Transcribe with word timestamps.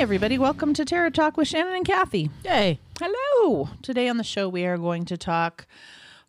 everybody. 0.00 0.38
Welcome 0.38 0.72
to 0.74 0.84
Terror 0.86 1.10
Talk 1.10 1.36
with 1.36 1.46
Shannon 1.46 1.74
and 1.74 1.84
Kathy. 1.84 2.30
Hey. 2.42 2.78
Hello. 2.98 3.68
Today 3.82 4.08
on 4.08 4.16
the 4.16 4.24
show, 4.24 4.48
we 4.48 4.64
are 4.64 4.78
going 4.78 5.04
to 5.04 5.18
talk 5.18 5.66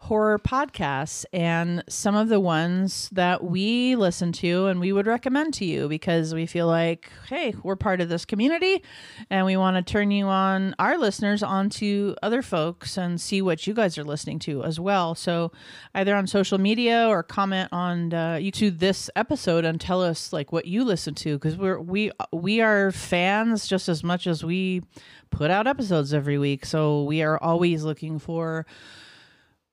horror 0.02 0.40
podcasts 0.40 1.26
and 1.32 1.84
some 1.88 2.16
of 2.16 2.28
the 2.28 2.40
ones 2.40 3.08
that 3.12 3.44
we 3.44 3.96
listen 3.96 4.32
to 4.32 4.66
and 4.66 4.80
we 4.80 4.92
would 4.92 5.06
recommend 5.06 5.54
to 5.54 5.64
you 5.64 5.88
because 5.88 6.34
we 6.34 6.48
feel 6.48 6.66
like, 6.66 7.12
hey, 7.30 7.54
we're 7.62 7.76
part 7.76 8.02
of 8.02 8.10
this 8.10 8.26
community 8.26 8.82
and 9.30 9.46
we 9.46 9.56
want 9.56 9.78
to 9.78 9.94
turn 9.94 10.10
you 10.10 10.26
on, 10.26 10.74
our 10.80 10.98
listeners, 10.98 11.44
onto 11.44 12.16
other 12.24 12.42
folks 12.42 12.98
and 12.98 13.22
see 13.22 13.44
what 13.44 13.68
you 13.68 13.76
guys 13.76 13.96
are 13.96 14.04
listening 14.04 14.40
to 14.40 14.64
as 14.64 14.80
well. 14.80 15.14
So 15.14 15.52
either 15.94 16.16
on 16.16 16.26
social 16.26 16.58
media 16.58 17.08
or 17.08 17.22
comment 17.22 17.70
on 17.72 18.12
uh, 18.12 18.38
YouTube 18.42 18.80
this 18.80 19.08
episode 19.16 19.66
and 19.66 19.80
tell 19.80 20.02
us 20.02 20.34
like 20.34 20.52
what 20.52 20.66
you 20.66 20.84
listen 20.84 21.14
to 21.14 21.38
because 21.38 21.56
we're 21.56 21.80
we 21.80 22.12
we 22.34 22.60
are 22.60 22.92
fans 22.92 23.68
just 23.68 23.88
as 23.88 24.04
much 24.04 24.26
as 24.26 24.44
we 24.44 24.82
put 25.30 25.52
out 25.52 25.68
episodes 25.68 26.12
every 26.12 26.40
week. 26.40 26.66
So 26.66 27.04
we 27.04 27.22
are 27.22 27.38
always 27.38 27.84
looking 27.84 28.18
for 28.18 28.66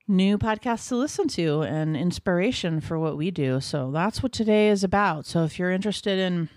new 0.08 0.38
podcasts 0.38 0.88
to 0.88 0.96
listen 0.96 1.28
to 1.28 1.62
and 1.62 1.96
inspiration 1.96 2.80
for 2.80 2.98
what 2.98 3.16
we 3.16 3.30
do. 3.30 3.60
So 3.60 3.90
that's 3.90 4.22
what 4.22 4.32
today 4.32 4.68
is 4.68 4.82
about. 4.82 5.26
So 5.26 5.44
if 5.44 5.58
you're 5.58 5.70
interested 5.70 6.18
in 6.18 6.48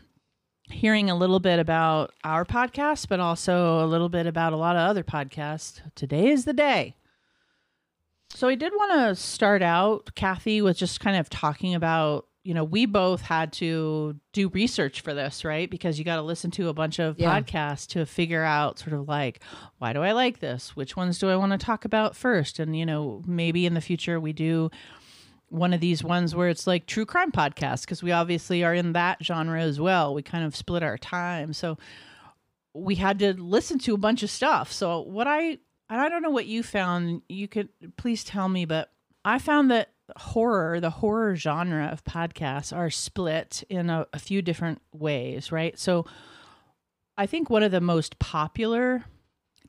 hearing 0.69 1.09
a 1.09 1.15
little 1.15 1.39
bit 1.39 1.59
about 1.59 2.13
our 2.23 2.45
podcast, 2.45 3.09
but 3.09 3.19
also 3.19 3.83
a 3.83 3.87
little 3.87 4.09
bit 4.09 4.25
about 4.25 4.53
a 4.53 4.57
lot 4.57 4.77
of 4.77 4.81
other 4.81 5.03
podcasts, 5.03 5.81
today 5.95 6.29
is 6.29 6.45
the 6.45 6.53
day. 6.53 6.95
So 8.29 8.47
I 8.47 8.55
did 8.55 8.71
want 8.73 8.93
to 8.93 9.15
start 9.21 9.61
out, 9.61 10.15
Kathy, 10.15 10.61
with 10.61 10.77
just 10.77 11.01
kind 11.01 11.17
of 11.17 11.29
talking 11.29 11.75
about 11.75 12.27
you 12.43 12.53
know, 12.55 12.63
we 12.63 12.87
both 12.87 13.21
had 13.21 13.53
to 13.53 14.15
do 14.33 14.49
research 14.49 15.01
for 15.01 15.13
this, 15.13 15.45
right? 15.45 15.69
Because 15.69 15.99
you 15.99 16.05
got 16.05 16.15
to 16.15 16.23
listen 16.23 16.49
to 16.51 16.69
a 16.69 16.73
bunch 16.73 16.97
of 16.97 17.19
Yeah. 17.19 17.39
podcasts 17.39 17.85
to 17.89 18.05
figure 18.05 18.43
out 18.43 18.79
sort 18.79 18.93
of 18.93 19.07
like, 19.07 19.43
why 19.77 19.93
do 19.93 20.01
I 20.01 20.13
like 20.13 20.39
this? 20.39 20.75
Which 20.75 20.95
ones 20.97 21.19
do 21.19 21.29
I 21.29 21.35
want 21.35 21.51
to 21.51 21.57
talk 21.63 21.85
about 21.85 22.15
first? 22.15 22.57
And, 22.57 22.75
you 22.75 22.85
know, 22.85 23.21
maybe 23.27 23.67
in 23.67 23.75
the 23.75 23.81
future 23.81 24.19
we 24.19 24.33
do 24.33 24.71
one 25.49 25.73
of 25.73 25.81
these 25.81 26.03
ones 26.03 26.33
where 26.33 26.49
it's 26.49 26.65
like 26.65 26.85
true 26.87 27.05
crime 27.05 27.31
podcasts, 27.31 27.81
because 27.81 28.01
we 28.01 28.11
obviously 28.11 28.63
are 28.63 28.73
in 28.73 28.93
that 28.93 29.23
genre 29.23 29.61
as 29.61 29.79
well. 29.79 30.13
We 30.13 30.23
kind 30.23 30.43
of 30.45 30.55
split 30.55 30.81
our 30.81 30.97
time. 30.97 31.53
So 31.53 31.77
we 32.73 32.95
had 32.95 33.19
to 33.19 33.33
listen 33.33 33.77
to 33.79 33.93
a 33.93 33.97
bunch 33.97 34.23
of 34.23 34.29
stuff. 34.31 34.71
So 34.71 35.01
what 35.01 35.27
I, 35.27 35.59
and 35.89 36.01
I 36.01 36.09
don't 36.09 36.21
know 36.23 36.29
what 36.29 36.45
you 36.47 36.63
found, 36.63 37.21
you 37.29 37.47
could 37.47 37.69
please 37.97 38.23
tell 38.23 38.47
me, 38.49 38.65
but 38.65 38.91
I 39.25 39.37
found 39.37 39.69
that 39.69 39.90
horror, 40.17 40.79
the 40.79 40.89
horror 40.89 41.35
genre 41.35 41.87
of 41.91 42.03
podcasts, 42.03 42.75
are 42.75 42.89
split 42.89 43.63
in 43.69 43.89
a, 43.89 44.07
a 44.13 44.19
few 44.19 44.41
different 44.41 44.81
ways, 44.93 45.51
right? 45.51 45.77
So 45.77 46.05
I 47.17 47.25
think 47.25 47.49
one 47.49 47.63
of 47.63 47.71
the 47.71 47.81
most 47.81 48.19
popular 48.19 49.05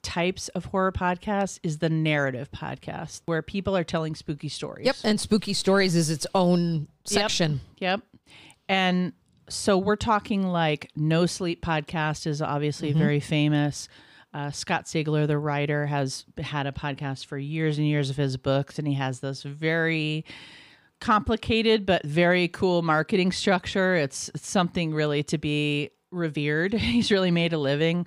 types 0.03 0.49
of 0.49 0.67
horror 0.67 0.93
podcasts 0.93 1.59
is 1.63 1.79
the 1.79 1.89
narrative 1.89 2.51
podcast, 2.51 3.23
where 3.27 3.43
people 3.43 3.77
are 3.77 3.85
telling 3.85 4.15
spooky 4.15 4.49
stories. 4.49 4.87
Yep. 4.87 4.97
And 5.05 5.21
Spooky 5.21 5.53
Stories 5.53 5.95
is 5.95 6.11
its 6.11 6.27
own 6.35 6.89
section. 7.05 7.61
Yep. 7.79 8.01
And 8.69 9.13
so 9.49 9.79
we're 9.79 9.97
talking 9.97 10.45
like 10.45 10.91
No 10.97 11.27
Sleep 11.27 11.65
podcast 11.65 12.27
is 12.27 12.43
obviously 12.43 12.91
mm-hmm. 12.91 12.99
very 12.99 13.21
famous. 13.21 13.89
Uh, 14.35 14.51
Scott 14.51 14.85
Sigler, 14.87 15.27
the 15.27 15.39
writer, 15.39 15.87
has 15.87 16.25
had 16.39 16.67
a 16.67 16.73
podcast 16.73 17.27
for 17.27 17.37
years 17.37 17.79
and 17.79 17.87
years 17.87 18.11
of 18.11 18.17
his 18.17 18.37
books, 18.37 18.79
and 18.79 18.89
he 18.89 18.95
has 18.95 19.21
this 19.21 19.43
very 19.43 20.25
complicated 21.01 21.85
but 21.85 22.05
very 22.05 22.49
cool 22.49 22.83
marketing 22.83 23.33
structure. 23.33 23.95
It's, 23.95 24.31
it's 24.35 24.49
something 24.49 24.95
really 24.95 25.23
to 25.25 25.39
be 25.39 25.91
revered. 26.11 26.73
He's 26.75 27.11
really 27.11 27.31
made 27.31 27.53
a 27.53 27.59
living 27.59 28.07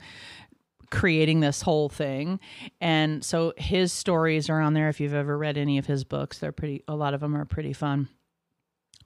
creating 0.91 1.41
this 1.41 1.61
whole 1.61 1.89
thing. 1.89 2.39
And 2.79 3.23
so 3.23 3.53
his 3.57 3.91
stories 3.91 4.49
are 4.49 4.61
on 4.61 4.73
there. 4.73 4.87
If 4.87 4.99
you've 4.99 5.13
ever 5.13 5.37
read 5.37 5.57
any 5.57 5.77
of 5.77 5.85
his 5.85 6.03
books, 6.03 6.37
they're 6.37 6.51
pretty, 6.51 6.83
a 6.87 6.95
lot 6.95 7.13
of 7.13 7.19
them 7.21 7.35
are 7.35 7.45
pretty 7.45 7.73
fun. 7.73 8.07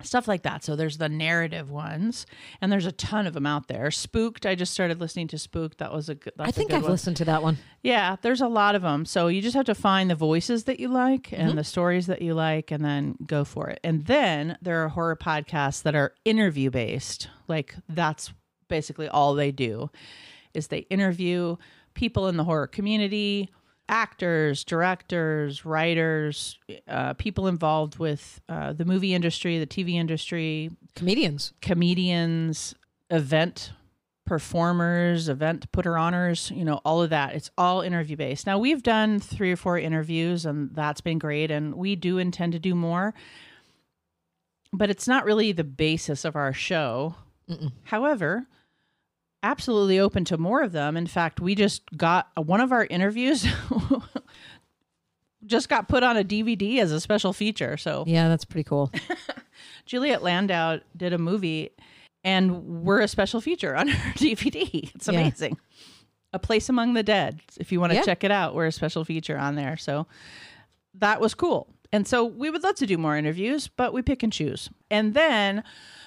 Stuff 0.02 0.30
like 0.30 0.44
that. 0.44 0.64
So 0.64 0.78
there's 0.78 0.98
the 0.98 1.10
narrative 1.10 1.70
ones, 1.70 2.26
and 2.62 2.72
there's 2.72 2.86
a 2.86 2.92
ton 2.94 3.28
of 3.28 3.34
them 3.34 3.46
out 3.46 3.68
there. 3.68 3.92
Spooked, 3.92 4.46
I 4.46 4.56
just 4.56 4.74
started 4.74 5.02
listening 5.02 5.28
to 5.30 5.38
Spooked. 5.38 5.80
That 5.80 5.92
was 5.94 6.08
a 6.08 6.16
good. 6.16 6.32
I 6.40 6.52
think 6.52 6.70
good 6.70 6.78
I've 6.78 6.84
one. 6.84 6.92
listened 6.94 7.18
to 7.18 7.26
that 7.26 7.44
one. 7.44 7.58
Yeah, 7.84 8.16
there's 8.22 8.40
a 8.40 8.48
lot 8.48 8.76
of 8.76 8.82
them. 8.82 9.06
So 9.06 9.28
you 9.28 9.42
just 9.42 9.56
have 9.58 9.66
to 9.66 9.76
find 9.76 10.10
the 10.10 10.16
voices 10.16 10.64
that 10.66 10.80
you 10.80 10.88
like 10.88 11.34
and 11.34 11.50
Mm-hmm. 11.50 11.58
the 11.58 11.64
stories 11.66 12.08
that 12.08 12.22
you 12.22 12.34
like 12.34 12.72
and 12.72 12.84
then 12.86 13.16
go 13.26 13.44
for 13.44 13.68
it. 13.70 13.80
And 13.84 14.06
then 14.06 14.58
there 14.62 14.84
are 14.86 14.88
horror 14.90 15.18
podcasts 15.18 15.84
that 15.84 15.96
are 15.96 16.14
interview 16.24 16.70
based. 16.70 17.28
Like 17.50 17.76
that's 17.90 18.32
basically 18.70 19.10
all 19.10 19.34
they 19.34 19.52
do 19.52 19.90
is 20.54 20.68
they 20.68 20.80
interview 20.90 21.58
people 21.94 22.28
in 22.30 22.38
the 22.38 22.44
horror 22.46 22.68
community, 22.68 23.50
actors, 23.90 24.64
directors, 24.64 25.66
writers, 25.66 26.58
uh, 26.88 27.14
people 27.16 27.48
involved 27.48 27.98
with 27.98 28.40
uh, 28.48 28.72
the 28.72 28.86
movie 28.86 29.14
industry, 29.14 29.60
the 29.60 29.68
TV 29.68 29.96
industry, 29.96 30.70
Comedians. 30.96 31.54
comedians, 31.62 32.76
event 33.10 33.74
performers, 34.26 35.28
event 35.28 35.72
putter 35.72 35.98
honors, 35.98 36.52
you 36.54 36.64
know, 36.64 36.80
all 36.86 37.02
of 37.02 37.10
that. 37.10 37.34
It's 37.34 37.50
all 37.58 37.82
interview 37.82 38.16
based. 38.16 38.46
Now, 38.46 38.60
we've 38.60 38.84
done 38.84 39.20
three 39.20 39.52
or 39.52 39.56
four 39.56 39.80
interviews, 39.80 40.46
and 40.46 40.70
that's 40.76 41.02
been 41.02 41.18
great. 41.18 41.50
And 41.50 41.74
we 41.74 41.96
do 41.96 42.20
intend 42.20 42.54
to 42.54 42.60
do 42.60 42.76
more, 42.76 43.16
but 44.72 44.92
it's 44.92 45.08
not 45.08 45.26
really 45.26 45.52
the 45.52 45.64
basis 45.64 46.24
of 46.26 46.36
our 46.36 46.54
show. 46.54 47.16
However, 47.86 48.46
absolutely 49.44 50.00
open 50.00 50.26
to 50.26 50.38
more 50.38 50.62
of 50.62 50.72
them. 50.72 50.98
In 50.98 51.08
fact, 51.08 51.40
we 51.40 51.56
just 51.56 51.84
got 51.96 52.30
one 52.36 52.62
of 52.62 52.72
our 52.72 52.86
interviews. 52.86 53.46
just 55.46 55.70
got 55.70 55.88
put 55.88 56.04
on 56.04 56.18
a 56.18 56.24
DVD 56.24 56.80
as 56.80 56.92
a 56.92 57.00
special 57.00 57.34
feature. 57.34 57.78
So 57.78 58.04
Yeah, 58.08 58.28
that's 58.28 58.46
pretty 58.46 58.66
cool. 58.68 58.92
Juliet 59.86 60.22
Landau 60.24 60.78
did 60.96 61.14
a 61.14 61.18
movie, 61.18 61.72
and 62.24 62.84
we're 62.84 63.00
a 63.02 63.08
special 63.08 63.42
feature 63.42 63.76
on 63.76 63.88
her 63.90 64.14
DVD. 64.14 64.94
It's 64.94 65.08
Yeah. 65.08 65.20
amazing. 65.20 65.58
A 66.34 66.40
Place 66.40 66.70
Among 66.70 66.94
the 66.94 67.02
Dead. 67.04 67.40
If 67.60 67.72
you 67.72 67.80
want 67.80 67.92
to 67.92 67.96
Yeah. 67.98 68.04
check 68.04 68.24
it 68.24 68.32
out, 68.32 68.54
we're 68.54 68.68
a 68.68 68.72
special 68.72 69.04
feature 69.06 69.38
on 69.38 69.56
there. 69.56 69.78
So 69.78 70.06
that 70.96 71.20
was 71.22 71.34
cool. 71.34 71.68
And 71.92 72.08
so 72.08 72.24
we 72.24 72.50
would 72.50 72.64
love 72.64 72.76
to 72.76 72.86
do 72.86 72.98
more 72.98 73.18
interviews, 73.18 73.68
but 73.68 73.94
we 73.94 74.02
pick 74.02 74.22
and 74.22 74.32
choose. 74.32 74.70
And 74.92 75.14
then 75.14 75.64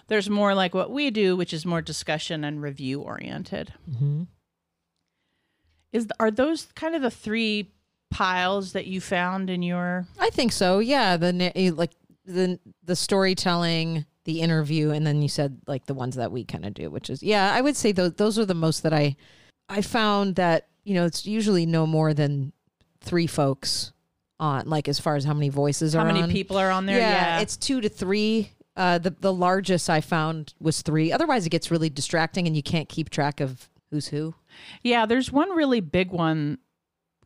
there's 0.09 0.31
more 0.31 0.55
like 0.55 0.75
what 0.75 0.91
we 0.91 1.11
do, 1.11 1.37
which 1.37 1.53
is 1.53 1.67
more 1.67 1.83
discussion 1.83 2.45
and 2.45 2.63
review 2.63 3.01
oriented. 3.01 3.75
Mm-hmm. 3.91 4.23
Is 5.93 6.09
are 6.21 6.31
those 6.31 6.69
kind 6.75 6.95
of 6.95 7.03
the 7.03 7.11
three 7.11 7.73
piles 8.11 8.73
that 8.73 8.87
you 8.87 9.01
found 9.01 9.51
in 9.51 9.63
your? 9.63 10.07
I 10.19 10.31
think 10.31 10.53
so. 10.53 10.79
Yeah, 10.79 11.17
the 11.17 11.53
eh, 11.57 11.71
like 11.75 11.93
the 12.25 12.59
the 12.85 12.97
storytelling, 12.97 14.07
the 14.25 14.41
interview, 14.41 14.91
and 14.91 15.07
then 15.07 15.21
you 15.21 15.29
said 15.29 15.61
like 15.67 15.87
the 15.87 15.95
ones 15.95 16.17
that 16.17 16.33
we 16.33 16.45
kind 16.45 16.65
of 16.65 16.75
do, 16.75 16.89
which 16.91 17.11
is 17.11 17.23
yeah, 17.23 17.53
I 17.53 17.61
would 17.61 17.77
say 17.77 17.93
those 17.93 18.15
those 18.15 18.39
are 18.39 18.47
the 18.47 18.55
most 18.55 18.85
that 18.85 18.95
I 18.95 19.17
I 19.69 19.83
found 19.83 20.37
that 20.37 20.69
you 20.85 20.95
know 20.95 21.05
it's 21.05 21.27
usually 21.27 21.67
no 21.67 21.87
more 21.87 22.15
than 22.15 22.53
three 23.01 23.27
folks 23.27 23.93
on 24.43 24.69
like 24.69 24.89
as 24.89 24.99
far 24.99 25.15
as 25.15 25.25
how 25.25 25.33
many 25.33 25.49
voices 25.49 25.95
are 25.95 25.99
How 26.01 26.05
are 26.05 26.09
many 26.09 26.23
on. 26.23 26.31
people 26.31 26.59
are 26.59 26.71
on 26.71 26.85
there? 26.85 26.99
Yeah, 26.99 27.41
it's 27.41 27.57
two 27.57 27.81
to 27.81 27.89
three. 27.89 28.51
Uh, 28.77 28.99
the 28.99 29.15
the 29.21 29.33
largest 29.33 29.89
I 29.89 30.01
found 30.01 30.53
was 30.61 30.83
three. 30.83 31.13
Otherwise, 31.13 31.47
it 31.47 31.51
gets 31.51 31.71
really 31.71 31.89
distracting, 31.89 32.47
and 32.47 32.57
you 32.57 32.63
can't 32.63 32.89
keep 32.89 33.09
track 33.09 33.41
of 33.41 33.71
who's 33.91 34.09
who. 34.09 34.35
Yeah, 34.83 35.07
there's 35.07 35.31
one 35.31 35.51
really 35.51 35.81
big 35.81 36.11
one 36.11 36.59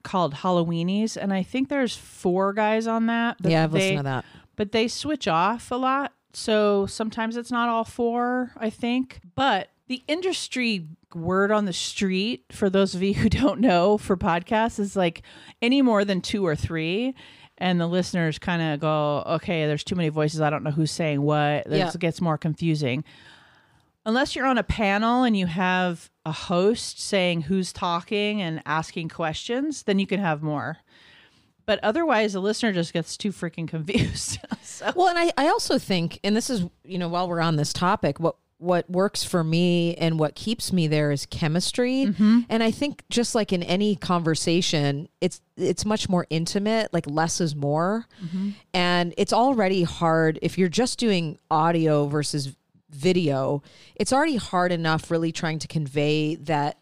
called 0.03 0.35
Halloweenies, 0.35 1.17
and 1.17 1.33
I 1.33 1.43
think 1.43 1.69
there's 1.69 1.97
four 1.97 2.53
guys 2.53 2.87
on 2.87 3.07
that. 3.07 3.39
yeah, 3.43 3.65
I've 3.65 3.73
they, 3.73 3.79
listened 3.79 3.99
to 3.99 4.03
that. 4.05 4.25
But 4.57 4.73
they 4.73 4.87
switch 4.87 5.27
off 5.27 5.71
a 5.71 5.77
lot, 5.77 6.13
so 6.33 6.87
sometimes 6.87 7.37
it's 7.37 7.51
not 7.51 7.69
all 7.69 7.85
four. 7.85 8.53
I 8.57 8.69
think, 8.71 9.21
but 9.35 9.69
the 9.89 10.03
industry 10.09 10.87
word 11.15 11.51
on 11.51 11.65
the 11.65 11.73
street 11.73 12.45
for 12.51 12.69
those 12.69 12.95
of 12.95 13.03
you 13.03 13.15
who 13.15 13.29
don't 13.29 13.61
know 13.61 13.97
for 13.99 14.17
podcasts 14.17 14.79
is 14.79 14.97
like 14.97 15.23
any 15.63 15.81
more 15.83 16.05
than 16.05 16.21
two 16.21 16.45
or 16.47 16.57
three. 16.57 17.15
And 17.59 17.81
the 17.81 17.87
listeners 17.87 18.39
kind 18.39 18.61
of 18.61 18.81
go, 18.81 19.23
okay, 19.37 19.67
there's 19.67 19.85
too 19.85 19.95
many 19.95 20.11
voices. 20.11 20.41
I 20.43 20.51
don't 20.51 20.63
know 20.63 20.71
who's 20.73 20.91
saying 20.91 21.23
what. 21.23 21.65
This 21.67 21.79
Yeah. 21.95 21.99
gets 21.99 22.21
more 22.21 22.37
confusing 22.37 23.05
unless 24.05 24.37
you're 24.37 24.47
on 24.47 24.57
a 24.57 24.63
panel 24.63 25.25
and 25.25 25.37
you 25.37 25.47
have 25.47 26.11
a 26.25 26.31
host 26.31 27.01
saying 27.01 27.43
who's 27.43 27.73
talking 27.73 28.41
and 28.41 28.63
asking 28.65 29.09
questions, 29.09 29.83
then 29.83 29.99
you 29.99 30.07
can 30.07 30.21
have 30.21 30.43
more. 30.45 30.77
But 31.67 31.81
otherwise, 31.83 32.33
the 32.33 32.41
listener 32.41 32.73
just 32.73 32.93
gets 32.93 33.17
too 33.17 33.33
freaking 33.33 33.67
confused. 33.77 34.39
so, 34.63 34.93
Well, 34.95 35.09
and 35.09 35.19
I, 35.19 35.33
I 35.37 35.49
also 35.49 35.77
think, 35.79 36.21
and 36.23 36.37
this 36.37 36.49
is, 36.49 36.65
you 36.85 36.99
know, 36.99 37.09
while 37.09 37.29
we're 37.29 37.41
on 37.41 37.57
this 37.57 37.73
topic, 37.73 38.21
what 38.21 38.37
what 38.59 38.89
works 38.89 39.23
for 39.23 39.45
me 39.45 39.95
and 39.97 40.19
what 40.19 40.35
keeps 40.35 40.73
me 40.73 40.87
there 40.87 41.11
is 41.11 41.27
chemistry. 41.27 42.07
Mm-hmm. 42.07 42.41
And 42.49 42.63
I 42.63 42.71
think 42.71 43.03
just 43.11 43.35
like 43.35 43.53
in 43.53 43.63
any 43.63 43.97
conversation, 43.97 45.09
it's 45.21 45.41
it's 45.57 45.85
much 45.85 46.09
more 46.09 46.27
intimate, 46.31 46.93
like 46.93 47.07
less 47.07 47.41
is 47.41 47.55
more. 47.55 48.07
Mm-hmm. 48.25 48.51
And 48.73 49.15
it's 49.17 49.33
already 49.33 49.83
hard 49.83 50.39
if 50.43 50.57
you're 50.57 50.69
just 50.69 50.99
doing 50.99 51.39
audio 51.51 52.07
versus 52.07 52.57
video, 52.91 53.63
it's 53.95 54.13
already 54.13 54.37
hard 54.37 54.73
enough 54.73 55.11
really 55.11 55.33
trying 55.33 55.59
to 55.59 55.69
convey 55.69 56.37
that 56.37 56.79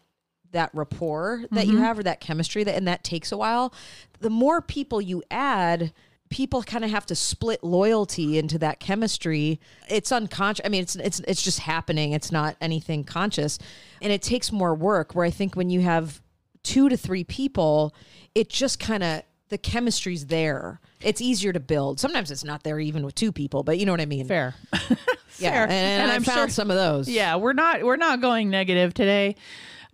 that 0.51 0.69
rapport 0.73 1.43
that 1.51 1.67
you 1.67 1.73
mm-hmm. 1.73 1.81
have 1.81 1.99
or 1.99 2.03
that 2.03 2.21
chemistry 2.21 2.63
that 2.63 2.75
and 2.75 2.87
that 2.87 3.03
takes 3.03 3.33
a 3.33 3.37
while 3.37 3.73
the 4.21 4.29
more 4.29 4.61
people 4.61 5.01
you 5.01 5.21
add 5.29 5.91
people 6.29 6.63
kind 6.63 6.83
of 6.83 6.89
have 6.89 7.05
to 7.05 7.15
split 7.15 7.63
loyalty 7.63 8.37
into 8.37 8.57
that 8.59 8.79
chemistry. 8.79 9.59
It's 9.89 10.11
unconscious 10.11 10.65
i 10.65 10.69
mean 10.69 10.81
it's 10.81 10.95
it's 10.95 11.19
it's 11.21 11.41
just 11.41 11.59
happening. 11.59 12.13
It's 12.13 12.31
not 12.31 12.55
anything 12.59 13.03
conscious. 13.03 13.59
And 14.01 14.11
it 14.11 14.21
takes 14.21 14.51
more 14.51 14.73
work 14.73 15.13
where 15.13 15.25
i 15.25 15.29
think 15.29 15.55
when 15.55 15.69
you 15.69 15.81
have 15.81 16.21
two 16.63 16.89
to 16.89 16.97
three 16.97 17.23
people 17.23 17.93
it 18.33 18.49
just 18.49 18.79
kind 18.79 19.03
of 19.03 19.21
the 19.49 19.57
chemistry's 19.57 20.25
there. 20.25 20.79
It's 21.01 21.21
easier 21.21 21.53
to 21.53 21.59
build. 21.59 21.99
Sometimes 21.99 22.31
it's 22.31 22.43
not 22.43 22.63
there 22.63 22.79
even 22.79 23.05
with 23.05 23.15
two 23.15 23.31
people 23.31 23.63
but 23.63 23.77
you 23.77 23.85
know 23.85 23.93
what 23.93 24.01
i 24.01 24.05
mean. 24.05 24.27
Fair. 24.27 24.55
yeah 24.73 25.51
Fair. 25.51 25.63
and, 25.63 25.71
and, 25.71 26.11
I'm 26.11 26.21
i 26.21 26.25
found 26.25 26.37
sure- 26.37 26.49
some 26.49 26.71
of 26.71 26.77
those. 26.77 27.07
Yeah, 27.07 27.35
we're 27.35 27.53
not 27.53 27.83
we're 27.83 27.97
not 27.97 28.19
going 28.21 28.49
negative 28.49 28.93
today. 28.93 29.35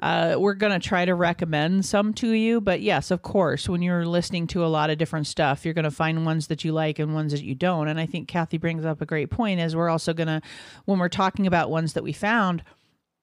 Uh, 0.01 0.35
we're 0.37 0.55
gonna 0.55 0.79
try 0.79 1.05
to 1.05 1.13
recommend 1.13 1.85
some 1.85 2.13
to 2.13 2.31
you, 2.31 2.59
but 2.59 2.81
yes, 2.81 3.11
of 3.11 3.21
course, 3.21 3.69
when 3.69 3.81
you're 3.81 4.05
listening 4.05 4.47
to 4.47 4.65
a 4.65 4.67
lot 4.67 4.89
of 4.89 4.97
different 4.97 5.27
stuff, 5.27 5.63
you're 5.63 5.73
gonna 5.73 5.91
find 5.91 6.25
ones 6.25 6.47
that 6.47 6.63
you 6.63 6.71
like 6.71 6.97
and 6.97 7.13
ones 7.13 7.31
that 7.31 7.43
you 7.43 7.53
don't. 7.53 7.87
And 7.87 7.99
I 7.99 8.05
think 8.05 8.27
Kathy 8.27 8.57
brings 8.57 8.83
up 8.83 9.01
a 9.01 9.05
great 9.05 9.29
point. 9.29 9.59
Is 9.59 9.75
we're 9.75 9.89
also 9.89 10.13
gonna 10.13 10.41
when 10.85 10.99
we're 10.99 11.09
talking 11.09 11.45
about 11.45 11.69
ones 11.69 11.93
that 11.93 12.03
we 12.03 12.13
found 12.13 12.63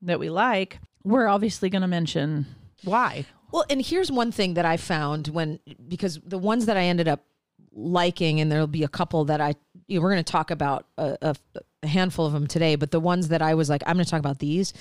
that 0.02 0.20
we 0.20 0.30
like, 0.30 0.78
we're 1.02 1.26
obviously 1.26 1.68
gonna 1.68 1.88
mention 1.88 2.46
why. 2.84 3.26
Well, 3.50 3.64
and 3.68 3.84
here's 3.84 4.12
one 4.12 4.30
thing 4.30 4.54
that 4.54 4.64
I 4.64 4.76
found 4.76 5.28
when 5.28 5.58
because 5.88 6.20
the 6.24 6.38
ones 6.38 6.66
that 6.66 6.76
I 6.76 6.84
ended 6.84 7.08
up 7.08 7.24
liking, 7.72 8.40
and 8.40 8.52
there'll 8.52 8.66
be 8.66 8.84
a 8.84 8.88
couple 8.88 9.24
that 9.24 9.40
I 9.40 9.54
you 9.88 9.98
know, 9.98 10.02
we're 10.02 10.12
going 10.12 10.24
to 10.24 10.32
talk 10.32 10.50
about 10.50 10.86
a, 10.96 11.16
a, 11.22 11.36
a 11.82 11.86
handful 11.86 12.26
of 12.26 12.32
them 12.32 12.46
today, 12.46 12.76
but 12.76 12.90
the 12.90 13.00
ones 13.00 13.28
that 13.28 13.42
I 13.42 13.54
was 13.54 13.68
like, 13.68 13.82
I'm 13.86 13.94
going 13.94 14.04
to 14.04 14.10
talk 14.10 14.20
about 14.20 14.38
these. 14.38 14.72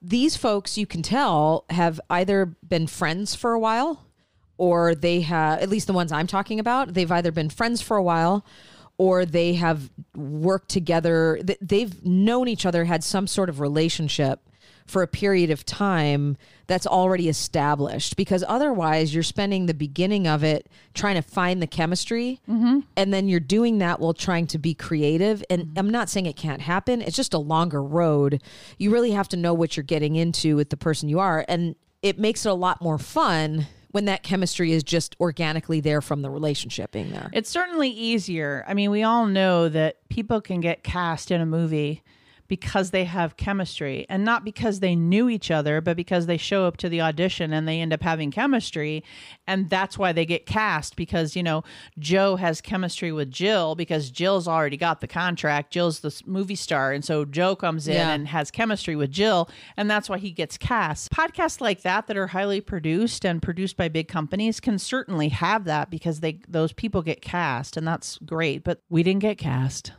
These 0.00 0.36
folks, 0.36 0.78
you 0.78 0.86
can 0.86 1.02
tell, 1.02 1.64
have 1.70 2.00
either 2.08 2.46
been 2.46 2.86
friends 2.86 3.34
for 3.34 3.52
a 3.52 3.58
while, 3.58 4.06
or 4.56 4.94
they 4.94 5.22
have 5.22 5.60
at 5.60 5.68
least 5.68 5.86
the 5.86 5.92
ones 5.92 6.12
I'm 6.12 6.26
talking 6.26 6.60
about. 6.60 6.94
They've 6.94 7.10
either 7.10 7.32
been 7.32 7.50
friends 7.50 7.80
for 7.80 7.96
a 7.96 8.02
while, 8.02 8.44
or 8.96 9.24
they 9.24 9.54
have 9.54 9.90
worked 10.16 10.68
together. 10.68 11.40
They've 11.60 12.04
known 12.04 12.48
each 12.48 12.66
other, 12.66 12.84
had 12.84 13.04
some 13.04 13.26
sort 13.26 13.48
of 13.48 13.60
relationship 13.60 14.47
for 14.88 15.02
a 15.02 15.06
period 15.06 15.50
of 15.50 15.64
time 15.64 16.36
that's 16.66 16.86
already 16.86 17.28
established 17.28 18.16
because 18.16 18.42
otherwise 18.48 19.14
you're 19.14 19.22
spending 19.22 19.66
the 19.66 19.74
beginning 19.74 20.26
of 20.26 20.42
it 20.42 20.68
trying 20.94 21.14
to 21.14 21.22
find 21.22 21.62
the 21.62 21.66
chemistry 21.66 22.40
mm-hmm. 22.48 22.80
and 22.96 23.12
then 23.12 23.28
you're 23.28 23.38
doing 23.38 23.78
that 23.78 24.00
while 24.00 24.14
trying 24.14 24.46
to 24.46 24.58
be 24.58 24.74
creative. 24.74 25.44
And 25.50 25.66
mm-hmm. 25.66 25.78
i'm 25.78 25.90
not 25.90 26.08
saying 26.08 26.26
it 26.26 26.36
can't 26.36 26.62
happen. 26.62 27.02
It's 27.02 27.16
just 27.16 27.34
a 27.34 27.38
longer 27.38 27.82
road. 27.82 28.42
You 28.78 28.90
really 28.90 29.12
have 29.12 29.28
to 29.28 29.36
know 29.36 29.54
what 29.54 29.76
you're 29.76 29.84
getting 29.84 30.16
into 30.16 30.56
with 30.56 30.70
the 30.70 30.76
person 30.76 31.08
you 31.08 31.20
are 31.20 31.44
and 31.48 31.76
it 32.02 32.18
makes 32.18 32.46
it 32.46 32.48
a 32.48 32.54
lot 32.54 32.80
more 32.80 32.98
fun 32.98 33.66
when 33.90 34.04
that 34.04 34.22
chemistry 34.22 34.72
is 34.72 34.82
just 34.82 35.16
organically 35.20 35.80
there 35.80 36.00
from 36.00 36.22
the 36.22 36.30
relationship 36.30 36.92
being 36.92 37.10
there. 37.10 37.30
It's 37.32 37.50
certainly 37.50 37.88
easier. 37.88 38.64
I 38.68 38.74
mean, 38.74 38.90
we 38.90 39.02
all 39.02 39.26
know 39.26 39.68
that 39.68 40.08
people 40.08 40.40
can 40.40 40.60
get 40.60 40.82
cast 40.82 41.30
in 41.30 41.40
a 41.40 41.46
movie 41.46 42.02
because 42.48 42.90
they 42.90 43.04
have 43.04 43.36
chemistry 43.36 44.06
and 44.08 44.24
not 44.24 44.44
because 44.44 44.80
they 44.80 44.96
knew 44.96 45.28
each 45.28 45.50
other, 45.50 45.80
but 45.80 45.96
because 45.96 46.26
they 46.26 46.36
show 46.36 46.64
up 46.66 46.76
to 46.78 46.88
the 46.88 47.00
audition 47.00 47.52
and 47.52 47.68
they 47.68 47.80
end 47.80 47.92
up 47.92 48.02
having 48.02 48.30
chemistry. 48.30 49.04
And 49.46 49.68
that's 49.70 49.98
why 49.98 50.12
they 50.12 50.26
get 50.26 50.46
cast 50.46 50.96
because, 50.96 51.36
you 51.36 51.42
know, 51.42 51.62
Joe 51.98 52.36
has 52.36 52.60
chemistry 52.60 53.12
with 53.12 53.30
Jill 53.30 53.74
because 53.74 54.10
Jill's 54.10 54.48
already 54.48 54.76
got 54.76 55.00
the 55.00 55.06
contract. 55.06 55.70
Jill's 55.72 56.00
the 56.00 56.22
movie 56.26 56.54
star. 56.54 56.92
And 56.92 57.04
so 57.04 57.24
Joe 57.24 57.54
comes 57.54 57.86
in 57.86 57.94
Yeah. 57.94 58.12
and 58.12 58.28
has 58.28 58.50
chemistry 58.50 58.96
with 58.96 59.10
Jill. 59.10 59.48
And 59.76 59.90
that's 59.90 60.08
why 60.08 60.18
he 60.18 60.30
gets 60.30 60.56
cast. 60.58 61.10
Podcasts 61.10 61.60
like 61.60 61.82
that 61.82 62.06
that 62.06 62.16
are 62.16 62.28
highly 62.28 62.60
produced 62.60 63.24
and 63.24 63.42
produced 63.42 63.76
by 63.76 63.88
big 63.88 64.08
companies 64.08 64.60
can 64.60 64.78
certainly 64.78 65.28
have 65.28 65.64
that 65.64 65.90
because 65.90 66.20
they 66.20 66.40
those 66.48 66.72
people 66.72 67.02
get 67.02 67.20
cast 67.20 67.76
and 67.76 67.86
that's 67.86 68.18
great. 68.18 68.64
But 68.64 68.80
we 68.88 69.02
didn't 69.02 69.20
get 69.20 69.36
cast. 69.38 69.92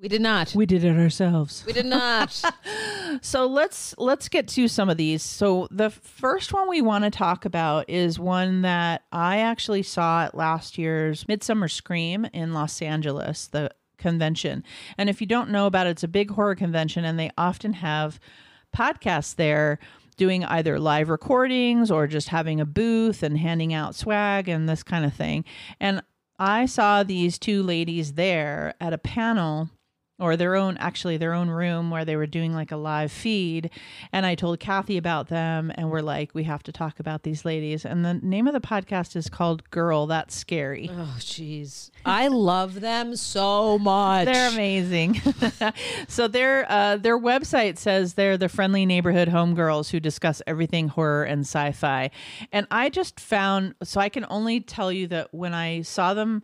We 0.00 0.08
did 0.08 0.20
not 0.20 0.54
We 0.54 0.66
did 0.66 0.84
it 0.84 0.96
ourselves. 0.96 1.64
we 1.66 1.72
did 1.72 1.86
not 1.86 2.42
So 3.22 3.46
let's 3.46 3.94
let's 3.98 4.28
get 4.28 4.48
to 4.48 4.68
some 4.68 4.88
of 4.88 4.96
these. 4.96 5.22
So 5.22 5.66
the 5.70 5.90
first 5.90 6.52
one 6.52 6.68
we 6.68 6.80
want 6.80 7.04
to 7.04 7.10
talk 7.10 7.44
about 7.44 7.88
is 7.88 8.18
one 8.18 8.62
that 8.62 9.02
I 9.12 9.38
actually 9.38 9.82
saw 9.82 10.24
at 10.24 10.34
last 10.34 10.78
year's 10.78 11.26
Midsummer 11.26 11.68
Scream 11.68 12.26
in 12.32 12.52
Los 12.52 12.80
Angeles, 12.82 13.48
the 13.48 13.70
convention. 13.96 14.62
And 14.96 15.08
if 15.08 15.20
you 15.20 15.26
don't 15.26 15.50
know 15.50 15.66
about 15.66 15.86
it, 15.86 15.90
it's 15.90 16.04
a 16.04 16.08
big 16.08 16.30
horror 16.30 16.54
convention 16.54 17.04
and 17.04 17.18
they 17.18 17.30
often 17.36 17.72
have 17.74 18.20
podcasts 18.76 19.34
there 19.34 19.78
doing 20.16 20.44
either 20.44 20.78
live 20.78 21.08
recordings 21.08 21.90
or 21.90 22.06
just 22.06 22.28
having 22.28 22.60
a 22.60 22.66
booth 22.66 23.22
and 23.22 23.38
handing 23.38 23.72
out 23.72 23.94
swag 23.94 24.48
and 24.48 24.68
this 24.68 24.82
kind 24.82 25.04
of 25.04 25.14
thing. 25.14 25.44
And 25.80 26.02
I 26.38 26.66
saw 26.66 27.02
these 27.02 27.38
two 27.38 27.62
ladies 27.62 28.14
there 28.14 28.74
at 28.80 28.92
a 28.92 28.98
panel 28.98 29.70
or 30.18 30.36
their 30.36 30.56
own 30.56 30.76
actually 30.78 31.16
their 31.16 31.32
own 31.34 31.48
room 31.48 31.90
where 31.90 32.04
they 32.04 32.16
were 32.16 32.26
doing 32.26 32.52
like 32.54 32.72
a 32.72 32.76
live 32.76 33.12
feed. 33.12 33.70
And 34.12 34.26
i 34.26 34.34
told 34.34 34.58
kathy 34.60 34.96
about 34.96 35.28
them 35.28 35.72
and 35.74 35.90
we're 35.90 36.00
like 36.00 36.34
we 36.34 36.44
have 36.44 36.62
to 36.64 36.72
talk 36.72 37.00
about 37.00 37.22
these 37.22 37.44
ladies. 37.44 37.84
And 37.84 38.04
the 38.04 38.14
name 38.14 38.46
of 38.46 38.54
the 38.54 38.60
podcast 38.60 39.16
is 39.16 39.28
called 39.28 39.68
girl 39.70 40.06
that's 40.06 40.34
scary. 40.34 40.90
Oh 40.92 41.16
jeez. 41.18 41.90
I 42.04 42.28
love 42.28 42.80
them 42.80 43.16
so 43.16 43.78
much. 43.78 44.26
They're 44.26 44.50
amazing. 44.50 45.20
So 46.08 46.28
their 46.28 46.70
uh, 46.70 46.96
their 46.96 47.18
website 47.18 47.78
says 47.78 48.14
they're 48.14 48.36
the 48.36 48.48
friendly 48.48 48.86
neighborhood 48.86 49.28
homegirls 49.28 49.90
who 49.90 50.00
discuss 50.00 50.40
everything 50.46 50.88
horror 50.88 51.24
and 51.24 51.40
sci-fi. 51.42 52.10
And 52.52 52.66
i 52.70 52.88
just 52.88 53.20
found 53.20 53.74
so 53.82 54.00
i 54.00 54.08
can 54.08 54.24
only 54.28 54.60
tell 54.60 54.90
you 54.92 55.06
that 55.08 55.32
when 55.32 55.54
i 55.54 55.82
saw 55.82 56.14
them 56.14 56.42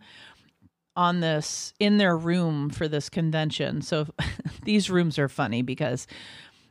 on 0.96 1.20
this 1.20 1.73
in 1.81 1.99
their 1.99 2.17
room 2.17 2.70
for 2.70 2.88
this 2.88 3.08
convention. 3.08 3.82
So 3.82 4.06
these 4.64 4.91
rooms 4.91 5.19
are 5.19 5.29
funny 5.29 5.62
because 5.62 6.06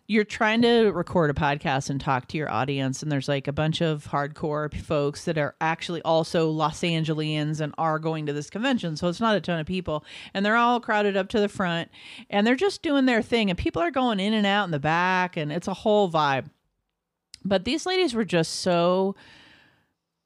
you're 0.08 0.26
trying 0.26 0.62
to 0.62 0.92
record 0.92 1.30
a 1.30 1.34
podcast 1.34 1.90
and 1.90 2.00
talk 2.00 2.28
to 2.28 2.38
your 2.38 2.52
audience 2.52 3.02
and 3.02 3.12
there's 3.12 3.30
like 3.30 3.48
a 3.48 3.54
bunch 3.54 3.80
of 3.80 4.06
hardcore 4.08 4.74
folks 4.84 5.24
that 5.26 5.38
are 5.38 5.56
actually 5.62 6.02
also 6.02 6.50
Los 6.50 6.82
Angelians 6.82 7.62
and 7.62 7.74
are 7.78 8.00
going 8.00 8.26
to 8.26 8.34
this 8.34 8.50
convention. 8.50 8.98
So 8.98 9.08
it's 9.08 9.22
not 9.22 9.36
a 9.36 9.42
ton 9.42 9.60
of 9.60 9.66
people 9.66 10.04
and 10.34 10.46
they're 10.46 10.58
all 10.58 10.82
crowded 10.82 11.16
up 11.16 11.30
to 11.30 11.40
the 11.40 11.48
front 11.48 11.90
and 12.30 12.46
they're 12.46 12.56
just 12.56 12.82
doing 12.82 13.06
their 13.06 13.22
thing 13.22 13.50
and 13.50 13.58
people 13.58 13.82
are 13.82 13.92
going 13.92 14.20
in 14.20 14.34
and 14.34 14.46
out 14.46 14.66
in 14.66 14.72
the 14.72 14.80
back 14.80 15.38
and 15.38 15.52
it's 15.54 15.70
a 15.70 15.74
whole 15.74 16.12
vibe. 16.12 16.48
But 17.46 17.64
these 17.64 17.86
ladies 17.86 18.14
were 18.14 18.26
just 18.26 18.60
so 18.60 19.16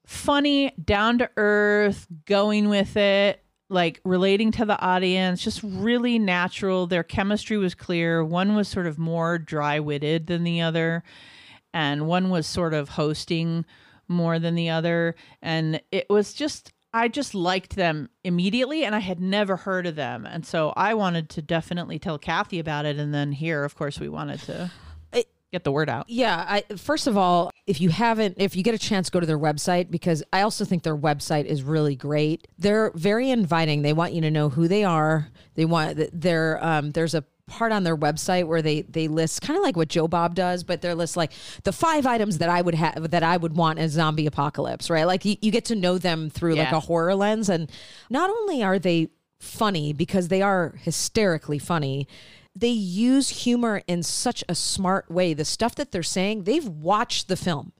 funny, 0.06 0.72
down 0.82 1.18
to 1.18 1.30
earth, 1.36 2.06
going 2.26 2.68
with 2.68 2.96
it, 2.96 3.44
like 3.70 4.00
relating 4.04 4.50
to 4.52 4.64
the 4.64 4.80
audience, 4.80 5.42
just 5.42 5.62
really 5.62 6.18
natural. 6.18 6.86
Their 6.86 7.02
chemistry 7.02 7.58
was 7.58 7.74
clear. 7.74 8.24
One 8.24 8.54
was 8.54 8.68
sort 8.68 8.86
of 8.86 8.98
more 8.98 9.38
dry 9.38 9.78
witted 9.80 10.26
than 10.26 10.44
the 10.44 10.62
other, 10.62 11.02
and 11.74 12.06
one 12.06 12.30
was 12.30 12.46
sort 12.46 12.74
of 12.74 12.90
hosting 12.90 13.64
more 14.08 14.38
than 14.38 14.54
the 14.54 14.70
other. 14.70 15.14
And 15.42 15.82
it 15.92 16.06
was 16.08 16.32
just, 16.32 16.72
I 16.94 17.08
just 17.08 17.34
liked 17.34 17.76
them 17.76 18.08
immediately, 18.24 18.84
and 18.84 18.94
I 18.94 19.00
had 19.00 19.20
never 19.20 19.56
heard 19.56 19.86
of 19.86 19.96
them. 19.96 20.24
And 20.24 20.46
so 20.46 20.72
I 20.76 20.94
wanted 20.94 21.28
to 21.30 21.42
definitely 21.42 21.98
tell 21.98 22.18
Kathy 22.18 22.58
about 22.58 22.86
it. 22.86 22.98
And 22.98 23.12
then 23.12 23.32
here, 23.32 23.64
of 23.64 23.74
course, 23.74 24.00
we 24.00 24.08
wanted 24.08 24.40
to 24.40 24.70
get 25.52 25.64
the 25.64 25.72
word 25.72 25.88
out. 25.88 26.08
Yeah, 26.08 26.44
I 26.46 26.62
first 26.76 27.06
of 27.06 27.16
all, 27.16 27.50
if 27.66 27.80
you 27.80 27.90
haven't 27.90 28.36
if 28.38 28.56
you 28.56 28.62
get 28.62 28.74
a 28.74 28.78
chance 28.78 29.10
go 29.10 29.20
to 29.20 29.26
their 29.26 29.38
website 29.38 29.90
because 29.90 30.22
I 30.32 30.42
also 30.42 30.64
think 30.64 30.82
their 30.82 30.96
website 30.96 31.44
is 31.44 31.62
really 31.62 31.96
great. 31.96 32.46
They're 32.58 32.92
very 32.94 33.30
inviting. 33.30 33.82
They 33.82 33.92
want 33.92 34.12
you 34.12 34.20
to 34.22 34.30
know 34.30 34.48
who 34.48 34.68
they 34.68 34.84
are. 34.84 35.28
They 35.54 35.64
want 35.64 35.98
they're 36.12 36.62
um 36.64 36.90
there's 36.92 37.14
a 37.14 37.24
part 37.46 37.72
on 37.72 37.82
their 37.82 37.96
website 37.96 38.46
where 38.46 38.60
they 38.60 38.82
they 38.82 39.08
list 39.08 39.40
kind 39.40 39.56
of 39.56 39.62
like 39.62 39.76
what 39.76 39.88
Joe 39.88 40.06
Bob 40.06 40.34
does, 40.34 40.64
but 40.64 40.82
they're 40.82 40.94
list 40.94 41.16
like 41.16 41.32
the 41.64 41.72
five 41.72 42.06
items 42.06 42.38
that 42.38 42.50
I 42.50 42.60
would 42.60 42.74
have 42.74 43.10
that 43.10 43.22
I 43.22 43.36
would 43.36 43.56
want 43.56 43.78
in 43.78 43.86
a 43.86 43.88
zombie 43.88 44.26
apocalypse, 44.26 44.90
right? 44.90 45.04
Like 45.04 45.24
you, 45.24 45.36
you 45.40 45.50
get 45.50 45.64
to 45.66 45.74
know 45.74 45.98
them 45.98 46.30
through 46.30 46.56
like 46.56 46.72
a 46.72 46.80
horror 46.80 47.14
lens 47.14 47.48
and 47.48 47.70
not 48.10 48.28
only 48.30 48.62
are 48.62 48.78
they 48.78 49.08
funny 49.40 49.92
because 49.92 50.28
they 50.28 50.42
are 50.42 50.74
hysterically 50.82 51.58
funny 51.58 52.06
they 52.60 52.68
use 52.68 53.28
humor 53.28 53.82
in 53.86 54.02
such 54.02 54.42
a 54.48 54.54
smart 54.54 55.10
way. 55.10 55.34
The 55.34 55.44
stuff 55.44 55.74
that 55.76 55.92
they're 55.92 56.02
saying, 56.02 56.44
they've 56.44 56.66
watched 56.66 57.28
the 57.28 57.36
film. 57.36 57.72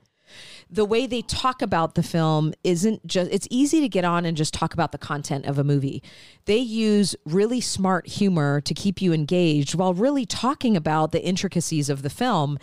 The 0.70 0.84
way 0.84 1.06
they 1.06 1.22
talk 1.22 1.62
about 1.62 1.94
the 1.94 2.02
film 2.02 2.52
isn't 2.62 3.06
just, 3.06 3.30
it's 3.32 3.48
easy 3.50 3.80
to 3.80 3.88
get 3.88 4.04
on 4.04 4.26
and 4.26 4.36
just 4.36 4.52
talk 4.52 4.74
about 4.74 4.92
the 4.92 4.98
content 4.98 5.46
of 5.46 5.58
a 5.58 5.64
movie. 5.64 6.02
They 6.44 6.58
use 6.58 7.16
really 7.24 7.62
smart 7.62 8.06
humor 8.06 8.60
to 8.60 8.74
keep 8.74 9.00
you 9.00 9.14
engaged 9.14 9.74
while 9.74 9.94
really 9.94 10.26
talking 10.26 10.76
about 10.76 11.12
the 11.12 11.24
intricacies 11.24 11.88
of 11.88 12.02
the 12.02 12.10
film. 12.10 12.58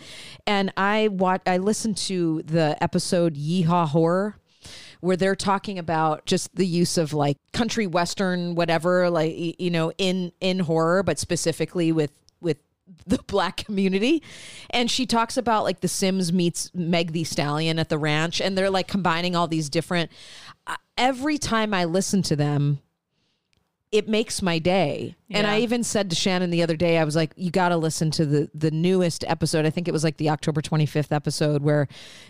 And 0.46 0.72
I 0.76 1.08
watch, 1.08 1.42
I 1.46 1.56
listened 1.56 1.96
to 1.98 2.42
the 2.44 2.80
episode 2.80 3.34
Yeehaw 3.34 3.88
Horror 3.88 4.36
where 5.06 5.16
they're 5.16 5.36
talking 5.36 5.78
about 5.78 6.26
just 6.26 6.54
the 6.54 6.66
use 6.66 6.98
of 6.98 7.12
like 7.12 7.38
country 7.52 7.86
western 7.86 8.54
whatever 8.54 9.08
like 9.08 9.34
you 9.58 9.70
know 9.70 9.92
in 9.98 10.32
in 10.40 10.58
horror 10.58 11.02
but 11.02 11.18
specifically 11.18 11.92
with 11.92 12.10
with 12.40 12.58
the 13.06 13.18
black 13.26 13.58
community. 13.58 14.22
And 14.70 14.90
she 14.90 15.06
talks 15.06 15.36
about 15.36 15.64
like 15.64 15.80
the 15.80 15.88
sims 15.88 16.32
meets 16.32 16.70
meg 16.74 17.12
the 17.12 17.24
stallion 17.24 17.78
at 17.78 17.88
the 17.88 17.98
ranch 17.98 18.40
and 18.40 18.56
they're 18.56 18.70
like 18.70 18.88
combining 18.88 19.34
all 19.34 19.48
these 19.48 19.68
different 19.68 20.10
uh, 20.66 20.76
every 20.98 21.38
time 21.38 21.74
i 21.74 21.84
listen 21.84 22.22
to 22.22 22.34
them 22.34 22.80
it 23.92 24.08
makes 24.08 24.42
my 24.42 24.58
day. 24.58 25.16
And 25.30 25.46
I 25.46 25.60
even 25.60 25.84
said 25.84 26.10
to 26.10 26.16
Shannon 26.16 26.50
the 26.50 26.62
other 26.62 26.76
day, 26.76 26.98
I 26.98 27.04
was 27.04 27.14
like, 27.14 27.32
you 27.36 27.50
got 27.50 27.68
to 27.70 27.76
listen 27.76 28.10
to 28.12 28.26
the 28.26 28.50
the 28.54 28.70
newest 28.70 29.24
episode. 29.26 29.64
I 29.64 29.70
think 29.70 29.88
it 29.88 29.92
was 29.92 30.04
like 30.04 30.16
the 30.16 30.30
October 30.30 30.60
25th 30.60 31.12
episode 31.12 31.62
where 31.62 31.88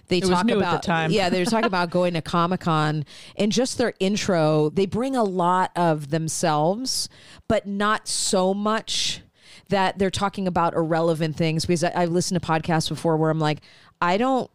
they 0.08 0.20
was 0.20 0.30
talk 0.30 0.46
the 0.46 0.56
about 0.56 0.82
time. 0.82 1.10
yeah, 1.10 1.28
they 1.28 1.38
were 1.38 1.46
talking 1.46 1.66
about 1.66 1.90
going 1.90 2.14
to 2.14 2.22
Comic 2.22 2.60
Con 2.60 3.04
and 3.36 3.52
just 3.52 3.78
their 3.78 3.94
intro. 4.00 4.70
They 4.70 4.86
bring 4.86 5.16
a 5.16 5.25
lot 5.25 5.72
of 5.76 6.10
themselves, 6.10 7.08
but 7.48 7.66
not 7.66 8.06
so 8.06 8.52
much 8.52 9.22
that 9.68 9.98
they're 9.98 10.10
talking 10.10 10.46
about 10.46 10.75
irrelevant 10.75 11.36
things. 11.36 11.64
Because 11.64 11.84
I've 11.84 12.10
listened 12.10 12.40
to 12.40 12.46
podcasts 12.46 12.88
before 12.88 13.16
where 13.16 13.30
I'm 13.30 13.40
like, 13.40 13.60
I 14.00 14.18
don't 14.18 14.50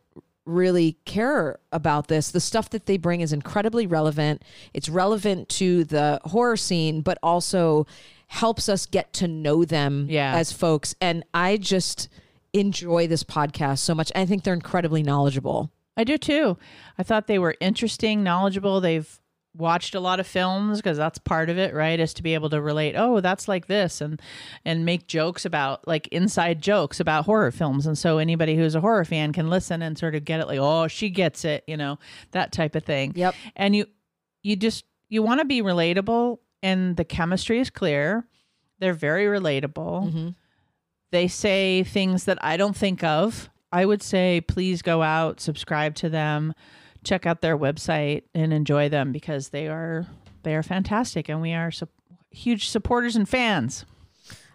really 0.52 0.98
care 1.06 1.60
about 1.72 2.08
this. 2.08 2.32
The 2.32 2.40
stuff 2.40 2.70
that 2.72 2.86
they 2.86 2.98
bring 2.98 3.22
is 3.22 3.34
incredibly 3.34 3.88
relevant. 3.88 4.44
It's 4.74 4.90
relevant 4.90 5.50
to 5.50 5.84
the 5.86 6.20
horror 6.26 6.58
scene, 6.58 7.02
but 7.02 7.18
also 7.24 7.88
helps 8.28 8.70
us 8.70 8.86
get 8.86 9.14
to 9.14 9.28
know 9.28 9.66
them 9.66 10.08
Yeah. 10.10 10.36
as 10.36 10.52
folks. 10.52 10.96
And 11.02 11.24
I 11.34 11.58
just 11.58 12.08
enjoy 12.54 13.08
this 13.08 13.24
podcast 13.24 13.80
so 13.80 13.96
much. 13.96 14.12
I 14.16 14.26
think 14.26 14.44
they're 14.44 14.54
incredibly 14.54 15.04
knowledgeable. 15.04 15.72
I 15.98 16.04
do 16.04 16.18
too. 16.18 16.58
I 16.98 17.04
thought 17.04 17.28
they 17.28 17.40
were 17.40 17.56
interesting, 17.60 18.24
knowledgeable. 18.24 18.80
They've 18.82 19.20
watched 19.56 19.96
a 19.96 20.00
lot 20.00 20.20
of 20.20 20.28
films 20.28 20.78
because 20.78 20.98
that's 20.98 21.18
part 21.20 21.50
of 21.50 21.58
it, 21.58 21.74
right? 21.74 22.00
Is 22.00 22.14
to 22.16 22.24
be 22.24 22.34
able 22.34 22.50
to 22.52 22.62
relate, 22.62 22.96
oh, 22.98 23.20
that's 23.20 23.48
like 23.48 23.68
this 23.68 24.02
and 24.02 24.22
and 24.64 24.86
make 24.86 25.08
jokes 25.08 25.46
about 25.46 25.86
like 25.88 26.08
inside 26.08 26.62
jokes 26.62 27.00
about 27.00 27.26
horror 27.26 27.52
films. 27.52 27.86
And 27.86 27.98
so 27.98 28.18
anybody 28.18 28.56
who's 28.56 28.76
a 28.76 28.82
horror 28.82 29.06
fan 29.06 29.34
can 29.34 29.50
listen 29.50 29.82
and 29.82 29.98
sort 29.98 30.16
of 30.16 30.26
get 30.26 30.40
it 30.40 30.48
like, 30.48 30.60
oh, 30.60 30.88
she 30.88 31.10
gets 31.10 31.44
it, 31.44 31.64
you 31.68 31.78
know, 31.78 32.00
that 32.32 32.52
type 32.52 32.76
of 32.76 32.84
thing. 32.84 33.14
Yep. 33.16 33.36
And 33.56 33.76
you 33.76 33.86
you 34.42 34.56
just 34.56 34.86
you 35.10 35.22
want 35.22 35.40
to 35.40 35.46
be 35.46 35.62
relatable 35.62 36.40
and 36.64 36.96
the 36.96 37.06
chemistry 37.06 37.60
is 37.60 37.70
clear. 37.70 38.26
They're 38.80 38.94
very 38.94 39.26
relatable. 39.26 40.06
Mm-hmm. 40.06 40.30
They 41.12 41.28
say 41.28 41.84
things 41.84 42.24
that 42.24 42.44
I 42.44 42.58
don't 42.58 42.76
think 42.76 43.04
of. 43.04 43.50
I 43.72 43.86
would 43.86 44.02
say 44.02 44.42
please 44.42 44.82
go 44.82 45.02
out, 45.02 45.40
subscribe 45.40 45.96
to 45.96 46.10
them, 46.10 46.54
check 47.04 47.26
out 47.26 47.42
their 47.42 47.58
website 47.58 48.24
and 48.34 48.54
enjoy 48.54 48.90
them 48.90 49.12
because 49.12 49.50
they 49.50 49.68
are 49.68 50.08
they 50.44 50.56
are 50.56 50.64
fantastic 50.64 51.30
and 51.30 51.42
we 51.42 51.54
are 51.54 51.72
su- 51.72 51.88
huge 52.32 52.70
supporters 52.70 53.16
and 53.16 53.28
fans. 53.28 53.86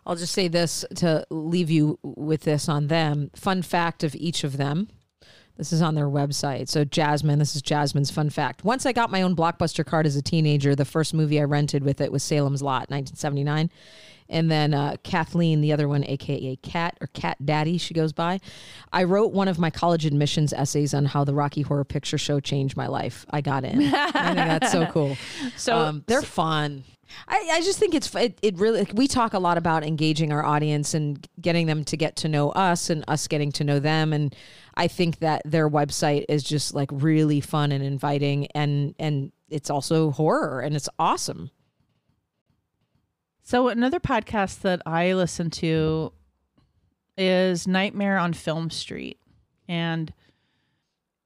I'll 0.04 0.16
just 0.16 0.32
say 0.32 0.48
this 0.48 0.84
to 0.96 1.26
leave 1.30 1.70
you 1.70 1.98
with 2.02 2.42
this 2.42 2.68
on 2.68 2.86
them. 2.86 3.30
Fun 3.34 3.62
fact 3.62 4.04
of 4.04 4.14
each 4.14 4.44
of 4.44 4.56
them. 4.56 4.88
This 5.56 5.72
is 5.72 5.82
on 5.82 5.94
their 5.94 6.06
website. 6.06 6.68
So, 6.68 6.84
Jasmine, 6.84 7.38
this 7.38 7.56
is 7.56 7.62
Jasmine's 7.62 8.10
fun 8.10 8.30
fact. 8.30 8.62
Once 8.62 8.84
I 8.84 8.92
got 8.92 9.10
my 9.10 9.22
own 9.22 9.34
Blockbuster 9.34 9.84
card 9.84 10.06
as 10.06 10.14
a 10.14 10.22
teenager, 10.22 10.74
the 10.74 10.84
first 10.84 11.14
movie 11.14 11.40
I 11.40 11.44
rented 11.44 11.82
with 11.82 12.00
it 12.00 12.12
was 12.12 12.22
Salem's 12.22 12.62
Lot, 12.62 12.90
1979. 12.90 13.70
And 14.28 14.50
then 14.50 14.75
uh, 14.75 14.97
Kathleen, 15.02 15.61
the 15.61 15.73
other 15.73 15.88
one, 15.88 16.04
aka 16.04 16.56
Cat 16.56 16.97
or 17.00 17.06
Cat 17.09 17.45
Daddy, 17.45 17.78
she 17.78 17.95
goes 17.95 18.12
by. 18.12 18.40
I 18.92 19.04
wrote 19.04 19.33
one 19.33 19.49
of 19.49 19.59
my 19.59 19.71
college 19.71 20.04
admissions 20.06 20.52
essays 20.52 20.95
on 20.95 21.04
how 21.06 21.25
the 21.25 21.35
Rocky 21.35 21.62
Horror 21.62 21.85
Picture 21.85 22.18
Show 22.18 22.40
changed 22.40 22.76
my 22.76 22.87
life. 22.87 23.25
I 23.30 23.40
got 23.40 23.64
in. 23.64 23.80
I 23.95 24.11
think 24.11 24.37
that's 24.37 24.73
so 24.73 24.87
cool. 24.87 25.16
So- 25.56 25.76
um, 25.76 26.04
they're 26.06 26.23
fun. 26.23 26.85
I, 27.28 27.50
I 27.54 27.61
just 27.61 27.78
think 27.78 27.95
it's 27.95 28.12
it, 28.16 28.37
it 28.42 28.59
really 28.59 28.80
like, 28.80 28.92
we 28.92 29.06
talk 29.06 29.33
a 29.33 29.38
lot 29.38 29.59
about 29.59 29.85
engaging 29.85 30.33
our 30.33 30.45
audience 30.45 30.92
and 30.92 31.25
getting 31.40 31.66
them 31.66 31.85
to 31.85 31.97
get 31.97 32.16
to 32.16 32.28
know 32.28 32.50
us 32.50 32.90
and 32.90 33.04
us 33.06 33.28
getting 33.28 33.52
to 33.52 33.64
know 33.64 33.78
them 33.78 34.12
and 34.12 34.35
I 34.75 34.88
think 34.88 35.21
that 35.21 35.42
their 35.45 35.71
website 35.71 36.25
is 36.28 36.42
just 36.42 36.75
like 36.75 36.90
really 36.92 37.40
fun 37.40 37.71
and 37.71 37.83
inviting 37.85 38.49
and 38.56 38.95
and 38.99 39.30
it's 39.49 39.71
also 39.71 40.11
horror 40.11 40.61
and 40.61 40.75
it's 40.75 40.88
awesome. 40.99 41.50
So 43.46 43.68
another 43.68 44.00
podcast 44.00 44.62
that 44.62 44.82
I 44.86 45.12
listen 45.12 45.50
to 45.50 46.12
is 47.16 47.68
Nightmare 47.68 48.18
on 48.18 48.32
Film 48.32 48.70
Street. 48.70 49.20
And 49.68 50.12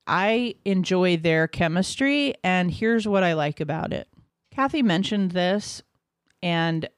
I 0.07 0.57
enjoy 0.67 1.17
their 1.17 1.49
chemistry 1.49 2.35
and 2.45 2.71
here's 2.71 3.09
what 3.09 3.23
I 3.23 3.33
like 3.33 3.59
about 3.59 3.95
it. 3.95 4.07
Kathy 4.51 4.83
mentioned 4.83 5.31
this 5.31 5.83
and 6.43 6.91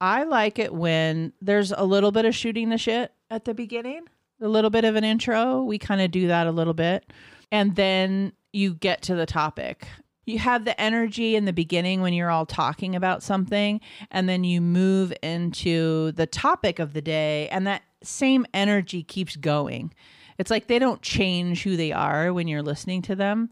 I 0.00 0.24
like 0.24 0.58
it 0.58 0.72
when 0.72 1.34
there's 1.42 1.72
a 1.72 1.84
little 1.84 2.10
bit 2.10 2.24
of 2.24 2.34
shooting 2.34 2.70
the 2.70 2.78
shit 2.78 3.12
at 3.30 3.44
the 3.44 3.52
beginning, 3.52 4.06
a 4.40 4.48
little 4.48 4.70
bit 4.70 4.86
of 4.86 4.96
an 4.96 5.04
intro. 5.04 5.62
We 5.62 5.78
kind 5.78 6.00
of 6.00 6.10
do 6.10 6.28
that 6.28 6.46
a 6.46 6.52
little 6.52 6.72
bit. 6.72 7.12
And 7.52 7.76
then 7.76 8.32
you 8.54 8.72
get 8.72 9.02
to 9.02 9.14
the 9.14 9.26
topic. 9.26 9.86
You 10.30 10.38
have 10.38 10.64
the 10.64 10.80
energy 10.80 11.34
in 11.34 11.44
the 11.44 11.52
beginning 11.52 12.02
when 12.02 12.12
you're 12.12 12.30
all 12.30 12.46
talking 12.46 12.94
about 12.94 13.22
something, 13.22 13.80
and 14.12 14.28
then 14.28 14.44
you 14.44 14.60
move 14.60 15.12
into 15.22 16.12
the 16.12 16.26
topic 16.26 16.78
of 16.78 16.92
the 16.92 17.02
day, 17.02 17.48
and 17.48 17.66
that 17.66 17.82
same 18.02 18.46
energy 18.54 19.02
keeps 19.02 19.34
going. 19.34 19.92
It's 20.38 20.50
like 20.50 20.68
they 20.68 20.78
don't 20.78 21.02
change 21.02 21.64
who 21.64 21.76
they 21.76 21.92
are 21.92 22.32
when 22.32 22.46
you're 22.46 22.62
listening 22.62 23.02
to 23.02 23.16
them. 23.16 23.50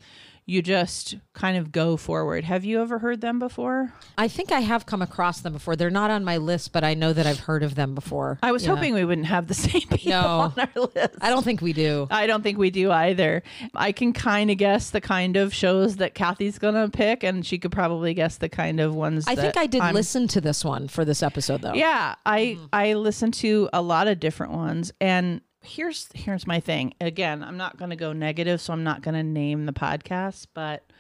You 0.51 0.63
just 0.63 1.15
kind 1.35 1.59
of 1.59 1.71
go 1.73 1.99
forward. 1.99 2.43
Have 2.45 2.65
you 2.65 2.81
ever 2.81 2.99
heard 3.01 3.21
them 3.21 3.39
before? 3.39 3.93
I 4.17 4.29
think 4.29 4.51
I 4.51 4.61
have 4.61 4.87
come 4.87 5.03
across 5.03 5.41
them 5.43 5.53
before. 5.53 5.77
They're 5.77 5.91
not 5.91 6.11
on 6.11 6.25
my 6.25 6.39
list, 6.39 6.73
but 6.73 6.83
I 6.85 6.95
know 6.95 7.13
that 7.13 7.27
I've 7.27 7.41
heard 7.41 7.63
of 7.63 7.75
them 7.75 7.95
before. 7.95 8.39
I 8.43 8.51
was 8.51 8.65
Yeah. 8.65 8.75
hoping 8.75 8.95
we 8.95 9.05
wouldn't 9.05 9.27
have 9.27 9.47
the 9.47 9.53
same 9.67 9.83
people 9.83 10.13
No. 10.13 10.27
on 10.27 10.55
our 10.57 10.83
list. 10.95 11.17
I 11.21 11.29
don't 11.29 11.45
think 11.45 11.61
we 11.61 11.75
do. 11.75 12.07
I 12.11 12.27
don't 12.27 12.43
think 12.43 12.57
we 12.57 12.71
do 12.71 12.91
either. 12.91 13.43
I 13.75 13.93
can 13.93 14.15
kind 14.15 14.51
of 14.51 14.57
guess 14.57 14.89
the 14.89 15.03
kind 15.03 15.37
of 15.37 15.53
shows 15.53 15.97
that 15.97 16.15
Kathy's 16.15 16.59
gonna 16.59 16.89
pick, 16.89 17.23
and 17.23 17.45
she 17.45 17.59
could 17.59 17.71
probably 17.71 18.15
guess 18.15 18.39
the 18.39 18.49
kind 18.49 18.81
of 18.81 18.95
ones. 18.95 19.27
I 19.29 19.35
think 19.35 19.59
I 19.59 19.67
did 19.67 19.83
I'm- 19.83 19.95
listen 19.95 20.29
to 20.29 20.41
this 20.41 20.65
one 20.65 20.89
for 20.89 21.05
this 21.05 21.23
episode 21.23 21.61
though. 21.61 21.75
Yeah, 21.75 22.15
I 22.25 22.41
Mm-hmm. 22.57 22.65
I 22.73 22.95
listened 22.95 23.35
to 23.35 23.69
a 23.75 23.83
lot 23.83 24.09
of 24.09 24.19
different 24.19 24.55
ones, 24.55 24.93
and 24.99 25.43
here's 25.63 26.09
here's 26.15 26.47
my 26.47 26.61
thing. 26.61 26.95
Again, 27.01 27.43
I'm 27.43 27.57
not 27.57 27.77
gonna 27.77 27.97
go 27.97 28.13
negative, 28.13 28.61
so 28.61 28.73
I'm 28.73 28.85
not 28.85 29.03
gonna 29.03 29.23
name 29.23 29.67
the 29.67 29.73
podcast, 29.73 30.47
but 30.55 30.91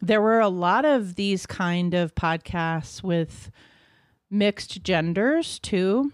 there 0.00 0.20
were 0.20 0.40
a 0.40 0.48
lot 0.48 0.84
of 0.84 1.14
these 1.14 1.46
kind 1.46 1.94
of 1.94 2.14
podcasts 2.14 3.02
with 3.02 3.50
mixed 4.30 4.82
genders 4.82 5.58
too 5.60 6.12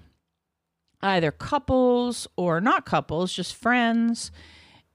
either 1.03 1.31
couples 1.31 2.29
or 2.37 2.61
not 2.61 2.85
couples 2.85 3.33
just 3.33 3.55
friends 3.55 4.31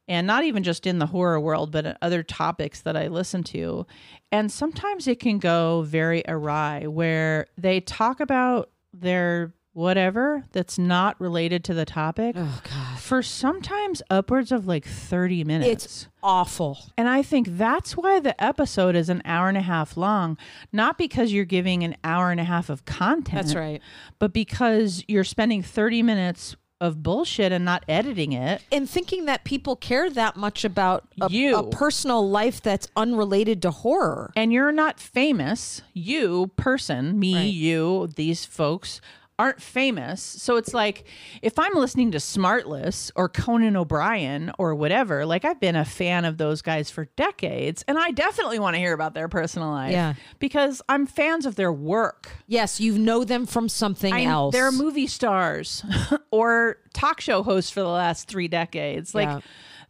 and 0.07 0.27
not 0.27 0.43
even 0.43 0.61
just 0.61 0.85
in 0.85 0.99
the 0.99 1.07
horror 1.07 1.39
world 1.39 1.71
but 1.71 1.97
other 2.03 2.21
topics 2.21 2.81
that 2.81 2.95
i 2.95 3.07
listen 3.07 3.41
to 3.41 3.85
and 4.31 4.51
sometimes 4.51 5.07
it 5.07 5.19
can 5.19 5.39
go 5.39 5.81
very 5.81 6.23
awry 6.27 6.85
where 6.85 7.47
they 7.57 7.79
talk 7.79 8.19
about 8.19 8.69
their 8.93 9.51
whatever 9.75 10.45
that's 10.53 10.79
not 10.79 11.19
related 11.19 11.61
to 11.65 11.73
the 11.73 11.83
topic 11.85 12.33
Oh 12.37 12.61
god. 12.63 12.97
for 12.97 13.21
sometimes 13.21 14.01
upwards 14.09 14.53
of 14.53 14.65
like 14.65 14.85
30 14.85 15.43
minutes 15.43 15.69
It's 15.85 16.07
awful. 16.23 16.77
and 16.97 17.09
I 17.09 17.21
think 17.21 17.57
that's 17.57 17.97
why 17.97 18.21
the 18.21 18.41
episode 18.41 18.95
is 18.95 19.09
an 19.09 19.21
hour 19.25 19.49
and 19.49 19.57
a 19.57 19.61
half 19.61 19.97
long, 19.97 20.37
not 20.71 20.97
because 20.97 21.33
you're 21.33 21.43
giving 21.43 21.83
an 21.83 21.97
hour 22.05 22.31
and 22.31 22.39
a 22.39 22.45
half 22.45 22.69
of 22.69 22.85
content. 22.85 23.47
That's 23.47 23.55
right. 23.55 23.81
But 24.17 24.31
because 24.31 25.03
you're 25.09 25.25
spending 25.25 25.61
30 25.61 26.01
minutes 26.03 26.55
of 26.81 27.03
bullshit 27.03 27.51
and 27.51 27.63
not 27.65 27.83
editing 27.89 28.31
it. 28.33 28.61
and 28.71 28.89
thinking 28.89 29.25
that 29.25 29.43
people 29.43 29.75
care 29.75 30.09
that 30.09 30.35
much 30.37 30.63
about 30.65 31.05
a, 31.21 31.29
You. 31.29 31.55
a 31.57 31.69
personal 31.69 32.29
life 32.29 32.61
that's 32.61 32.87
unrelated 32.95 33.61
to 33.63 33.71
horror. 33.71 34.31
And 34.35 34.51
you're 34.53 34.71
not 34.73 34.99
famous. 34.99 35.81
You, 35.93 36.51
person, 36.57 37.19
me, 37.19 37.33
Right. 37.35 37.43
you, 37.53 38.09
these 38.15 38.43
folks 38.45 38.99
aren't 39.37 39.61
famous. 39.61 40.21
So 40.21 40.55
it's 40.55 40.73
like 40.73 41.05
if 41.41 41.59
I'm 41.59 41.73
listening 41.73 42.11
to 42.11 42.19
Smartless 42.19 43.11
or 43.15 43.27
Conan 43.27 43.75
O'Brien 43.75 44.51
or 44.57 44.73
whatever, 44.75 45.25
like 45.25 45.43
I've 45.43 45.59
been 45.59 45.75
a 45.75 45.83
fan 45.85 46.23
of 46.25 46.37
those 46.37 46.61
guys 46.61 46.89
for 46.89 47.05
decades 47.17 47.83
and 47.87 47.97
I 47.97 48.11
definitely 48.11 48.59
want 48.59 48.75
to 48.75 48.79
hear 48.79 48.93
about 48.93 49.13
their 49.13 49.27
personal 49.27 49.69
life. 49.71 49.91
Yeah. 49.91 50.13
Because 50.39 50.81
I'm 50.87 51.05
fans 51.05 51.45
of 51.45 51.55
their 51.55 51.73
work. 51.73 52.29
Yes, 52.47 52.79
you 52.79 52.97
know 52.97 53.23
them 53.25 53.45
from 53.45 53.67
something 53.67 54.13
I- 54.13 54.23
else. 54.23 54.53
They're 54.53 54.71
movie 54.71 55.07
stars 55.07 55.83
or 56.31 56.77
talk 56.93 57.19
show 57.19 57.43
hosts 57.43 57.71
for 57.71 57.81
the 57.81 57.89
last 57.89 58.27
three 58.29 58.47
decades. 58.47 59.13
Like 59.13 59.27
Yeah. 59.27 59.39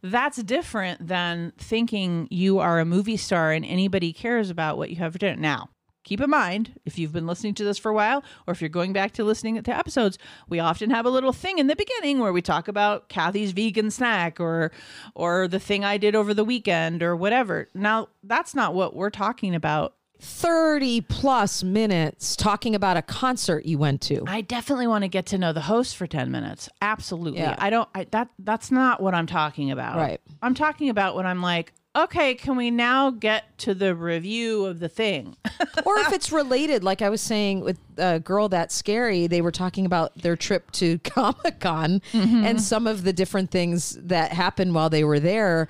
that's 0.02 0.42
different 0.42 1.06
than 1.06 1.52
thinking 1.56 2.26
you 2.30 2.58
are 2.58 2.80
a 2.80 2.84
movie 2.84 3.16
star 3.16 3.52
and 3.52 3.64
anybody 3.64 4.12
cares 4.12 4.50
about 4.50 4.76
what 4.76 4.90
you 4.90 4.96
have 4.96 5.12
for 5.12 5.18
dinner. 5.18 5.40
Now, 5.40 5.68
keep 6.06 6.20
in 6.20 6.30
mind, 6.30 6.78
if 6.86 6.98
you've 6.98 7.12
been 7.12 7.26
listening 7.26 7.52
to 7.52 7.64
this 7.64 7.76
for 7.76 7.90
a 7.90 7.94
while, 7.94 8.22
or 8.46 8.52
if 8.52 8.62
you're 8.62 8.70
going 8.70 8.92
back 8.92 9.12
to 9.12 9.24
listening 9.24 9.60
to 9.60 9.76
episodes, 9.76 10.18
we 10.48 10.60
often 10.60 10.88
have 10.90 11.04
a 11.04 11.10
little 11.10 11.32
thing 11.32 11.58
in 11.58 11.66
the 11.66 11.76
beginning 11.76 12.20
where 12.20 12.32
we 12.32 12.40
talk 12.40 12.68
about 12.68 13.08
Kathy's 13.08 13.52
vegan 13.52 13.90
snack 13.90 14.40
or 14.40 14.70
or 15.14 15.48
the 15.48 15.58
thing 15.58 15.84
I 15.84 15.98
did 15.98 16.14
over 16.14 16.32
the 16.32 16.44
weekend 16.44 17.02
or 17.02 17.16
whatever. 17.16 17.68
Now, 17.74 18.08
that's 18.22 18.54
not 18.54 18.72
what 18.72 18.94
we're 18.94 19.10
talking 19.10 19.54
about 19.54 19.94
30 20.20 21.02
plus 21.02 21.62
minutes 21.62 22.36
talking 22.36 22.74
about 22.74 22.96
a 22.96 23.02
concert 23.02 23.66
you 23.66 23.78
went 23.78 24.00
to. 24.02 24.24
I 24.26 24.40
definitely 24.40 24.86
want 24.86 25.02
to 25.02 25.08
get 25.08 25.26
to 25.26 25.38
know 25.38 25.52
the 25.52 25.60
host 25.60 25.96
for 25.96 26.06
10 26.06 26.30
minutes. 26.30 26.68
Absolutely. 26.80 27.40
Yeah. 27.40 27.56
I 27.58 27.68
don't 27.68 27.88
I 27.94 28.04
that 28.12 28.30
that's 28.38 28.70
not 28.70 29.02
what 29.02 29.14
I'm 29.14 29.26
talking 29.26 29.72
about. 29.72 29.96
Right. 29.96 30.20
I'm 30.40 30.54
talking 30.54 30.88
about 30.88 31.16
when 31.16 31.26
I'm 31.26 31.42
like, 31.42 31.72
okay, 31.96 32.34
can 32.34 32.56
we 32.56 32.70
now 32.70 33.10
get 33.10 33.56
to 33.58 33.74
the 33.74 33.94
review 33.94 34.64
of 34.66 34.78
the 34.78 34.88
thing? 34.88 35.36
or 35.84 35.98
if 35.98 36.12
it's 36.12 36.30
related, 36.30 36.84
like 36.84 37.02
I 37.02 37.08
was 37.08 37.20
saying 37.20 37.60
with 37.60 37.78
a 37.98 38.20
girl 38.20 38.48
that's 38.48 38.74
scary, 38.74 39.26
they 39.26 39.40
were 39.40 39.50
talking 39.52 39.86
about 39.86 40.16
their 40.20 40.36
trip 40.36 40.70
to 40.72 40.98
Comic 41.04 41.60
Con 41.60 42.00
Mm-hmm. 42.12 42.44
and 42.44 42.60
some 42.60 42.86
of 42.86 43.04
the 43.04 43.12
different 43.12 43.50
things 43.50 43.98
that 44.02 44.32
happened 44.32 44.74
while 44.74 44.90
they 44.90 45.04
were 45.04 45.20
there, 45.20 45.68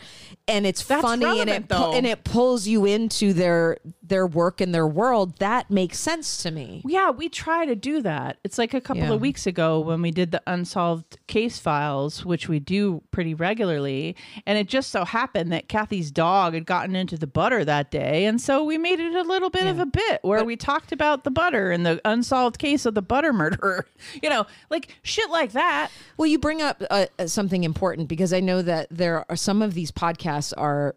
and 0.49 0.67
it's 0.67 0.85
That's 0.85 1.03
funny 1.03 1.41
and 1.41 1.51
it 1.51 1.69
though. 1.69 1.93
and 1.93 2.07
it 2.07 2.25
pulls 2.25 2.67
you 2.67 2.85
into 2.85 3.33
their 3.33 3.79
their 4.03 4.27
work 4.27 4.61
and 4.61 4.73
their 4.75 4.87
world. 4.87 5.39
That 5.39 5.71
makes 5.71 5.99
sense 5.99 6.43
to 6.45 6.51
me. 6.53 6.83
yeah, 6.87 7.11
we 7.11 7.29
try 7.29 7.67
to 7.67 7.75
do 7.75 8.01
that. 8.03 8.39
It's 8.45 8.57
like 8.59 8.73
a 8.75 8.81
couple 8.81 9.03
Yeah. 9.03 9.13
of 9.15 9.21
weeks 9.21 9.47
ago 9.47 9.81
when 9.81 10.01
we 10.03 10.11
did 10.13 10.31
the 10.31 10.43
unsolved 10.47 11.19
case 11.27 11.59
files, 11.59 12.25
which 12.25 12.49
we 12.49 12.61
do 12.61 13.03
pretty 13.11 13.35
regularly, 13.35 14.15
and 14.47 14.57
it 14.59 14.69
just 14.69 14.91
so 14.91 15.05
happened 15.05 15.51
that 15.53 15.69
Kathy's 15.69 16.11
dog 16.13 16.55
had 16.55 16.67
gotten 16.67 16.95
into 16.95 17.17
the 17.19 17.27
butter 17.27 17.65
that 17.65 17.91
day, 17.91 18.25
and 18.27 18.41
so 18.41 18.63
we 18.65 18.79
made 18.79 19.01
it 19.01 19.15
a 19.15 19.23
little 19.23 19.51
bit 19.51 19.67
of 19.67 19.81
a 19.81 19.87
bit 19.87 20.21
where 20.23 20.45
we 20.45 20.57
talked 20.57 20.93
about 20.93 21.25
the 21.25 21.31
butter 21.31 21.71
and 21.73 21.85
the 21.85 22.01
unsolved 22.17 22.59
case 22.59 22.87
of 22.87 22.95
the 22.95 23.03
butter 23.03 23.33
murderer. 23.33 23.87
You 24.23 24.31
know, 24.31 24.47
like 24.71 24.97
shit 25.03 25.31
like 25.31 25.53
that. 25.53 25.91
Well, 26.17 26.27
you 26.27 26.39
bring 26.39 26.63
up 26.63 26.83
uh, 26.91 27.07
uh, 27.19 27.27
something 27.27 27.65
important 27.65 28.09
because 28.09 28.33
I 28.33 28.41
know 28.41 28.63
that 28.63 28.89
there 28.91 29.25
are 29.29 29.37
some 29.37 29.63
of 29.63 29.75
these 29.75 29.91
podcasts 29.91 30.53
are 30.57 30.95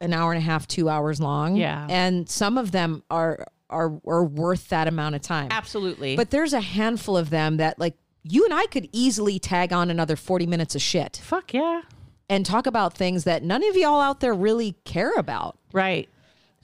an 0.00 0.12
hour 0.12 0.32
and 0.32 0.38
a 0.38 0.44
half, 0.44 0.66
two 0.66 0.88
hours 0.88 1.20
long. 1.20 1.56
Yeah. 1.56 1.86
and 1.88 2.28
some 2.28 2.58
of 2.58 2.72
them 2.72 3.02
are 3.10 3.46
are 3.70 4.00
are 4.06 4.24
worth 4.24 4.68
that 4.68 4.88
amount 4.88 5.14
of 5.14 5.22
time. 5.22 5.48
Absolutely. 5.50 6.16
But 6.16 6.30
there's 6.30 6.52
a 6.52 6.60
handful 6.60 7.16
of 7.16 7.30
them 7.30 7.56
that 7.56 7.78
like 7.78 7.94
you 8.22 8.44
and 8.44 8.54
I 8.54 8.66
could 8.66 8.88
easily 8.92 9.38
tag 9.38 9.72
on 9.72 9.90
another 9.90 10.16
40 10.16 10.46
minutes 10.46 10.74
of 10.74 10.82
shit 10.82 11.20
fuck 11.24 11.52
yeah. 11.52 11.82
and 12.28 12.46
talk 12.46 12.66
about 12.66 12.94
things 12.94 13.24
that 13.24 13.42
none 13.42 13.64
of 13.64 13.76
y'all 13.76 14.00
out 14.00 14.20
there 14.20 14.34
really 14.34 14.76
care 14.84 15.14
about. 15.14 15.58
Right. 15.72 16.08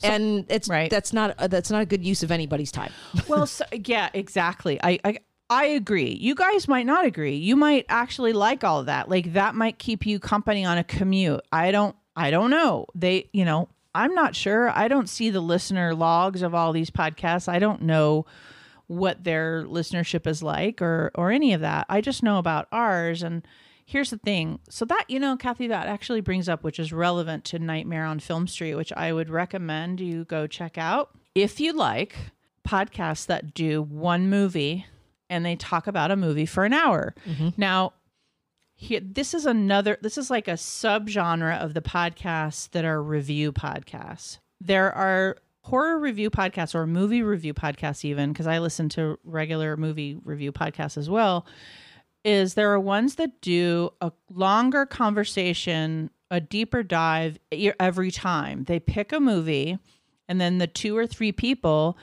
And 0.04 0.46
it's 0.48 0.68
right. 0.68 0.90
that's 0.90 1.12
not 1.12 1.34
uh, 1.38 1.46
that's 1.46 1.70
not 1.70 1.82
a 1.82 1.86
good 1.86 2.04
use 2.04 2.22
of 2.22 2.30
anybody's 2.30 2.72
time. 2.72 2.92
well 3.28 3.46
so, 3.46 3.64
yeah 3.72 4.10
exactly. 4.14 4.80
I, 4.82 4.98
I 5.04 5.18
i 5.50 5.64
agree. 5.66 6.16
You 6.20 6.34
guys 6.34 6.68
might 6.68 6.86
not 6.86 7.04
agree. 7.04 7.36
You 7.36 7.56
might 7.56 7.86
actually 7.88 8.32
like 8.32 8.64
all 8.64 8.80
of 8.80 8.86
that. 8.86 9.08
Like 9.08 9.32
that 9.34 9.54
might 9.54 9.78
keep 9.78 10.06
you 10.06 10.18
company 10.18 10.64
on 10.64 10.78
a 10.78 10.84
commute. 10.84 11.40
I 11.52 11.70
don't 11.70 11.96
i 12.16 12.30
don't 12.30 12.50
know. 12.50 12.86
They 12.94 13.28
you 13.32 13.44
know 13.44 13.68
i'm 13.94 14.14
not 14.14 14.36
sure. 14.36 14.70
I 14.70 14.88
don't 14.88 15.08
see 15.08 15.30
the 15.30 15.40
listener 15.40 15.94
logs 15.94 16.42
of 16.42 16.54
all 16.54 16.72
these 16.72 16.90
podcasts. 16.90 17.48
I 17.48 17.58
don't 17.58 17.82
know 17.82 18.26
what 18.88 19.22
their 19.22 19.64
listenership 19.64 20.26
is 20.26 20.42
like 20.42 20.82
or 20.82 21.10
or 21.14 21.30
any 21.30 21.52
of 21.52 21.60
that. 21.60 21.86
I 21.88 22.00
just 22.00 22.22
know 22.22 22.38
about 22.38 22.68
ours 22.72 23.22
and 23.22 23.46
here's 23.88 24.10
the 24.10 24.18
thing. 24.18 24.58
So 24.68 24.84
that 24.84 25.06
you 25.08 25.18
know 25.18 25.36
kathy 25.36 25.66
that 25.68 25.86
actually 25.86 26.20
brings 26.20 26.48
up 26.48 26.62
which 26.62 26.78
is 26.78 26.92
relevant 26.92 27.44
to 27.46 27.58
nightmare 27.58 28.04
on 28.04 28.20
film 28.20 28.46
street 28.46 28.74
which 28.74 28.92
i 28.92 29.12
would 29.12 29.30
recommend 29.30 29.98
you 29.98 30.24
go 30.24 30.46
check 30.46 30.76
out. 30.76 31.10
If 31.34 31.58
you 31.58 31.72
like 31.72 32.16
podcasts 32.66 33.26
that 33.26 33.54
do 33.54 33.80
one 33.80 34.28
movie 34.28 34.84
and 35.30 35.44
they 35.44 35.56
talk 35.56 35.86
about 35.86 36.10
a 36.10 36.16
movie 36.16 36.44
for 36.44 36.64
an 36.66 36.74
hour. 36.74 37.14
Mm-hmm. 37.26 37.48
Now 37.56 37.94
here, 38.76 39.00
this 39.02 39.32
is 39.32 39.46
another 39.46 39.96
this 40.02 40.18
is 40.18 40.30
like 40.30 40.48
a 40.48 40.52
subgenre 40.52 41.58
of 41.58 41.72
the 41.72 41.80
podcasts 41.80 42.70
that 42.70 42.84
are 42.84 43.02
review 43.02 43.52
podcasts. 43.52 44.38
There 44.60 44.92
are 44.92 45.38
horror 45.62 45.98
review 45.98 46.30
podcasts 46.30 46.74
or 46.74 46.86
movie 46.86 47.22
review 47.22 47.52
podcasts 47.52 48.02
even 48.02 48.32
because 48.32 48.46
i 48.46 48.58
listen 48.58 48.88
to 48.88 49.18
regular 49.22 49.76
movie 49.76 50.16
review 50.24 50.50
podcasts 50.50 50.96
as 50.96 51.10
well 51.10 51.44
is 52.24 52.54
there 52.54 52.72
are 52.72 52.80
ones 52.80 53.16
that 53.16 53.40
do 53.40 53.90
a 54.00 54.12
longer 54.30 54.86
conversation 54.86 56.10
a 56.30 56.40
deeper 56.40 56.82
dive 56.82 57.38
every 57.80 58.10
time 58.10 58.64
they 58.64 58.78
pick 58.78 59.12
a 59.12 59.20
movie 59.20 59.78
and 60.28 60.40
then 60.40 60.58
the 60.58 60.66
two 60.66 60.96
or 60.96 61.06
three 61.06 61.32
people 61.32 61.96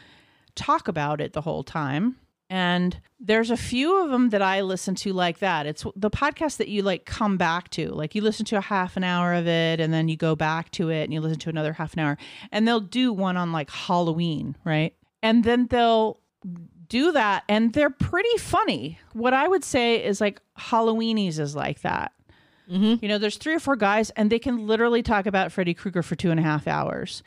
talk 0.55 0.87
about 0.87 1.21
it 1.21 1.33
the 1.33 1.41
whole 1.41 1.63
time 1.63 2.15
and 2.49 2.99
there's 3.19 3.49
a 3.49 3.57
few 3.57 4.03
of 4.03 4.11
them 4.11 4.29
that 4.29 4.41
I 4.41 4.61
listen 4.61 4.93
to 4.95 5.13
like 5.13 5.39
that. 5.39 5.65
It's 5.65 5.83
the 5.95 6.11
podcast 6.11 6.57
that 6.57 6.67
you 6.67 6.83
like 6.83 7.05
come 7.05 7.37
back 7.37 7.69
to. 7.71 7.89
Like 7.89 8.13
you 8.13 8.21
listen 8.21 8.45
to 8.47 8.57
a 8.57 8.61
half 8.61 8.97
an 8.97 9.03
hour 9.03 9.33
of 9.33 9.47
it 9.47 9.79
and 9.79 9.91
then 9.91 10.07
you 10.07 10.15
go 10.15 10.35
back 10.35 10.69
to 10.71 10.89
it 10.89 11.03
and 11.05 11.13
you 11.13 11.21
listen 11.21 11.39
to 11.39 11.49
another 11.49 11.73
half 11.73 11.93
an 11.93 11.99
hour. 11.99 12.17
And 12.51 12.67
they'll 12.67 12.79
do 12.79 13.11
one 13.11 13.35
on 13.35 13.51
like 13.51 13.71
Halloween, 13.71 14.55
right? 14.63 14.93
And 15.23 15.43
then 15.43 15.67
they'll 15.67 16.19
do 16.87 17.11
that 17.13 17.43
and 17.49 17.73
they're 17.73 17.89
pretty 17.89 18.37
funny. 18.37 18.99
What 19.13 19.33
I 19.33 19.47
would 19.47 19.63
say 19.63 20.03
is 20.03 20.19
like 20.21 20.41
Halloweenies 20.57 21.39
is 21.39 21.55
like 21.55 21.81
that. 21.81 22.11
You 22.67 22.97
know, 23.07 23.19
there's 23.19 23.37
three 23.37 23.53
or 23.53 23.59
four 23.59 23.75
guys 23.75 24.09
and 24.11 24.31
they 24.31 24.39
can 24.39 24.65
literally 24.65 25.03
talk 25.03 25.27
about 25.27 25.51
Freddy 25.51 25.75
Krueger 25.75 26.01
for 26.01 26.15
two 26.15 26.31
and 26.31 26.39
a 26.39 26.43
half 26.43 26.67
hours 26.67 27.21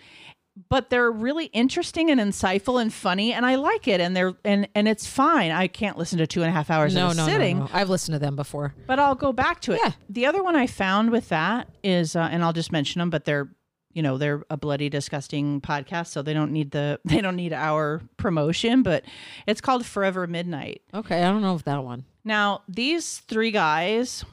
but 0.68 0.90
they're 0.90 1.12
really 1.12 1.44
interesting 1.46 2.10
and 2.10 2.20
insightful 2.20 2.82
and 2.82 2.92
funny 2.92 3.32
and 3.32 3.46
i 3.46 3.54
like 3.54 3.86
it 3.86 4.00
and 4.00 4.16
they're 4.16 4.34
and 4.44 4.68
and 4.74 4.88
it's 4.88 5.06
fine 5.06 5.52
i 5.52 5.68
can't 5.68 5.96
listen 5.96 6.18
to 6.18 6.26
two 6.26 6.42
and 6.42 6.48
a 6.48 6.52
half 6.52 6.68
hours 6.68 6.96
No, 6.96 7.10
of 7.10 7.16
no, 7.16 7.24
no, 7.26 7.32
sitting 7.32 7.58
no. 7.60 7.68
I've 7.72 7.88
listened 7.88 8.16
to 8.16 8.18
them 8.18 8.34
before. 8.34 8.74
but 8.88 8.98
i'll 8.98 9.14
go 9.14 9.32
back 9.32 9.60
to 9.60 9.74
it 9.74 9.80
Yeah. 9.84 9.92
the 10.08 10.26
other 10.26 10.42
one 10.42 10.56
i 10.56 10.66
found 10.66 11.10
with 11.12 11.28
that 11.28 11.68
is 11.84 12.16
uh, 12.16 12.28
and 12.32 12.42
i'll 12.42 12.52
just 12.52 12.72
mention 12.72 12.98
them 12.98 13.08
but 13.08 13.24
they're 13.24 13.48
you 13.92 14.03
know 14.03 14.18
they're 14.18 14.42
a 14.51 14.57
bloody 14.57 14.88
disgusting 14.88 15.61
podcast 15.61 16.09
so 16.09 16.22
they 16.22 16.35
don't 16.35 16.53
need 16.53 16.70
the 16.72 17.01
they 17.05 17.20
don't 17.20 17.37
need 17.37 17.53
our 17.53 18.01
promotion 18.16 18.83
but 18.83 19.05
it's 19.46 19.61
called 19.61 19.85
forever 19.87 20.27
midnight 20.27 20.83
Okay, 20.94 21.22
I 21.22 21.31
don't 21.31 21.42
know 21.42 21.55
if 21.57 21.64
that 21.64 21.83
one. 21.85 22.05
now, 22.24 22.62
these 22.68 23.18
three 23.18 23.51
guys, 23.51 24.24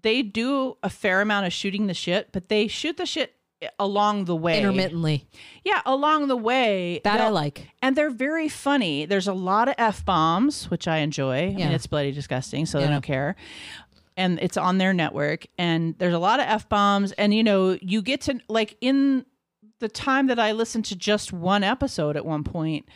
they 0.00 0.22
do 0.22 0.76
a 0.82 0.88
fair 0.90 1.20
amount 1.20 1.46
of 1.46 1.52
shooting 1.52 1.86
the 1.86 1.94
shit, 1.94 2.28
but 2.32 2.48
they 2.48 2.66
shoot 2.68 2.96
the 2.96 3.06
shit 3.06 3.34
along 3.78 4.24
the 4.24 4.34
way. 4.34 4.58
Intermittently. 4.58 5.24
Yeah, 5.64 5.82
along 5.86 6.26
the 6.26 6.36
way. 6.36 7.00
That 7.04 7.20
I 7.20 7.28
like. 7.28 7.68
And 7.80 7.94
they're 7.94 8.10
very 8.10 8.48
funny. 8.48 9.04
There's 9.06 9.28
a 9.28 9.32
lot 9.32 9.68
of 9.68 9.76
F 9.78 10.04
bombs, 10.04 10.68
which 10.68 10.88
I 10.88 10.98
enjoy. 10.98 11.50
I 11.50 11.54
mean, 11.54 11.68
it's 11.70 11.86
bloody 11.86 12.10
disgusting, 12.10 12.66
so 12.66 12.78
they 12.78 12.86
Yeah. 12.86 12.90
don't 12.90 13.02
care. 13.02 13.36
And 14.16 14.38
it's 14.40 14.56
on 14.56 14.78
their 14.78 14.92
network. 14.92 15.46
And 15.58 15.94
there's 15.98 16.14
a 16.14 16.18
lot 16.18 16.40
of 16.40 16.46
F 16.46 16.68
bombs. 16.68 17.12
And, 17.12 17.32
you 17.34 17.42
know, 17.42 17.78
you 17.80 18.02
get 18.02 18.20
to, 18.22 18.40
like, 18.48 18.76
in 18.80 19.24
the 19.78 19.88
time 19.88 20.28
that 20.28 20.38
I 20.38 20.52
listened 20.52 20.84
to 20.86 20.96
just 20.96 21.32
one 21.32 21.64
episode 21.64 22.16
at 22.16 22.24
one 22.24 22.44
point, 22.44 22.88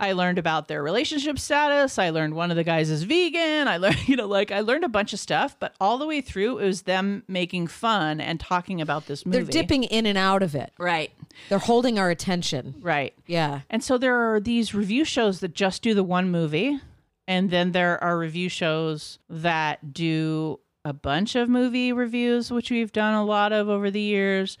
I 0.00 0.12
learned 0.12 0.38
about 0.38 0.66
their 0.66 0.82
relationship 0.82 1.38
status. 1.38 1.98
I 1.98 2.08
learned 2.08 2.32
one 2.32 2.50
of 2.50 2.56
the 2.56 2.64
guys 2.64 2.88
is 2.88 3.02
vegan. 3.02 3.68
I 3.68 3.76
learned, 3.78 4.08
you 4.08 4.16
know, 4.16 4.26
like 4.26 4.50
I 4.50 4.60
learned 4.60 4.82
a 4.82 4.88
bunch 4.88 5.12
of 5.12 5.20
stuff, 5.20 5.56
but 5.60 5.74
all 5.78 5.98
the 5.98 6.06
way 6.06 6.22
through 6.22 6.58
it 6.58 6.64
was 6.64 6.82
them 6.82 7.22
making 7.28 7.66
fun 7.66 8.20
and 8.20 8.40
talking 8.40 8.80
about 8.80 9.06
this 9.06 9.26
movie. 9.26 9.42
They're 9.42 9.62
dipping 9.62 9.84
in 9.84 10.06
and 10.06 10.16
out 10.16 10.42
of 10.42 10.54
it. 10.54 10.72
Right. 10.78 11.12
They're 11.50 11.58
holding 11.58 11.98
our 11.98 12.08
attention. 12.08 12.76
Right. 12.80 13.12
Yeah. 13.26 13.60
And 13.68 13.84
so 13.84 13.98
there 13.98 14.32
are 14.34 14.40
these 14.40 14.74
review 14.74 15.04
shows 15.04 15.40
that 15.40 15.54
just 15.54 15.82
do 15.82 15.92
the 15.92 16.02
one 16.02 16.30
movie, 16.30 16.80
and 17.30 17.48
then 17.48 17.70
there 17.70 18.02
are 18.02 18.18
review 18.18 18.48
shows 18.48 19.20
that 19.28 19.94
do 19.94 20.58
a 20.84 20.92
bunch 20.92 21.36
of 21.36 21.48
movie 21.48 21.92
reviews, 21.92 22.50
which 22.50 22.72
we've 22.72 22.90
done 22.90 23.14
a 23.14 23.24
lot 23.24 23.52
of 23.52 23.68
over 23.68 23.88
the 23.88 24.00
years, 24.00 24.58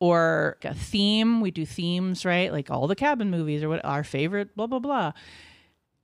or 0.00 0.58
a 0.64 0.74
theme. 0.74 1.40
We 1.40 1.52
do 1.52 1.64
themes, 1.64 2.24
right? 2.24 2.50
Like 2.50 2.68
all 2.68 2.88
the 2.88 2.96
cabin 2.96 3.30
movies 3.30 3.62
or 3.62 3.68
what 3.68 3.84
our 3.84 4.02
favorite, 4.02 4.56
blah, 4.56 4.66
blah, 4.66 4.80
blah. 4.80 5.12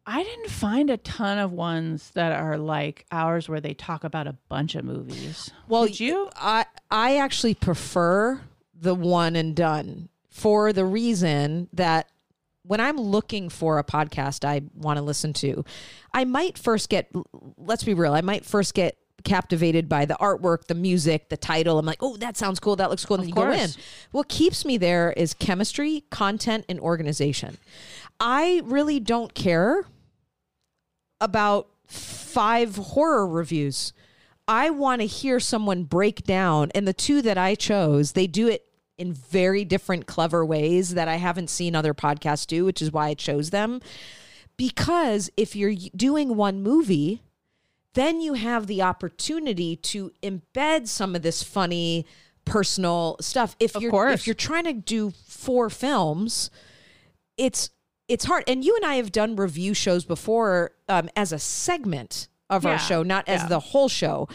I 0.06 0.22
didn't 0.22 0.50
find 0.50 0.90
a 0.90 0.96
ton 0.96 1.38
of 1.38 1.50
ones 1.50 2.12
that 2.14 2.30
are 2.30 2.56
like 2.56 3.04
ours 3.10 3.48
where 3.48 3.60
they 3.60 3.74
talk 3.74 4.04
about 4.04 4.28
a 4.28 4.36
bunch 4.48 4.76
of 4.76 4.84
movies. 4.84 5.50
Well, 5.66 5.86
Did 5.86 5.98
you? 5.98 6.30
I 6.36 6.66
I 6.88 7.16
actually 7.16 7.54
prefer 7.54 8.42
the 8.72 8.94
one 8.94 9.34
and 9.34 9.56
done 9.56 10.08
for 10.30 10.72
the 10.72 10.84
reason 10.84 11.68
that 11.72 12.08
when 12.66 12.80
I'm 12.80 12.96
looking 12.96 13.48
for 13.48 13.78
a 13.78 13.84
podcast 13.84 14.44
I 14.44 14.62
want 14.74 14.98
to 14.98 15.02
listen 15.02 15.32
to, 15.34 15.64
I 16.12 16.24
might 16.24 16.58
first 16.58 16.88
get 16.88 17.10
let's 17.56 17.84
be 17.84 17.94
real, 17.94 18.12
I 18.12 18.20
might 18.20 18.44
first 18.44 18.74
get 18.74 18.96
captivated 19.24 19.88
by 19.88 20.04
the 20.04 20.14
artwork, 20.20 20.66
the 20.66 20.74
music, 20.74 21.28
the 21.28 21.36
title. 21.36 21.78
I'm 21.78 21.86
like, 21.86 22.02
"Oh, 22.02 22.16
that 22.18 22.36
sounds 22.36 22.60
cool. 22.60 22.76
That 22.76 22.90
looks 22.90 23.04
cool." 23.04 23.16
And 23.16 23.24
then 23.24 23.28
you 23.28 23.34
go 23.34 23.50
in. 23.50 23.70
What 24.12 24.28
keeps 24.28 24.64
me 24.64 24.76
there 24.76 25.12
is 25.12 25.34
chemistry, 25.34 26.04
content, 26.10 26.64
and 26.68 26.78
organization. 26.80 27.58
I 28.20 28.62
really 28.64 29.00
don't 29.00 29.34
care 29.34 29.84
about 31.20 31.68
five 31.86 32.76
horror 32.76 33.26
reviews. 33.26 33.92
I 34.48 34.70
want 34.70 35.00
to 35.00 35.06
hear 35.06 35.40
someone 35.40 35.84
break 35.84 36.24
down, 36.24 36.70
and 36.74 36.86
the 36.86 36.92
two 36.92 37.20
that 37.22 37.36
I 37.36 37.56
chose, 37.56 38.12
they 38.12 38.26
do 38.26 38.48
it 38.48 38.65
in 38.98 39.12
very 39.12 39.64
different, 39.64 40.06
clever 40.06 40.44
ways 40.44 40.94
that 40.94 41.08
I 41.08 41.16
haven't 41.16 41.50
seen 41.50 41.74
other 41.76 41.94
podcasts 41.94 42.46
do, 42.46 42.64
which 42.64 42.80
is 42.80 42.92
why 42.92 43.08
I 43.08 43.14
chose 43.14 43.50
them. 43.50 43.80
Because 44.56 45.30
if 45.36 45.54
you're 45.54 45.74
doing 45.94 46.34
one 46.36 46.62
movie, 46.62 47.22
then 47.94 48.20
you 48.20 48.34
have 48.34 48.66
the 48.66 48.82
opportunity 48.82 49.76
to 49.76 50.12
embed 50.22 50.88
some 50.88 51.14
of 51.14 51.22
this 51.22 51.42
funny 51.42 52.06
personal 52.44 53.16
stuff. 53.20 53.54
If 53.60 53.74
you're 53.76 53.90
course. 53.90 54.14
if 54.14 54.26
you're 54.26 54.34
trying 54.34 54.64
to 54.64 54.72
do 54.72 55.12
four 55.26 55.68
films, 55.68 56.50
it's 57.36 57.70
it's 58.08 58.24
hard. 58.24 58.44
And 58.46 58.64
you 58.64 58.76
and 58.76 58.84
I 58.86 58.94
have 58.96 59.10
done 59.12 59.34
review 59.36 59.74
shows 59.74 60.04
before 60.04 60.70
um, 60.88 61.08
as 61.16 61.32
a 61.32 61.38
segment 61.40 62.28
of 62.48 62.62
Yeah. 62.64 62.70
our 62.72 62.78
show, 62.78 63.02
not 63.02 63.28
as 63.28 63.42
Yeah. 63.42 63.48
the 63.48 63.58
whole 63.60 63.88
show. 63.88 64.28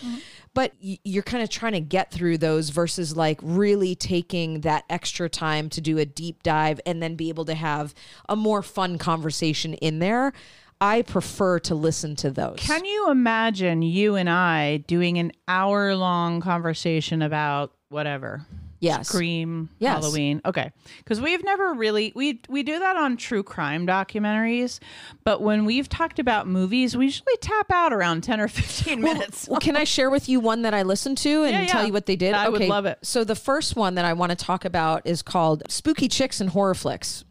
But 0.53 0.73
you're 0.79 1.23
kind 1.23 1.41
of 1.41 1.49
trying 1.49 1.73
to 1.73 1.79
get 1.79 2.11
through 2.11 2.37
those 2.39 2.71
versus 2.71 3.15
like 3.15 3.39
really 3.41 3.95
taking 3.95 4.61
that 4.61 4.83
extra 4.89 5.29
time 5.29 5.69
to 5.69 5.81
do 5.81 5.97
a 5.97 6.05
deep 6.05 6.43
dive 6.43 6.81
and 6.85 7.01
then 7.01 7.15
be 7.15 7.29
able 7.29 7.45
to 7.45 7.55
have 7.55 7.93
a 8.27 8.35
more 8.35 8.61
fun 8.61 8.97
conversation 8.97 9.75
in 9.75 9.99
there. 9.99 10.33
I 10.81 11.03
prefer 11.03 11.59
to 11.59 11.75
listen 11.75 12.15
to 12.17 12.31
those. 12.31 12.57
Can 12.57 12.83
you 12.83 13.11
imagine 13.11 13.81
you 13.83 14.15
and 14.15 14.29
I 14.29 14.77
doing 14.77 15.19
an 15.19 15.31
hour 15.47 15.95
long 15.95 16.41
conversation 16.41 17.21
about 17.21 17.71
whatever? 17.89 18.45
Yes. 18.81 19.07
Scream, 19.07 19.69
Yes. 19.79 20.03
Halloween. 20.03 20.41
Okay. 20.43 20.71
Because 20.97 21.21
we've 21.21 21.43
never 21.43 21.73
really 21.75 22.11
we 22.15 22.41
we 22.49 22.63
do 22.63 22.79
that 22.79 22.97
on 22.97 23.15
true 23.15 23.43
crime 23.43 23.85
documentaries, 23.87 24.79
but 25.23 25.39
when 25.41 25.65
we've 25.65 25.87
talked 25.87 26.17
about 26.17 26.47
movies, 26.47 26.97
we 26.97 27.05
usually 27.05 27.37
tap 27.41 27.71
out 27.71 27.93
around 27.93 28.21
ten 28.23 28.41
or 28.41 28.47
fifteen 28.47 28.99
minutes. 29.01 29.47
Well, 29.47 29.59
can 29.59 29.77
I 29.77 29.83
share 29.83 30.09
with 30.09 30.27
you 30.27 30.39
one 30.39 30.63
that 30.63 30.73
I 30.73 30.81
listened 30.81 31.19
to 31.19 31.43
and 31.43 31.51
Yeah, 31.51 31.65
tell 31.67 31.81
yeah. 31.81 31.87
you 31.87 31.93
what 31.93 32.07
they 32.07 32.15
did? 32.15 32.33
I 32.33 32.49
would 32.49 32.63
love 32.63 32.85
it. 32.87 32.97
So 33.03 33.23
the 33.23 33.35
first 33.35 33.75
one 33.75 33.95
that 33.95 34.05
I 34.05 34.13
want 34.13 34.31
to 34.31 34.35
talk 34.35 34.65
about 34.65 35.05
is 35.05 35.21
called 35.21 35.63
Spooky 35.69 36.07
Chicks 36.07 36.41
and 36.41 36.49
Horror 36.49 36.73
Flicks. 36.75 37.23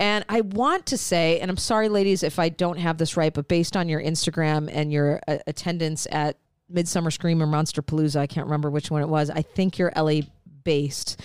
And 0.00 0.24
I 0.28 0.40
want 0.40 0.86
to 0.86 0.98
say, 0.98 1.38
and 1.38 1.52
I'm 1.52 1.56
sorry, 1.56 1.88
ladies, 1.88 2.24
if 2.24 2.40
I 2.40 2.48
don't 2.48 2.78
have 2.78 2.98
this 2.98 3.16
right, 3.16 3.32
but 3.32 3.46
based 3.46 3.76
on 3.76 3.88
your 3.88 4.02
Instagram 4.02 4.68
and 4.72 4.92
your 4.92 5.20
uh, 5.28 5.38
attendance 5.46 6.08
at 6.10 6.36
Midsummer 6.68 7.12
Scream 7.12 7.40
or 7.40 7.46
Monsterpalooza, 7.46 8.16
I 8.18 8.26
can't 8.26 8.46
remember 8.46 8.70
which 8.70 8.90
one 8.90 9.02
it 9.02 9.08
was. 9.08 9.30
I 9.30 9.42
think 9.42 9.78
you're 9.78 9.92
LA 9.94 10.22
based. 10.64 11.20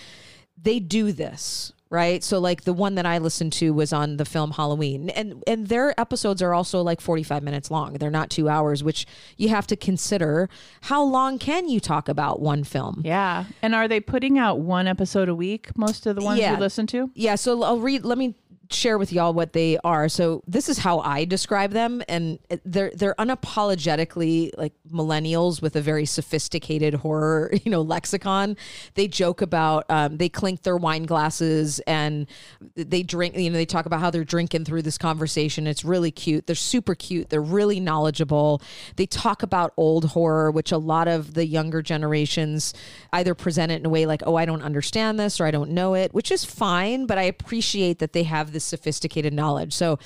They 0.62 0.78
do 0.78 1.10
this, 1.12 1.72
right? 1.88 2.22
So 2.22 2.38
like 2.38 2.64
the 2.64 2.74
one 2.74 2.94
that 2.96 3.06
I 3.06 3.16
listened 3.18 3.54
to 3.54 3.72
was 3.72 3.92
on 3.94 4.18
the 4.18 4.26
film 4.26 4.50
Halloween. 4.52 5.08
And 5.10 5.42
and 5.46 5.68
their 5.68 5.98
episodes 5.98 6.42
are 6.42 6.52
also 6.52 6.82
like 6.82 7.00
45 7.00 7.42
minutes 7.42 7.70
long. 7.70 7.94
They're 7.94 8.10
not 8.10 8.28
2 8.28 8.48
hours, 8.48 8.84
which 8.84 9.06
you 9.38 9.48
have 9.48 9.66
to 9.68 9.76
consider 9.76 10.50
how 10.82 11.02
long 11.02 11.38
can 11.38 11.68
you 11.68 11.80
talk 11.80 12.08
about 12.10 12.40
one 12.40 12.62
film? 12.64 13.00
yeah. 13.04 13.44
And 13.62 13.74
are 13.74 13.88
they 13.88 14.00
putting 14.00 14.38
out 14.38 14.60
one 14.60 14.86
episode 14.86 15.28
a 15.30 15.34
week? 15.34 15.76
Most 15.78 16.04
of 16.06 16.14
the 16.16 16.22
ones 16.22 16.40
Yeah. 16.40 16.54
you 16.54 16.60
listen 16.60 16.86
to. 16.88 17.10
Yeah, 17.14 17.36
so 17.36 17.62
I'll 17.62 17.80
read. 17.80 18.04
Let 18.04 18.18
me 18.18 18.34
share 18.72 18.98
with 18.98 19.12
y'all 19.12 19.34
what 19.34 19.52
they 19.52 19.78
are. 19.84 20.08
So 20.08 20.42
this 20.46 20.68
is 20.68 20.78
how 20.78 21.00
I 21.00 21.24
describe 21.24 21.72
them, 21.72 22.02
and 22.08 22.38
they're 22.64 22.92
they're 22.94 23.14
unapologetically 23.16 24.50
like 24.56 24.72
millennials 24.90 25.60
with 25.60 25.76
a 25.76 25.80
very 25.80 26.06
sophisticated 26.06 26.94
horror, 26.94 27.50
you 27.64 27.70
know, 27.70 27.82
lexicon. 27.82 28.56
They 28.94 29.08
joke 29.08 29.42
about 29.42 29.86
um, 29.88 30.16
they 30.16 30.28
clink 30.28 30.62
their 30.62 30.76
wine 30.76 31.04
glasses 31.04 31.80
and 31.80 32.26
they 32.74 33.02
drink. 33.02 33.36
You 33.36 33.50
know, 33.50 33.56
they 33.56 33.66
talk 33.66 33.86
about 33.86 34.00
how 34.00 34.10
they're 34.10 34.24
drinking 34.24 34.64
through 34.64 34.82
this 34.82 34.98
conversation. 34.98 35.66
It's 35.66 35.84
really 35.84 36.10
cute. 36.10 36.46
They're 36.46 36.56
super 36.56 36.94
cute. 36.94 37.30
They're 37.30 37.40
really 37.40 37.80
knowledgeable. 37.80 38.62
They 38.96 39.06
talk 39.06 39.42
about 39.42 39.72
old 39.76 40.06
horror, 40.06 40.50
which 40.50 40.72
a 40.72 40.78
lot 40.78 41.08
of 41.08 41.34
the 41.34 41.46
younger 41.46 41.82
generations 41.82 42.72
either 43.12 43.34
present 43.34 43.72
it 43.72 43.80
in 43.80 43.86
a 43.86 43.88
way 43.88 44.06
like, 44.06 44.22
oh, 44.26 44.36
I 44.36 44.44
don't 44.44 44.62
understand 44.62 45.18
this 45.18 45.40
or 45.40 45.46
I 45.46 45.50
don't 45.50 45.70
know 45.70 45.94
it, 45.94 46.14
which 46.14 46.30
is 46.30 46.44
fine, 46.44 47.06
but 47.06 47.18
I 47.18 47.22
appreciate 47.22 47.98
that 47.98 48.12
they 48.12 48.22
have 48.24 48.52
this 48.52 48.59
sophisticated 48.64 49.32
knowledge. 49.32 49.72
So, 49.72 49.98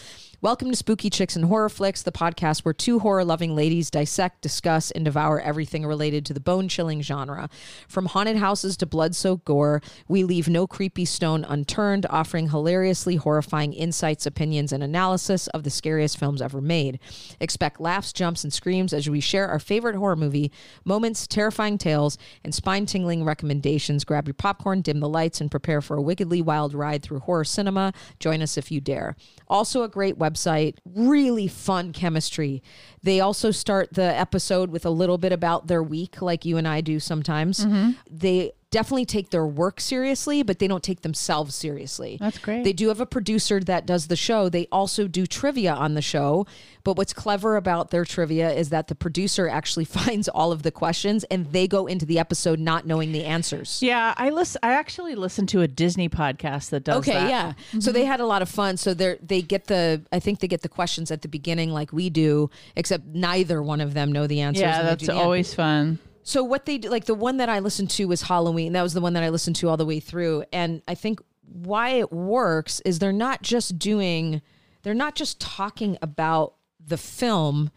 welcome 0.44 0.68
to 0.68 0.76
Spooky 0.76 1.08
Chicks 1.08 1.36
and 1.36 1.46
Horror 1.46 1.70
Flicks, 1.70 2.02
the 2.02 2.12
podcast 2.12 2.66
where 2.66 2.74
two 2.74 2.98
horror 2.98 3.24
loving 3.24 3.56
ladies 3.56 3.88
dissect, 3.88 4.42
discuss, 4.42 4.90
and 4.90 5.02
devour 5.02 5.40
everything 5.40 5.86
related 5.86 6.26
to 6.26 6.34
the 6.34 6.38
bone 6.38 6.68
chilling 6.68 7.00
genre. 7.00 7.48
From 7.88 8.04
haunted 8.04 8.36
houses 8.36 8.76
to 8.76 8.84
blood 8.84 9.14
soaked 9.14 9.46
gore, 9.46 9.80
we 10.06 10.22
leave 10.22 10.46
no 10.46 10.66
creepy 10.66 11.06
stone 11.06 11.46
unturned, 11.48 12.04
offering 12.10 12.50
hilariously 12.50 13.16
horrifying 13.16 13.72
insights, 13.72 14.26
opinions, 14.26 14.70
and 14.70 14.84
analysis 14.84 15.46
of 15.46 15.62
the 15.62 15.70
scariest 15.70 16.18
films 16.18 16.42
ever 16.42 16.60
made. 16.60 17.00
Expect 17.40 17.80
laughs, 17.80 18.12
jumps, 18.12 18.44
and 18.44 18.52
screams 18.52 18.92
as 18.92 19.08
we 19.08 19.20
share 19.20 19.48
our 19.48 19.58
favorite 19.58 19.96
horror 19.96 20.14
movie, 20.14 20.52
moments, 20.84 21.26
terrifying 21.26 21.78
tales, 21.78 22.18
and 22.44 22.54
spine 22.54 22.84
tingling 22.84 23.24
recommendations. 23.24 24.04
Grab 24.04 24.28
your 24.28 24.34
popcorn, 24.34 24.82
dim 24.82 25.00
the 25.00 25.08
lights, 25.08 25.40
and 25.40 25.50
prepare 25.50 25.80
for 25.80 25.96
a 25.96 26.02
wickedly 26.02 26.42
wild 26.42 26.74
ride 26.74 27.02
through 27.02 27.20
horror 27.20 27.44
cinema. 27.44 27.94
Join 28.20 28.42
us 28.42 28.58
if 28.58 28.70
you 28.70 28.82
dare. 28.82 29.16
Also, 29.48 29.82
a 29.82 29.88
great 29.88 30.18
website, 30.34 30.76
really 30.84 31.46
fun 31.48 31.92
chemistry. 31.92 32.62
They 33.02 33.20
also 33.20 33.50
start 33.50 33.92
the 33.92 34.02
episode 34.02 34.70
with 34.70 34.84
a 34.84 34.90
little 34.90 35.18
bit 35.18 35.32
about 35.32 35.66
their 35.66 35.82
week, 35.82 36.20
like 36.20 36.44
you 36.44 36.56
and 36.56 36.66
I 36.66 36.80
do 36.80 37.00
sometimes. 37.00 37.64
Mm-hmm. 37.64 37.92
They 38.10 38.52
definitely 38.74 39.04
take 39.04 39.30
their 39.30 39.46
work 39.46 39.80
seriously, 39.80 40.42
but 40.42 40.58
they 40.58 40.66
don't 40.66 40.82
take 40.82 41.02
themselves 41.02 41.54
seriously. 41.54 42.16
That's 42.18 42.38
great. 42.38 42.64
They 42.64 42.72
do 42.72 42.88
have 42.88 43.00
a 43.00 43.06
producer 43.06 43.60
that 43.60 43.86
does 43.86 44.08
the 44.08 44.16
show. 44.16 44.48
They 44.48 44.66
also 44.72 45.06
do 45.06 45.26
trivia 45.28 45.72
on 45.72 45.94
the 45.94 46.02
show. 46.02 46.44
But 46.82 46.98
what's 46.98 47.12
clever 47.12 47.54
about 47.54 47.92
their 47.92 48.04
trivia 48.04 48.52
is 48.52 48.70
that 48.70 48.88
the 48.88 48.96
producer 48.96 49.48
actually 49.48 49.84
finds 50.00 50.28
all 50.28 50.50
of 50.50 50.64
the 50.64 50.72
questions 50.72 51.22
and 51.24 51.52
they 51.52 51.68
go 51.68 51.86
into 51.86 52.04
the 52.04 52.18
episode 52.18 52.58
not 52.58 52.84
knowing 52.84 53.12
the 53.12 53.24
answers. 53.24 53.80
Yeah, 53.80 54.12
I 54.16 54.30
listen. 54.30 54.58
I 54.64 54.72
actually 54.72 55.14
listened 55.14 55.50
to 55.50 55.60
a 55.60 55.68
Disney 55.68 56.08
podcast 56.08 56.70
that 56.70 56.82
does 56.82 56.96
Okay, 56.96 57.12
that. 57.12 57.30
yeah. 57.30 57.52
So 57.78 57.92
they 57.92 58.00
mm-hmm. 58.00 58.10
had 58.10 58.18
a 58.18 58.26
lot 58.26 58.42
of 58.42 58.48
fun. 58.48 58.76
So 58.76 58.92
they 58.92 59.18
they 59.22 59.40
get 59.40 59.68
the 59.68 60.02
I 60.10 60.18
think 60.18 60.40
they 60.40 60.48
get 60.48 60.62
the 60.62 60.68
questions 60.68 61.12
at 61.12 61.22
the 61.22 61.28
beginning 61.28 61.70
like 61.70 61.92
we 61.92 62.10
do, 62.10 62.50
except 62.74 63.06
neither 63.06 63.62
one 63.62 63.80
of 63.80 63.94
them 63.94 64.10
know 64.10 64.26
the 64.26 64.40
answers. 64.40 64.62
Yeah, 64.62 64.82
that's 64.82 65.06
the 65.06 65.12
end. 65.12 65.22
always 65.22 65.54
fun. 65.54 66.00
So 66.24 66.42
what 66.42 66.64
they 66.64 66.78
do, 66.78 66.88
like 66.88 67.04
the 67.04 67.14
one 67.14 67.36
that 67.36 67.50
I 67.50 67.58
listened 67.58 67.90
to 67.90 68.06
was 68.06 68.22
Halloween. 68.22 68.72
That 68.72 68.82
was 68.82 68.94
the 68.94 69.00
one 69.02 69.12
that 69.12 69.22
I 69.22 69.28
listened 69.28 69.56
to 69.56 69.68
all 69.68 69.76
the 69.76 69.84
way 69.84 70.00
through. 70.00 70.44
And 70.52 70.82
I 70.88 70.94
think 70.94 71.20
why 71.46 71.90
it 71.90 72.10
works 72.10 72.80
is 72.80 72.98
they're 72.98 73.12
not 73.12 73.42
just 73.42 73.78
doing, 73.78 74.40
they're 74.82 74.94
not 74.94 75.14
just 75.14 75.38
talking 75.38 75.98
about 76.00 76.54
the 76.84 76.96
film. 76.96 77.70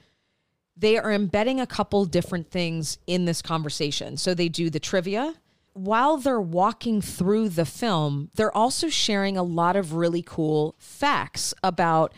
They 0.77 0.97
are 0.97 1.11
embedding 1.11 1.59
a 1.59 1.67
couple 1.67 2.05
different 2.05 2.49
things 2.49 2.97
in 3.05 3.25
this 3.25 3.41
conversation. 3.41 4.15
So 4.15 4.33
they 4.33 4.47
do 4.47 4.69
the 4.69 4.79
trivia. 4.79 5.35
While 5.73 6.17
they're 6.17 6.41
walking 6.41 7.01
through 7.01 7.49
the 7.49 7.65
film, 7.65 8.31
they're 8.35 8.55
also 8.55 8.87
sharing 8.87 9.37
a 9.37 9.43
lot 9.43 9.75
of 9.75 9.93
really 9.93 10.23
cool 10.25 10.75
facts 10.79 11.53
about 11.61 12.13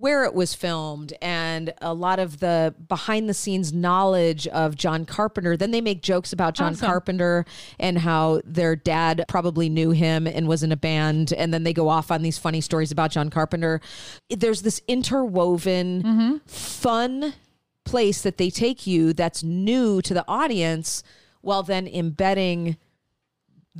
where 0.00 0.24
it 0.24 0.34
was 0.34 0.54
filmed 0.54 1.12
and 1.20 1.72
a 1.80 1.92
lot 1.92 2.18
of 2.18 2.40
the 2.40 2.74
behind 2.88 3.28
the 3.28 3.34
scenes 3.34 3.72
knowledge 3.72 4.46
of 4.48 4.76
John 4.76 5.04
Carpenter. 5.04 5.56
Then 5.56 5.70
they 5.70 5.80
make 5.80 6.02
jokes 6.02 6.32
about 6.32 6.54
John 6.54 6.72
Awesome. 6.72 6.86
Carpenter 6.86 7.44
and 7.78 7.98
how 7.98 8.40
their 8.44 8.76
dad 8.76 9.24
probably 9.28 9.68
knew 9.68 9.90
him 9.90 10.26
and 10.26 10.46
was 10.46 10.62
in 10.62 10.72
a 10.72 10.76
band. 10.76 11.32
And 11.32 11.52
then 11.52 11.64
they 11.64 11.72
go 11.72 11.88
off 11.88 12.10
on 12.10 12.22
these 12.22 12.38
funny 12.38 12.60
stories 12.60 12.92
about 12.92 13.10
John 13.10 13.30
Carpenter. 13.30 13.80
There's 14.30 14.62
this 14.62 14.80
interwoven, 14.86 16.02
mm-hmm. 16.02 16.36
fun 16.46 17.34
place 17.84 18.22
that 18.22 18.38
they 18.38 18.50
take 18.50 18.86
you 18.86 19.12
that's 19.12 19.42
new 19.42 20.02
to 20.02 20.14
the 20.14 20.24
audience 20.28 21.02
while 21.40 21.62
then 21.62 21.86
embedding 21.88 22.76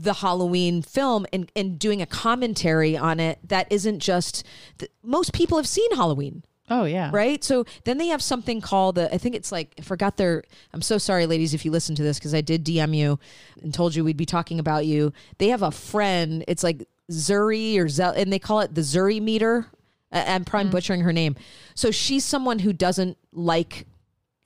the 0.02 0.14
Halloween 0.14 0.82
film 0.82 1.26
and, 1.32 1.50
and 1.56 1.78
doing 1.78 2.00
a 2.00 2.06
commentary 2.06 2.96
on 2.96 3.18
it 3.20 3.38
that 3.46 3.66
isn't 3.70 3.98
just 3.98 4.44
th- 4.78 4.90
most 5.02 5.32
people 5.32 5.56
have 5.58 5.66
seen 5.66 5.90
Halloween. 5.94 6.44
Oh 6.70 6.84
yeah. 6.84 7.10
right? 7.12 7.42
So 7.42 7.64
then 7.84 7.98
they 7.98 8.08
have 8.08 8.22
something 8.22 8.60
called 8.60 8.98
uh, 8.98 9.08
I 9.10 9.18
think 9.18 9.34
it's 9.34 9.50
like 9.50 9.74
I 9.78 9.82
forgot 9.82 10.16
their 10.18 10.44
I'm 10.72 10.82
so 10.82 10.98
sorry 10.98 11.26
ladies 11.26 11.54
if 11.54 11.64
you 11.64 11.70
listen 11.70 11.94
to 11.96 12.02
this 12.02 12.18
because 12.18 12.34
I 12.34 12.42
did 12.42 12.64
DM 12.64 12.94
you 12.94 13.18
and 13.62 13.72
told 13.72 13.94
you 13.94 14.04
we'd 14.04 14.16
be 14.16 14.26
talking 14.26 14.58
about 14.58 14.84
you. 14.86 15.12
They 15.38 15.48
have 15.48 15.62
a 15.62 15.70
friend 15.70 16.44
it's 16.46 16.62
like 16.62 16.86
Zuri 17.10 17.78
or 17.78 17.88
Zel 17.88 18.12
and 18.12 18.32
they 18.32 18.38
call 18.38 18.60
it 18.60 18.74
the 18.74 18.82
Zuri 18.82 19.20
meter. 19.20 19.66
Uh, 20.12 20.24
I'm 20.26 20.44
probably 20.44 20.70
butchering 20.70 21.00
her 21.00 21.12
name. 21.12 21.36
So 21.74 21.90
she's 21.90 22.24
someone 22.24 22.58
who 22.58 22.72
doesn't 22.72 23.16
like 23.32 23.86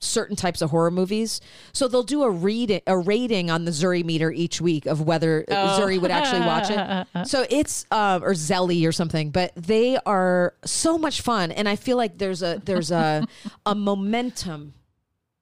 certain 0.03 0.35
types 0.35 0.61
of 0.61 0.69
horror 0.69 0.91
movies. 0.91 1.41
So 1.71 1.87
they'll 1.87 2.03
do 2.03 2.23
a 2.23 2.29
read 2.29 2.81
a 2.85 2.97
rating 2.97 3.49
on 3.49 3.65
the 3.65 3.71
Zuri 3.71 4.03
meter 4.03 4.31
each 4.31 4.61
week 4.61 4.85
of 4.85 5.01
whether 5.01 5.45
Zuri 5.49 5.99
would 5.99 6.11
actually 6.11 6.41
watch 6.41 6.69
it. 6.69 7.07
So 7.27 7.45
it's 7.49 7.85
um, 7.91 8.23
or 8.23 8.33
Zelly 8.33 8.85
or 8.87 8.91
something, 8.91 9.29
but 9.31 9.53
they 9.55 9.97
are 10.05 10.53
so 10.65 10.97
much 10.97 11.21
fun, 11.21 11.51
and 11.51 11.69
I 11.69 11.75
feel 11.75 11.95
like 11.97 12.17
there's 12.17 12.41
a 12.43 12.61
there's 12.63 12.91
a 12.91 13.25
a 13.65 13.73
momentum 13.75 14.73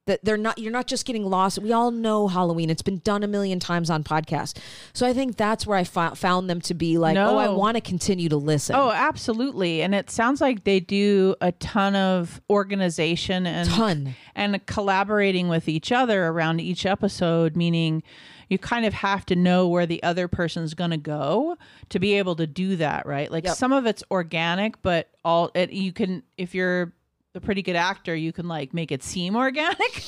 that 0.08 0.24
they're 0.26 0.36
not 0.38 0.58
you're 0.58 0.72
not 0.72 0.88
just 0.88 1.06
getting 1.06 1.24
lost 1.26 1.60
we 1.60 1.72
all 1.72 1.92
know 1.92 2.28
halloween 2.28 2.70
it's 2.72 2.82
been 2.82 2.98
done 3.00 3.24
a 3.24 3.28
million 3.28 3.60
times 3.60 3.90
on 3.90 4.04
podcasts 4.04 4.58
so 4.94 5.06
i 5.06 5.14
think 5.14 5.38
that's 5.38 5.68
where 5.68 5.78
i 5.78 5.84
fo- 5.84 6.16
found 6.16 6.50
them 6.50 6.60
to 6.60 6.74
be 6.74 6.98
like 6.98 7.16
oh 7.18 7.38
i 7.38 7.48
want 7.48 7.76
to 7.76 7.82
continue 7.82 8.28
to 8.28 8.38
listen 8.38 8.76
Oh, 8.76 8.90
absolutely. 8.92 9.82
And 9.84 9.94
it 9.94 10.10
sounds 10.10 10.42
like 10.42 10.64
they 10.64 10.80
do 10.80 11.36
a 11.42 11.52
ton 11.52 11.96
of 11.96 12.42
organization 12.50 13.46
and 13.46 13.70
ton 13.70 14.16
and 14.36 14.66
collaborating 14.66 15.48
with 15.50 15.68
each 15.68 15.92
other 15.92 16.28
around 16.28 16.60
each 16.62 16.86
episode, 16.86 17.56
meaning 17.56 18.02
you 18.50 18.58
kind 18.58 18.86
of 18.86 18.94
have 18.94 19.26
to 19.28 19.36
know 19.36 19.68
where 19.68 19.86
the 19.86 20.02
other 20.04 20.28
person's 20.28 20.74
going 20.74 20.92
to 20.92 20.98
go 20.98 21.58
to 21.90 22.00
be 22.00 22.14
able 22.18 22.36
to 22.38 22.48
do 22.48 22.76
that, 22.78 23.06
right? 23.06 23.32
Like 23.32 23.46
Yep. 23.46 23.56
some 23.56 23.72
of 23.72 23.86
it's 23.86 24.04
organic, 24.12 24.82
but 24.82 25.10
all 25.24 25.52
it, 25.54 25.72
you 25.72 25.92
can 25.94 26.24
if 26.38 26.56
you're 26.56 26.94
a 27.34 27.39
pretty 27.39 27.62
good 27.62 27.76
actor, 27.76 28.13
you 28.15 28.34
can 28.34 28.48
like 28.48 28.74
make 28.74 28.91
it 28.91 29.04
seem 29.04 29.36
organic, 29.38 30.04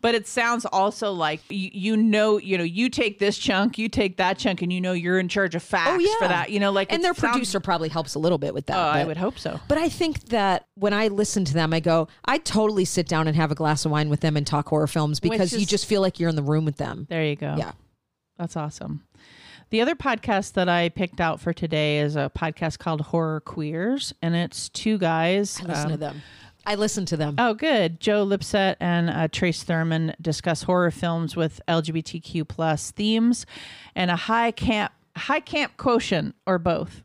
but 0.00 0.14
it 0.14 0.26
sounds 0.28 0.64
also 0.64 1.12
like 1.12 1.40
you, 1.48 1.70
you 1.72 1.96
know, 1.96 2.38
you 2.38 2.56
know, 2.56 2.64
you 2.64 2.88
take 2.88 3.18
this 3.18 3.36
chunk, 3.36 3.78
you 3.78 3.88
take 3.88 4.16
that 4.18 4.38
chunk, 4.38 4.62
and 4.62 4.72
you 4.72 4.80
know 4.80 4.92
you're 4.92 5.18
in 5.18 5.28
charge 5.28 5.54
of 5.54 5.62
facts 5.62 5.90
Oh, 5.92 5.98
yeah. 5.98 6.14
for 6.18 6.28
that. 6.28 6.50
You 6.50 6.60
know, 6.60 6.70
like 6.70 6.92
and 6.92 7.02
their 7.02 7.14
sounds- 7.14 7.32
producer 7.32 7.60
probably 7.60 7.88
helps 7.88 8.14
a 8.14 8.18
little 8.18 8.38
bit 8.38 8.54
with 8.54 8.66
that. 8.66 8.76
Oh, 8.76 8.80
I 8.80 9.04
would 9.04 9.16
hope 9.16 9.38
so. 9.38 9.58
But 9.68 9.78
I 9.78 9.88
think 9.88 10.26
that 10.26 10.66
when 10.74 10.92
I 10.92 11.08
listen 11.08 11.44
to 11.46 11.54
them, 11.54 11.72
I 11.72 11.80
go, 11.80 12.08
I 12.24 12.38
totally 12.38 12.84
sit 12.84 13.08
down 13.08 13.26
and 13.26 13.36
have 13.36 13.50
a 13.50 13.56
glass 13.56 13.84
of 13.84 13.90
wine 13.90 14.08
with 14.08 14.20
them 14.20 14.36
and 14.36 14.46
talk 14.46 14.68
horror 14.68 14.86
films 14.86 15.20
because 15.20 15.52
you 15.52 15.66
just 15.66 15.86
feel 15.86 16.00
like 16.00 16.20
you're 16.20 16.30
in 16.30 16.36
the 16.36 16.42
room 16.42 16.64
with 16.64 16.76
them. 16.76 17.06
There 17.10 17.24
you 17.24 17.36
go. 17.36 17.54
Yeah. 17.58 17.72
That's 18.38 18.56
awesome. 18.56 19.04
The 19.70 19.82
other 19.82 19.94
podcast 19.94 20.54
that 20.54 20.68
I 20.68 20.88
picked 20.88 21.20
out 21.20 21.40
for 21.40 21.52
today 21.52 21.98
is 21.98 22.16
a 22.16 22.30
podcast 22.34 22.78
called 22.78 23.02
Horror 23.02 23.40
Queers, 23.40 24.14
and 24.22 24.34
it's 24.34 24.70
two 24.70 24.96
guys. 24.96 25.60
I 25.60 25.64
listen 25.66 25.84
um, 25.86 25.90
to 25.90 25.96
them. 25.98 26.22
I 26.68 26.74
listen 26.74 27.06
to 27.06 27.16
them. 27.16 27.36
Oh, 27.38 27.54
good. 27.54 27.98
Joe 27.98 28.24
Lipsett 28.24 28.76
and 28.78 29.08
uh, 29.08 29.28
Trace 29.28 29.62
Thurman 29.62 30.14
discuss 30.20 30.64
horror 30.64 30.90
films 30.90 31.34
with 31.34 31.62
LGBTQ 31.66 32.46
plus 32.46 32.90
themes 32.90 33.46
and 33.94 34.10
a 34.10 34.16
high 34.16 34.50
camp 34.50 34.92
high 35.16 35.40
camp 35.40 35.78
quotient 35.78 36.34
or 36.46 36.58
both. 36.58 37.02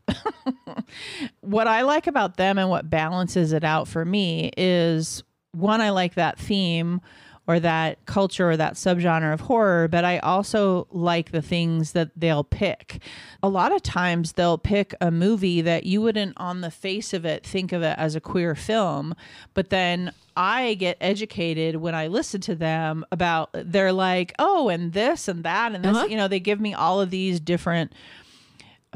what 1.40 1.66
I 1.66 1.80
like 1.80 2.06
about 2.06 2.36
them 2.36 2.58
and 2.58 2.68
what 2.68 2.90
balances 2.90 3.54
it 3.54 3.64
out 3.64 3.88
for 3.88 4.04
me 4.04 4.50
is 4.58 5.24
one, 5.52 5.80
I 5.80 5.90
like 5.90 6.16
that 6.16 6.38
theme 6.38 7.00
or 7.46 7.60
that 7.60 8.04
culture 8.06 8.50
or 8.50 8.56
that 8.56 8.74
subgenre 8.74 9.32
of 9.32 9.42
horror, 9.42 9.86
but 9.88 10.04
I 10.04 10.18
also 10.18 10.86
like 10.90 11.30
the 11.30 11.42
things 11.42 11.92
that 11.92 12.10
they'll 12.16 12.44
pick. 12.44 13.02
A 13.42 13.48
lot 13.48 13.72
of 13.72 13.82
times 13.82 14.32
they'll 14.32 14.58
pick 14.58 14.94
a 15.00 15.10
movie 15.10 15.60
that 15.60 15.84
you 15.84 16.00
wouldn't 16.00 16.34
on 16.38 16.62
the 16.62 16.70
face 16.70 17.12
of 17.12 17.24
it 17.24 17.44
think 17.46 17.72
of 17.72 17.82
it 17.82 17.98
as 17.98 18.14
a 18.14 18.20
queer 18.20 18.54
film, 18.54 19.14
but 19.52 19.70
then 19.70 20.12
I 20.36 20.74
get 20.74 20.96
educated 21.00 21.76
when 21.76 21.94
I 21.94 22.08
listen 22.08 22.40
to 22.42 22.54
them 22.54 23.04
about 23.12 23.50
they're 23.52 23.92
like, 23.92 24.32
"Oh, 24.38 24.68
and 24.68 24.92
this 24.92 25.28
and 25.28 25.44
that 25.44 25.74
and 25.74 25.84
this." 25.84 25.96
Uh-huh. 25.96 26.06
You 26.06 26.16
know, 26.16 26.26
they 26.26 26.40
give 26.40 26.60
me 26.60 26.74
all 26.74 27.00
of 27.00 27.10
these 27.10 27.38
different 27.38 27.92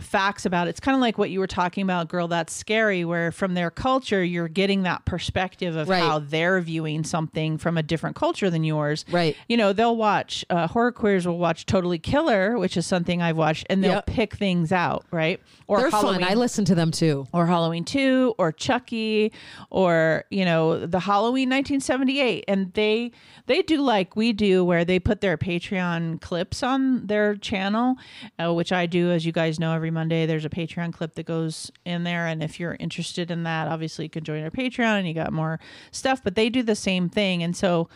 facts 0.00 0.46
about 0.46 0.66
it. 0.66 0.70
It's 0.70 0.80
kind 0.80 0.94
of 0.94 1.00
like 1.00 1.18
what 1.18 1.30
you 1.30 1.40
were 1.40 1.46
talking 1.46 1.82
about, 1.82 2.08
girl, 2.08 2.28
that's 2.28 2.52
scary, 2.52 3.04
where 3.04 3.32
from 3.32 3.54
their 3.54 3.70
culture, 3.70 4.22
you're 4.22 4.48
getting 4.48 4.82
that 4.84 5.04
perspective 5.04 5.76
of 5.76 5.88
Right. 5.88 6.00
how 6.02 6.18
they're 6.18 6.60
viewing 6.60 7.04
something 7.04 7.58
from 7.58 7.76
a 7.78 7.82
different 7.82 8.16
culture 8.16 8.50
than 8.50 8.64
yours. 8.64 9.04
Right. 9.10 9.36
You 9.48 9.56
know, 9.56 9.72
they'll 9.72 9.96
watch, 9.96 10.44
uh, 10.50 10.66
horror 10.68 10.92
queers 10.92 11.26
will 11.26 11.38
watch 11.38 11.66
Totally 11.66 11.98
Killer, 11.98 12.58
which 12.58 12.76
is 12.76 12.86
something 12.86 13.20
I've 13.22 13.36
watched, 13.36 13.66
and 13.70 13.82
they'll 13.82 13.92
Yep. 13.94 14.06
pick 14.06 14.36
things 14.36 14.72
out, 14.72 15.04
right? 15.10 15.40
Or 15.66 15.80
They're 15.80 15.90
Halloween 15.90 16.20
fun. 16.20 16.30
I 16.30 16.34
listen 16.34 16.64
to 16.66 16.74
them 16.74 16.90
too. 16.90 17.26
or 17.32 17.46
Halloween 17.46 17.84
2 17.84 18.34
or 18.38 18.52
Chucky 18.52 19.32
or 19.70 20.24
you 20.30 20.44
know 20.44 20.86
the 20.86 21.00
Halloween 21.00 21.48
1978 21.50 22.44
and 22.48 22.72
they 22.74 23.10
they 23.46 23.62
do 23.62 23.80
like 23.80 24.16
we 24.16 24.32
do 24.32 24.64
where 24.64 24.84
they 24.84 24.98
put 24.98 25.20
their 25.20 25.36
Patreon 25.36 26.20
clips 26.20 26.62
on 26.62 27.06
their 27.06 27.34
channel 27.36 27.96
uh, 28.42 28.52
which 28.52 28.72
I 28.72 28.86
do 28.86 29.10
as 29.10 29.26
you 29.26 29.32
guys 29.32 29.58
know 29.60 29.72
every 29.74 29.87
Monday 29.90 30.26
there's 30.26 30.44
a 30.44 30.50
Patreon 30.50 30.92
clip 30.92 31.14
that 31.14 31.26
goes 31.26 31.70
in 31.84 32.04
there 32.04 32.26
and 32.26 32.42
if 32.42 32.58
you're 32.58 32.76
interested 32.78 33.30
in 33.30 33.42
that 33.44 33.68
obviously 33.68 34.06
you 34.06 34.10
can 34.10 34.24
join 34.24 34.42
our 34.42 34.50
Patreon 34.50 34.98
and 34.98 35.08
you 35.08 35.14
got 35.14 35.32
more 35.32 35.58
stuff 35.90 36.22
but 36.22 36.34
they 36.34 36.48
do 36.48 36.62
the 36.62 36.74
same 36.74 37.08
thing 37.08 37.42
and 37.42 37.56
so 37.56 37.88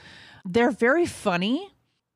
they're 0.45 0.71
very 0.71 1.07
funny 1.07 1.73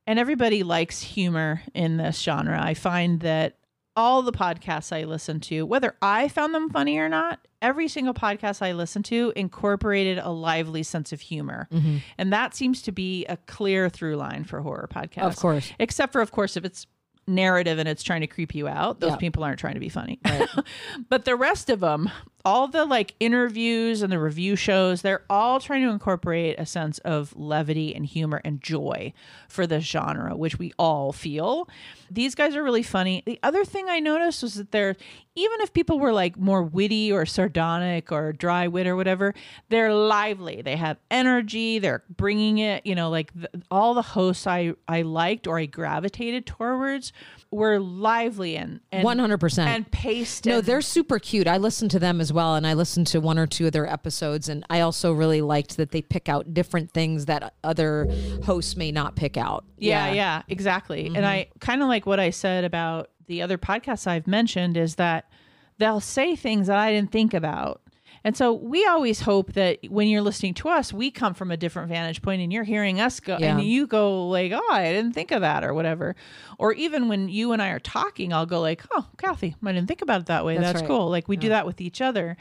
and 0.06 0.18
everybody 0.18 0.62
likes 0.62 1.02
humor 1.02 1.62
in 1.74 1.96
this 1.96 2.20
genre. 2.20 2.60
I 2.60 2.74
find 2.74 3.20
that 3.20 3.58
all 3.96 4.22
the 4.22 4.32
podcasts 4.32 4.94
I 4.94 5.04
listen 5.04 5.40
to, 5.40 5.64
whether 5.64 5.96
I 6.02 6.28
found 6.28 6.54
them 6.54 6.68
funny 6.68 6.98
or 6.98 7.08
not, 7.08 7.40
every 7.62 7.88
single 7.88 8.14
podcast 8.14 8.60
I 8.60 8.72
listen 8.72 9.02
to 9.04 9.32
incorporated 9.34 10.18
a 10.18 10.30
lively 10.30 10.82
sense 10.82 11.12
of 11.12 11.20
humor. 11.20 11.66
Mm-hmm. 11.72 11.96
And 12.18 12.32
that 12.32 12.54
seems 12.54 12.82
to 12.82 12.92
be 12.92 13.24
a 13.26 13.38
clear 13.38 13.88
through 13.88 14.16
line 14.16 14.44
for 14.44 14.60
horror 14.60 14.88
podcasts. 14.92 15.24
Of 15.24 15.36
course. 15.36 15.72
Except 15.78 16.12
for, 16.12 16.20
of 16.20 16.30
course, 16.30 16.56
if 16.56 16.64
it's 16.64 16.86
narrative 17.26 17.78
and 17.78 17.88
it's 17.88 18.02
trying 18.02 18.20
to 18.20 18.26
creep 18.26 18.54
you 18.54 18.68
out, 18.68 19.00
those 19.00 19.12
Yeah. 19.12 19.16
people 19.16 19.42
aren't 19.44 19.58
trying 19.58 19.74
to 19.74 19.80
be 19.80 19.88
funny. 19.88 20.20
but 21.08 21.24
the 21.24 21.36
rest 21.36 21.70
of 21.70 21.80
them, 21.80 22.10
all 22.46 22.68
the 22.68 22.84
like 22.84 23.14
interviews 23.18 24.02
and 24.02 24.12
the 24.12 24.18
review 24.20 24.54
shows, 24.54 25.02
they're 25.02 25.24
all 25.28 25.58
trying 25.58 25.82
to 25.82 25.90
incorporate 25.90 26.58
a 26.58 26.64
sense 26.64 26.98
of 27.00 27.36
levity 27.36 27.92
and 27.94 28.06
humor 28.06 28.40
and 28.44 28.62
joy 28.62 29.12
for 29.48 29.66
this 29.66 29.84
genre, 29.84 30.36
which 30.36 30.58
we 30.58 30.72
all 30.78 31.12
feel. 31.12 31.68
These 32.08 32.36
guys 32.36 32.54
are 32.54 32.62
really 32.62 32.84
funny. 32.84 33.24
The 33.26 33.40
other 33.42 33.64
thing 33.64 33.88
I 33.88 33.98
noticed 33.98 34.44
was 34.44 34.54
that 34.54 34.70
they're, 34.70 34.94
even 35.34 35.60
if 35.60 35.72
people 35.72 35.98
were 35.98 36.12
like 36.12 36.38
more 36.38 36.62
witty 36.62 37.10
or 37.10 37.26
sardonic 37.26 38.12
or 38.12 38.32
dry 38.32 38.68
wit 38.68 38.86
or 38.86 38.94
whatever, 38.94 39.34
they're 39.68 39.92
lively. 39.92 40.62
They 40.62 40.76
have 40.76 40.98
energy. 41.10 41.80
They're 41.80 42.04
bringing 42.16 42.58
it, 42.58 42.86
you 42.86 42.94
know, 42.94 43.10
like 43.10 43.32
the, 43.34 43.50
all 43.72 43.92
the 43.94 44.02
hosts 44.02 44.46
I, 44.46 44.74
I 44.86 45.02
liked 45.02 45.48
or 45.48 45.58
I 45.58 45.66
gravitated 45.66 46.46
towards 46.46 47.12
were 47.50 47.80
lively 47.80 48.56
and, 48.56 48.80
and 48.92 49.02
One 49.02 49.18
hundred 49.18 49.38
percent. 49.38 49.68
and 49.70 49.90
paced. 49.90 50.46
No, 50.46 50.60
they're 50.60 50.80
super 50.82 51.18
cute. 51.18 51.48
I 51.48 51.56
listened 51.56 51.90
to 51.92 51.98
them 51.98 52.20
as 52.20 52.32
well, 52.32 52.35
and 52.38 52.66
I 52.66 52.74
listened 52.74 53.06
to 53.08 53.20
one 53.20 53.38
or 53.38 53.46
two 53.46 53.66
of 53.66 53.72
their 53.72 53.86
episodes, 53.86 54.48
and 54.48 54.64
I 54.70 54.80
also 54.80 55.12
really 55.12 55.40
liked 55.40 55.76
that 55.76 55.90
they 55.90 56.02
pick 56.02 56.28
out 56.28 56.54
different 56.54 56.92
things 56.92 57.26
that 57.26 57.54
other 57.64 58.08
hosts 58.44 58.76
may 58.76 58.92
not 58.92 59.16
pick 59.16 59.36
out. 59.36 59.64
Yeah, 59.78 60.12
yeah, 60.12 60.42
exactly. 60.48 61.06
And 61.06 61.16
mm-hmm. 61.16 61.24
I 61.24 61.48
kind 61.60 61.82
of 61.82 61.88
like 61.88 62.06
what 62.06 62.20
I 62.20 62.30
said 62.30 62.64
about 62.64 63.10
the 63.26 63.42
other 63.42 63.58
podcasts 63.58 64.06
I've 64.06 64.26
mentioned 64.26 64.76
is 64.76 64.96
that 64.96 65.30
they'll 65.78 66.00
say 66.00 66.36
things 66.36 66.68
that 66.68 66.78
I 66.78 66.92
didn't 66.92 67.12
think 67.12 67.34
about. 67.34 67.82
And 68.26 68.36
so 68.36 68.52
we 68.52 68.84
always 68.86 69.20
hope 69.20 69.52
that 69.52 69.78
when 69.88 70.08
you're 70.08 70.20
listening 70.20 70.52
to 70.54 70.68
us, 70.68 70.92
we 70.92 71.12
come 71.12 71.32
from 71.32 71.52
a 71.52 71.56
different 71.56 71.88
vantage 71.90 72.22
point 72.22 72.42
and 72.42 72.52
you're 72.52 72.64
hearing 72.64 73.00
us 73.00 73.20
go 73.20 73.36
Yeah. 73.38 73.52
and 73.56 73.62
you 73.62 73.86
go 73.86 74.26
like, 74.28 74.50
"Oh, 74.52 74.68
I 74.72 74.92
didn't 74.92 75.12
think 75.12 75.30
of 75.30 75.42
that" 75.42 75.62
or 75.62 75.72
whatever. 75.72 76.16
Or 76.58 76.72
even 76.72 77.06
when 77.06 77.28
you 77.28 77.52
and 77.52 77.62
I 77.62 77.68
are 77.68 77.78
talking, 77.78 78.32
I'll 78.32 78.44
go 78.44 78.60
like, 78.60 78.82
"Oh, 78.90 79.06
Kathy, 79.16 79.54
I 79.64 79.72
didn't 79.72 79.86
think 79.86 80.02
about 80.02 80.22
it 80.22 80.26
that 80.26 80.44
way. 80.44 80.54
That's 80.56 80.66
That's, 80.72 80.80
right. 80.82 80.88
cool." 80.88 81.08
Like 81.08 81.28
we 81.28 81.36
do 81.36 81.50
that 81.50 81.66
with 81.66 81.80
each 81.80 82.00
other. 82.00 82.36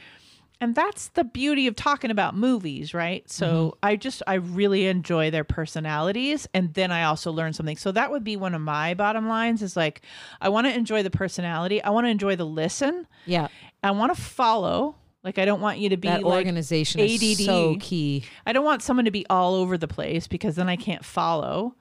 And 0.61 0.73
that's 0.73 1.09
the 1.09 1.25
beauty 1.25 1.67
of 1.67 1.75
talking 1.75 2.09
about 2.09 2.33
movies, 2.35 2.93
right? 2.93 3.29
So 3.29 3.45
Mm-hmm. 3.47 3.77
I 3.83 3.95
just 3.97 4.23
I 4.25 4.35
really 4.35 4.87
enjoy 4.87 5.29
their 5.29 5.43
personalities 5.43 6.47
and 6.53 6.73
then 6.73 6.91
I 6.91 7.03
also 7.03 7.31
learn 7.31 7.53
something. 7.53 7.77
So 7.77 7.91
that 7.91 8.09
would 8.09 8.23
be 8.23 8.37
one 8.37 8.55
of 8.55 8.61
my 8.61 8.93
bottom 8.95 9.27
lines 9.27 9.61
is 9.61 9.75
like 9.77 10.01
I 10.41 10.49
want 10.49 10.65
to 10.65 10.73
enjoy 10.73 11.03
the 11.03 11.11
personality. 11.11 11.83
I 11.83 11.89
want 11.91 12.05
to 12.07 12.09
enjoy 12.09 12.35
the 12.37 12.45
listen. 12.45 13.05
yeah. 13.25 13.49
I 13.83 13.91
want 13.91 14.15
to 14.15 14.19
follow. 14.19 14.95
Like 15.25 15.39
I 15.39 15.45
don't 15.45 15.59
want 15.59 15.79
you 15.79 15.89
to 15.89 15.97
be 15.97 16.07
That 16.07 16.23
like 16.23 16.37
organization 16.37 17.01
is 17.01 17.43
so 17.43 17.75
key. 17.79 18.23
I 18.45 18.53
don't 18.53 18.63
want 18.63 18.83
someone 18.83 19.05
to 19.05 19.11
be 19.11 19.25
all 19.27 19.55
over 19.55 19.75
the 19.77 19.87
place 19.87 20.27
because 20.27 20.55
then 20.55 20.69
I 20.69 20.75
can't 20.75 21.03
follow. 21.03 21.75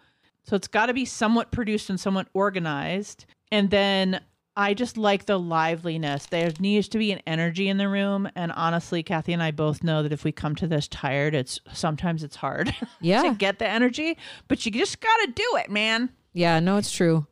So 0.44 0.56
it's 0.56 0.66
got 0.66 0.86
to 0.86 0.94
be 0.94 1.04
somewhat 1.04 1.50
produced 1.52 1.90
and 1.90 2.00
somewhat 2.00 2.26
organized. 2.32 3.26
And 3.52 3.70
then 3.70 4.22
I 4.56 4.72
just 4.72 4.96
like 4.96 5.26
the 5.26 5.38
liveliness. 5.38 6.26
There 6.26 6.52
needs 6.58 6.88
to 6.88 6.98
be 6.98 7.12
an 7.12 7.20
energy 7.26 7.68
in 7.68 7.76
the 7.76 7.88
room. 7.88 8.28
And 8.34 8.50
honestly, 8.52 9.02
Kathy 9.02 9.34
and 9.34 9.42
I 9.42 9.50
both 9.50 9.82
know 9.84 10.02
that 10.02 10.12
if 10.12 10.24
we 10.24 10.32
come 10.32 10.54
to 10.56 10.66
this 10.66 10.88
tired, 10.88 11.34
it's 11.34 11.60
sometimes 11.72 12.24
it's 12.24 12.36
hard 12.36 12.74
Yeah. 13.00 13.22
to 13.24 13.34
get 13.34 13.58
the 13.58 13.68
energy, 13.68 14.16
but 14.48 14.64
you 14.64 14.72
just 14.72 15.00
got 15.00 15.16
to 15.24 15.32
do 15.32 15.44
it, 15.58 15.70
man. 15.70 16.10
Yeah, 16.32 16.60
no, 16.60 16.78
it's 16.78 16.90
true. 16.92 17.26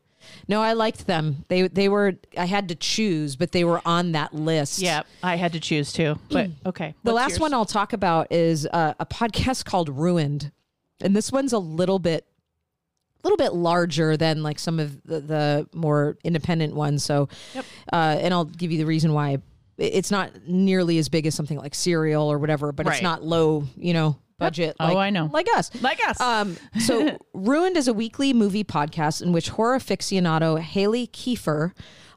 No, 0.49 0.61
I 0.61 0.73
liked 0.73 1.07
them. 1.07 1.45
They 1.49 1.69
they 1.69 1.89
were 1.89 2.15
I 2.37 2.45
had 2.47 2.69
to 2.69 2.75
choose, 2.75 3.37
but 3.37 3.53
they 3.53 3.65
were 3.65 3.81
on 3.85 4.13
that 4.13 4.35
list. 4.35 4.81
Yeah, 4.81 5.03
I 5.23 5.37
had 5.37 5.53
to 5.53 5.61
choose 5.61 5.93
too. 5.93 6.19
But 6.31 6.51
okay. 6.67 6.95
The 7.05 7.13
last 7.13 7.31
yours? 7.33 7.41
one 7.41 7.55
I'll 7.55 7.65
talk 7.65 7.93
about 7.93 8.33
is 8.33 8.67
uh, 8.67 8.95
a 8.99 9.07
podcast 9.07 9.65
called 9.65 9.89
Ruined, 9.89 10.53
and 11.01 11.15
this 11.17 11.31
one's 11.33 11.53
a 11.53 11.59
little 11.59 11.99
bit, 11.99 12.27
a 13.23 13.29
little 13.29 13.37
bit 13.37 13.55
larger 13.55 14.17
than 14.17 14.43
like 14.43 14.59
some 14.59 14.79
of 14.79 15.03
the, 15.05 15.21
the 15.21 15.69
more 15.73 16.17
independent 16.25 16.75
ones. 16.75 17.05
So, 17.05 17.29
Yep. 17.55 17.65
uh, 17.93 18.19
and 18.21 18.35
I'll 18.35 18.45
give 18.45 18.73
you 18.73 18.79
the 18.79 18.87
reason 18.87 19.13
why. 19.13 19.39
It's 19.79 20.11
not 20.11 20.47
nearly 20.47 20.99
as 20.99 21.09
big 21.09 21.27
as 21.27 21.35
something 21.35 21.57
like 21.59 21.75
Serial 21.75 22.31
or 22.31 22.39
whatever, 22.39 22.73
but 22.73 22.87
it's 22.87 23.03
not 23.03 23.25
low, 23.25 23.65
you 23.75 23.95
know, 23.95 24.19
budget. 24.47 24.77
Oh, 24.81 24.97
I 24.97 25.11
know. 25.11 25.31
like 25.33 25.49
us. 25.57 25.71
Like 25.83 26.01
us. 26.07 26.21
Um, 26.21 26.57
so 26.81 27.19
Ruined 27.35 27.77
is 27.77 27.89
a 27.89 27.93
weekly 27.95 28.33
movie 28.33 28.65
podcast 28.65 29.23
in 29.23 29.33
which 29.33 29.51
horror 29.51 29.79
aficionado 29.79 30.59
Haley 30.59 31.07
Kiefer 31.09 31.73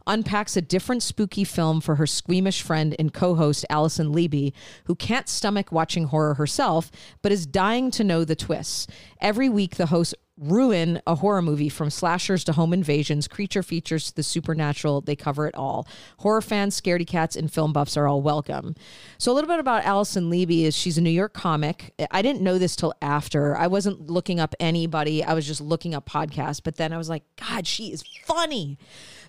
unpacks 0.07 0.55
a 0.55 0.61
different 0.61 1.01
spooky 1.01 1.43
film 1.43 1.81
for 1.81 1.95
her 1.95 2.05
squeamish 2.05 2.61
friend 2.61 2.95
and 2.99 3.13
co-host 3.13 3.65
Alison 3.69 4.13
Leiby, 4.13 4.53
who 4.85 4.95
can't 4.95 5.27
stomach 5.27 5.71
watching 5.71 6.05
horror 6.05 6.35
herself, 6.35 6.91
but 7.21 7.31
is 7.31 7.45
dying 7.45 7.89
to 7.91 8.03
know 8.03 8.23
the 8.23 8.35
twists. 8.35 8.87
Every 9.25 9.49
week, 9.49 9.77
the 9.77 9.87
hosts 9.87 10.13
ruin 10.37 11.01
a 11.07 11.15
horror 11.15 11.41
movie 11.41 11.69
from 11.69 11.89
slashers 11.89 12.43
to 12.43 12.51
home 12.51 12.73
invasions, 12.73 13.27
creature 13.27 13.63
features 13.63 14.05
to 14.05 14.15
the 14.15 14.21
supernatural. 14.21 15.01
They 15.01 15.15
cover 15.15 15.47
it 15.47 15.55
all. 15.55 15.87
Horror 16.19 16.41
fans, 16.41 16.79
scaredy 16.79 17.07
cats, 17.07 17.35
and 17.35 17.51
film 17.51 17.73
buffs 17.73 17.97
are 17.97 18.07
all 18.07 18.21
welcome. 18.21 18.75
So, 19.17 19.31
a 19.31 19.33
little 19.33 19.47
bit 19.47 19.59
about 19.59 19.83
Alison 19.83 20.29
Leiby 20.29 20.63
is 20.65 20.75
she's 20.75 20.99
a 20.99 21.01
New 21.01 21.09
York 21.09 21.33
comic. 21.33 21.93
I 22.11 22.21
didn't 22.21 22.41
know 22.41 22.59
this 22.59 22.75
till 22.75 22.93
after. 23.01 23.57
I 23.57 23.65
wasn't 23.65 24.11
looking 24.11 24.39
up 24.39 24.53
anybody, 24.59 25.23
I 25.23 25.33
was 25.33 25.47
just 25.47 25.61
looking 25.61 25.95
up 25.95 26.07
podcasts. 26.07 26.61
But 26.63 26.75
then 26.75 26.93
I 26.93 26.97
was 26.97 27.09
like, 27.09 27.23
God, 27.37 27.65
she 27.65 27.91
is 27.91 28.03
funny. 28.25 28.77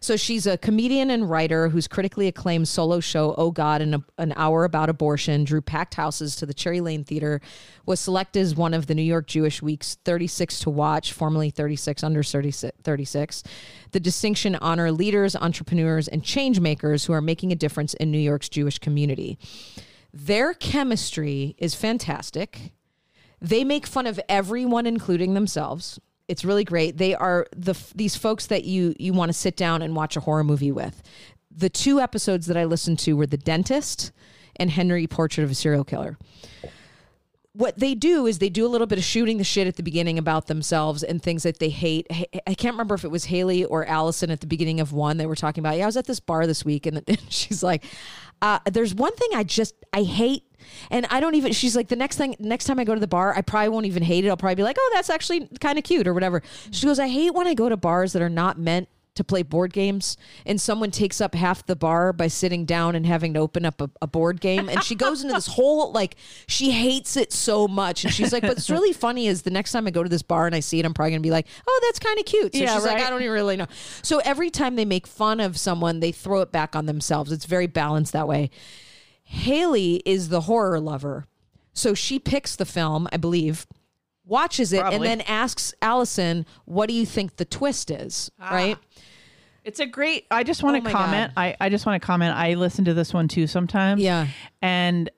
So 0.01 0.17
she's 0.17 0.47
a 0.47 0.59
comedian 0.59 1.11
and 1.11 1.29
writer 1.29 1.69
whose 1.69 1.89
critically 1.89 2.29
acclaimed 2.29 2.69
solo 2.69 3.01
show, 3.01 3.35
Oh 3.39 3.51
God, 3.51 3.81
in 3.81 4.05
an 4.19 4.35
hour 4.37 4.65
about 4.65 4.89
abortion, 4.89 5.45
drew 5.45 5.61
packed 5.61 5.95
houses 5.95 6.37
to 6.37 6.47
the 6.47 6.55
Cherry 6.55 6.81
Lane 6.81 7.05
Theater, 7.05 7.41
was 7.87 7.99
selected 7.99 8.41
as 8.41 8.55
one 8.55 8.75
of 8.75 8.87
the 8.87 8.95
New 8.95 9.03
York 9.03 9.27
Jewish 9.27 9.63
Week's 9.63 9.86
36 9.95 10.61
to 10.61 10.71
watch, 10.71 11.13
formerly 11.13 11.51
36 11.51 12.03
under 12.03 12.23
36. 12.23 13.43
The 13.93 14.01
distinction 14.01 14.57
honor 14.57 14.93
leaders, 14.93 15.35
entrepreneurs, 15.37 16.09
and 16.09 16.23
change 16.23 16.61
makers 16.61 17.05
who 17.05 17.13
are 17.13 17.23
making 17.23 17.53
a 17.53 17.57
difference 17.57 17.95
in 17.95 18.11
New 18.11 18.19
York's 18.19 18.49
Jewish 18.49 18.79
community. 18.79 19.39
Their 20.13 20.55
chemistry 20.55 21.55
is 21.59 21.75
fantastic. 21.75 22.73
They 23.41 23.65
make 23.65 23.87
fun 23.87 24.07
of 24.07 24.21
everyone, 24.29 24.87
including 24.87 25.35
themselves. 25.35 25.99
It's 26.29 26.45
really 26.45 26.65
great. 26.65 26.97
They 26.97 27.15
are 27.15 27.47
the 27.55 27.75
these 27.95 28.17
folks 28.17 28.47
that 28.47 28.65
you 28.65 28.95
you 28.99 29.13
want 29.13 29.29
to 29.29 29.33
sit 29.33 29.57
down 29.57 29.83
and 29.83 29.95
watch 29.95 30.17
a 30.17 30.21
horror 30.21 30.43
movie 30.43 30.73
with. 30.73 31.03
The 31.51 31.69
two 31.71 32.01
episodes 32.01 32.47
that 32.47 32.57
I 32.57 32.65
listened 32.65 32.99
to 33.01 33.15
were 33.15 33.27
The 33.27 33.37
Dentist 33.37 34.13
and 34.57 34.71
Henry 34.71 35.07
Portrait 35.07 35.45
of 35.45 35.51
a 35.51 35.55
Serial 35.55 35.85
Killer. 35.85 36.19
What 37.57 37.79
they 37.79 37.95
do 37.95 38.27
is 38.27 38.39
they 38.39 38.51
do 38.51 38.67
a 38.67 38.69
little 38.69 38.87
bit 38.87 38.99
of 38.99 39.05
shooting 39.05 39.39
the 39.39 39.45
shit 39.45 39.67
at 39.67 39.77
the 39.77 39.83
beginning 39.83 40.19
about 40.19 40.47
themselves 40.47 41.03
and 41.03 41.23
things 41.23 41.43
that 41.45 41.59
they 41.59 41.71
hate. 41.71 42.07
I 42.47 42.55
can't 42.55 42.75
remember 42.75 42.95
if 42.95 43.05
it 43.05 43.11
was 43.11 43.25
Haley 43.25 43.65
or 43.65 43.87
Alison 43.87 44.31
at 44.31 44.41
the 44.41 44.47
beginning 44.47 44.81
of 44.81 44.93
one. 44.93 45.17
They 45.17 45.27
were 45.27 45.37
talking 45.37 45.63
about, 45.63 45.77
yeah, 45.77 45.85
I 45.85 45.87
was 45.87 45.97
at 45.97 46.07
this 46.07 46.21
bar 46.21 46.47
this 46.47 46.65
week, 46.65 46.85
and, 46.87 47.03
and 47.09 47.33
she's 47.33 47.63
like, 47.63 47.85
uh, 48.43 48.59
"There's 48.71 48.95
one 48.95 49.15
thing 49.15 49.31
I 49.35 49.43
just 49.43 49.75
I 49.93 50.03
hate 50.03 50.45
and 50.91 51.07
I 51.11 51.21
don't 51.21 51.35
even, 51.35 51.53
she's 51.53 51.77
like, 51.77 51.89
the 51.89 51.97
next 51.97 52.17
thing, 52.17 52.37
next 52.39 52.65
time 52.65 52.79
I 52.79 52.85
go 52.85 52.95
to 52.95 53.01
the 53.01 53.07
bar, 53.07 53.35
I 53.37 53.43
probably 53.43 53.69
won't 53.69 53.87
even 53.87 54.03
hate 54.03 54.25
it. 54.25 54.29
I'll 54.29 54.37
probably 54.37 54.57
be 54.57 54.63
like, 54.63 54.77
oh, 54.79 54.91
that's 54.95 55.11
actually 55.11 55.49
kind 55.61 55.79
of 55.79 55.85
cute 55.85 56.07
or 56.07 56.15
whatever. 56.15 56.43
She 56.71 56.87
goes, 56.87 56.99
I 56.99 57.09
hate 57.09 57.35
when 57.35 57.47
I 57.47 57.55
go 57.55 57.69
to 57.69 57.77
bars 57.77 58.13
that 58.13 58.23
are 58.23 58.29
not 58.29 58.59
meant 58.59 58.89
to 59.17 59.25
play 59.25 59.43
board 59.43 59.73
games 59.73 60.17
and 60.45 60.61
someone 60.61 60.91
takes 60.91 61.21
up 61.21 61.35
half 61.35 61.67
the 61.67 61.77
bar 61.77 62.13
by 62.13 62.29
sitting 62.29 62.65
down 62.65 62.95
and 62.95 63.07
having 63.07 63.35
to 63.35 63.41
open 63.41 63.65
up 63.65 63.81
a, 63.81 63.91
a, 64.01 64.07
board 64.07 64.41
game 64.41 64.69
and 64.69 64.83
she 64.85 64.95
goes 64.95 65.23
into 65.23 65.35
this 65.35 65.47
whole 65.57 65.91
like 65.93 66.15
she 66.47 66.71
hates 66.71 67.17
it 67.17 67.33
so 67.33 67.67
much 67.67 68.05
and 68.05 68.15
she's 68.15 68.33
like 68.33 68.43
but 68.43 68.53
it's 68.53 68.71
really 68.71 68.93
funny 68.93 69.27
is 69.27 69.43
the 69.43 69.51
next 69.51 69.73
time 69.73 69.87
i 69.87 69.91
go 69.91 70.03
to 70.03 70.09
this 70.09 70.23
bar 70.23 70.47
and 70.47 70.55
i 70.55 70.61
see 70.61 70.79
it 70.79 70.87
i'm 70.87 70.95
probably 70.95 71.11
gonna 71.11 71.21
be 71.21 71.31
like 71.31 71.47
oh 71.67 71.81
that's 71.83 71.99
kind 71.99 72.19
of 72.19 72.25
cute 72.25 72.55
so 72.55 72.63
yeah, 72.63 72.75
she's 72.75 72.85
right? 72.85 72.95
like 72.95 73.07
i 73.07 73.11
don't 73.11 73.21
even 73.21 73.33
really 73.33 73.57
know 73.57 73.67
so 74.03 74.21
every 74.21 74.49
time 74.49 74.77
they 74.77 74.85
make 74.85 75.07
fun 75.07 75.41
of 75.41 75.59
someone 75.59 76.01
they 76.01 76.13
throw 76.13 76.41
it 76.41 76.53
back 76.53 76.77
on 76.77 76.87
themselves 76.87 77.33
it's 77.33 77.47
very 77.47 77.67
balanced 77.67 78.13
that 78.13 78.29
way 78.29 78.51
Haley 79.29 80.03
is 80.05 80.29
the 80.29 80.43
horror 80.43 80.79
lover. 80.79 81.27
So 81.73 81.95
she 81.95 82.21
picks 82.21 82.55
the 82.55 82.65
film, 82.65 83.09
I 83.13 83.17
believe, 83.17 83.67
watches 84.27 84.73
it, 84.73 84.81
Probably. 84.81 84.97
and 84.97 85.05
then 85.05 85.21
asks 85.23 85.75
Alison, 85.81 86.47
What 86.65 86.89
do 86.89 86.95
you 86.95 87.07
think 87.07 87.37
the 87.37 87.45
twist 87.45 87.91
is? 87.91 88.31
Ah. 88.41 88.55
Right? 88.55 88.79
It's 89.65 89.81
a 89.81 89.87
great. 89.87 90.27
I 90.31 90.45
just 90.45 90.63
want 90.63 90.83
to 90.83 90.89
oh 90.89 90.93
comment. 90.93 91.33
I, 91.37 91.57
I 91.61 91.69
just 91.71 91.87
want 91.87 92.01
to 92.01 92.07
comment. 92.07 92.37
I 92.37 92.55
listen 92.55 92.85
to 92.85 92.95
this 92.95 93.13
one 93.13 93.27
too 93.27 93.49
sometimes. 93.49 94.01
Yeah. 94.01 94.29
And 94.63 95.11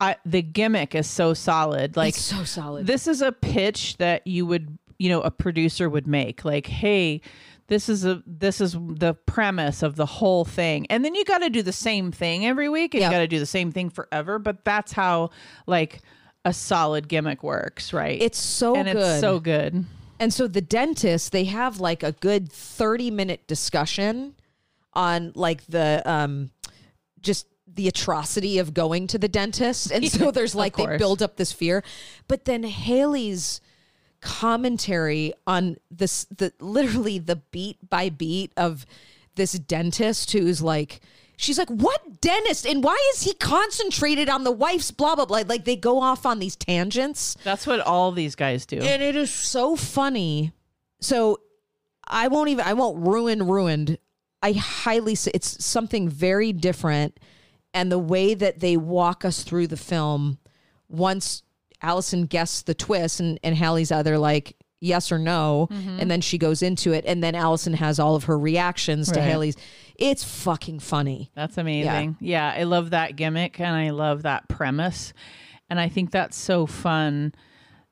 I, 0.00 0.16
the 0.24 0.42
gimmick 0.42 0.96
is 0.96 1.08
so 1.08 1.34
solid. 1.34 1.96
Like, 1.96 2.14
it's 2.14 2.20
so 2.20 2.42
solid. 2.42 2.86
This 2.86 3.06
is 3.06 3.22
a 3.22 3.30
pitch 3.30 3.96
that 3.98 4.26
you 4.26 4.44
would, 4.44 4.76
you 4.98 5.08
know, 5.08 5.20
a 5.20 5.30
producer 5.30 5.88
would 5.88 6.08
make. 6.08 6.44
Like, 6.44 6.66
hey, 6.66 7.20
this 7.68 7.88
is 7.88 8.04
a 8.04 8.22
this 8.26 8.60
is 8.60 8.72
the 8.72 9.14
premise 9.26 9.82
of 9.82 9.96
the 9.96 10.06
whole 10.06 10.44
thing 10.44 10.86
and 10.88 11.04
then 11.04 11.14
you 11.14 11.24
got 11.24 11.38
to 11.38 11.50
do 11.50 11.62
the 11.62 11.72
same 11.72 12.12
thing 12.12 12.46
every 12.46 12.68
week 12.68 12.94
and 12.94 13.00
yep. 13.00 13.10
you 13.10 13.16
got 13.16 13.20
to 13.20 13.26
do 13.26 13.40
the 13.40 13.46
same 13.46 13.72
thing 13.72 13.90
forever 13.90 14.38
but 14.38 14.64
that's 14.64 14.92
how 14.92 15.30
like 15.66 16.00
a 16.46 16.52
solid 16.52 17.08
gimmick 17.08 17.42
works 17.42 17.92
right? 17.92 18.22
It's 18.22 18.38
so 18.38 18.76
and 18.76 18.86
good. 18.86 18.96
it's 18.96 19.20
so 19.20 19.40
good. 19.40 19.84
And 20.18 20.32
so 20.32 20.46
the 20.46 20.60
dentist 20.60 21.32
they 21.32 21.44
have 21.44 21.80
like 21.80 22.02
a 22.02 22.12
good 22.12 22.50
30 22.50 23.10
minute 23.10 23.46
discussion 23.46 24.34
on 24.94 25.32
like 25.34 25.66
the 25.66 26.02
um 26.06 26.50
just 27.20 27.46
the 27.66 27.88
atrocity 27.88 28.58
of 28.58 28.72
going 28.72 29.08
to 29.08 29.18
the 29.18 29.28
dentist. 29.28 29.90
And 29.90 30.08
so 30.10 30.30
there's 30.32 30.54
like 30.54 30.76
they 30.76 30.96
build 30.96 31.20
up 31.20 31.36
this 31.36 31.52
fear. 31.52 31.82
But 32.28 32.44
then 32.44 32.62
haley's 32.62 33.60
commentary 34.20 35.32
on 35.46 35.76
this 35.90 36.24
the 36.24 36.52
literally 36.60 37.18
the 37.18 37.36
beat 37.36 37.90
by 37.90 38.08
beat 38.08 38.52
of 38.56 38.86
this 39.34 39.52
dentist 39.52 40.32
who's 40.32 40.62
like 40.62 41.00
she's 41.36 41.58
like 41.58 41.68
what 41.68 42.20
dentist? 42.20 42.66
And 42.66 42.82
why 42.82 42.96
is 43.14 43.22
he 43.22 43.34
concentrated 43.34 44.28
on 44.28 44.44
the 44.44 44.52
wife's 44.52 44.90
blah 44.90 45.14
blah 45.14 45.26
blah? 45.26 45.42
Like 45.46 45.64
they 45.64 45.76
go 45.76 46.00
off 46.00 46.26
on 46.26 46.38
these 46.38 46.56
tangents. 46.56 47.36
That's 47.44 47.66
what 47.66 47.80
all 47.80 48.12
these 48.12 48.34
guys 48.34 48.66
do. 48.66 48.78
And 48.78 49.02
it 49.02 49.16
is 49.16 49.30
so 49.30 49.76
funny. 49.76 50.52
So 51.00 51.40
i 52.08 52.28
won't 52.28 52.48
even 52.50 52.64
i 52.64 52.72
won't 52.72 53.06
ruin 53.06 53.46
ruined. 53.46 53.98
I 54.42 54.52
highly 54.52 55.12
it's 55.12 55.64
something 55.64 56.08
very 56.08 56.52
different. 56.52 57.18
And 57.74 57.92
the 57.92 57.98
way 57.98 58.34
that 58.34 58.60
they 58.60 58.76
walk 58.76 59.24
us 59.24 59.42
through 59.42 59.66
the 59.66 59.76
film 59.76 60.38
once 60.88 61.42
Alison 61.82 62.24
guesses 62.24 62.62
the 62.62 62.74
twist, 62.74 63.20
and, 63.20 63.38
and 63.42 63.54
Hallie's 63.54 63.92
either 63.92 64.18
like 64.18 64.56
yes 64.80 65.12
or 65.12 65.18
no, 65.18 65.68
mm-hmm. 65.70 66.00
and 66.00 66.10
then 66.10 66.20
she 66.20 66.38
goes 66.38 66.62
into 66.62 66.92
it, 66.92 67.04
and 67.06 67.22
then 67.22 67.34
Alison 67.34 67.74
has 67.74 67.98
all 67.98 68.14
of 68.14 68.24
her 68.24 68.38
reactions 68.38 69.10
to. 69.12 69.20
Haley's. 69.20 69.56
It's 69.98 70.24
fucking 70.24 70.80
funny. 70.80 71.30
That's 71.34 71.58
amazing. 71.58 72.16
Yeah. 72.20 72.52
yeah, 72.54 72.60
I 72.60 72.64
love 72.64 72.90
that 72.90 73.16
gimmick, 73.16 73.60
and 73.60 73.74
I 73.74 73.90
love 73.90 74.22
that 74.22 74.48
premise, 74.48 75.12
and 75.68 75.80
I 75.80 75.88
think 75.88 76.10
that's 76.10 76.36
so 76.36 76.66
fun, 76.66 77.34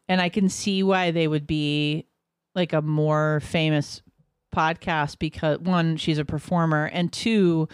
and 0.08 0.20
I 0.20 0.28
can 0.28 0.48
see 0.48 0.82
why 0.82 1.10
they 1.10 1.28
would 1.28 1.46
be 1.46 2.06
like 2.54 2.72
a 2.72 2.82
more 2.82 3.40
famous 3.40 4.02
podcast 4.54 5.18
because 5.18 5.58
one, 5.58 5.96
she's 5.96 6.18
a 6.18 6.24
performer, 6.24 6.86
and 6.86 7.12
two 7.12 7.68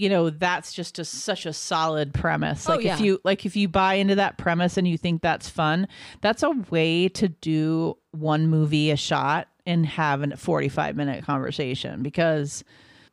you 0.00 0.08
know 0.08 0.30
that's 0.30 0.72
just 0.72 0.98
a, 0.98 1.04
such 1.04 1.44
a 1.44 1.52
solid 1.52 2.14
premise 2.14 2.66
oh, 2.66 2.72
like 2.72 2.80
oh, 2.80 2.82
yeah. 2.84 2.94
if 2.94 3.00
you 3.02 3.20
like 3.22 3.44
if 3.44 3.54
you 3.54 3.68
buy 3.68 3.94
into 3.94 4.14
that 4.14 4.38
premise 4.38 4.78
and 4.78 4.88
you 4.88 4.96
think 4.96 5.20
that's 5.20 5.50
fun 5.50 5.86
that's 6.22 6.42
a 6.42 6.50
way 6.70 7.06
to 7.06 7.28
do 7.28 7.94
one 8.12 8.46
movie 8.46 8.90
a 8.90 8.96
shot 8.96 9.48
and 9.66 9.84
have 9.84 10.22
a 10.22 10.36
45 10.38 10.96
minute 10.96 11.22
conversation 11.22 12.02
because 12.02 12.64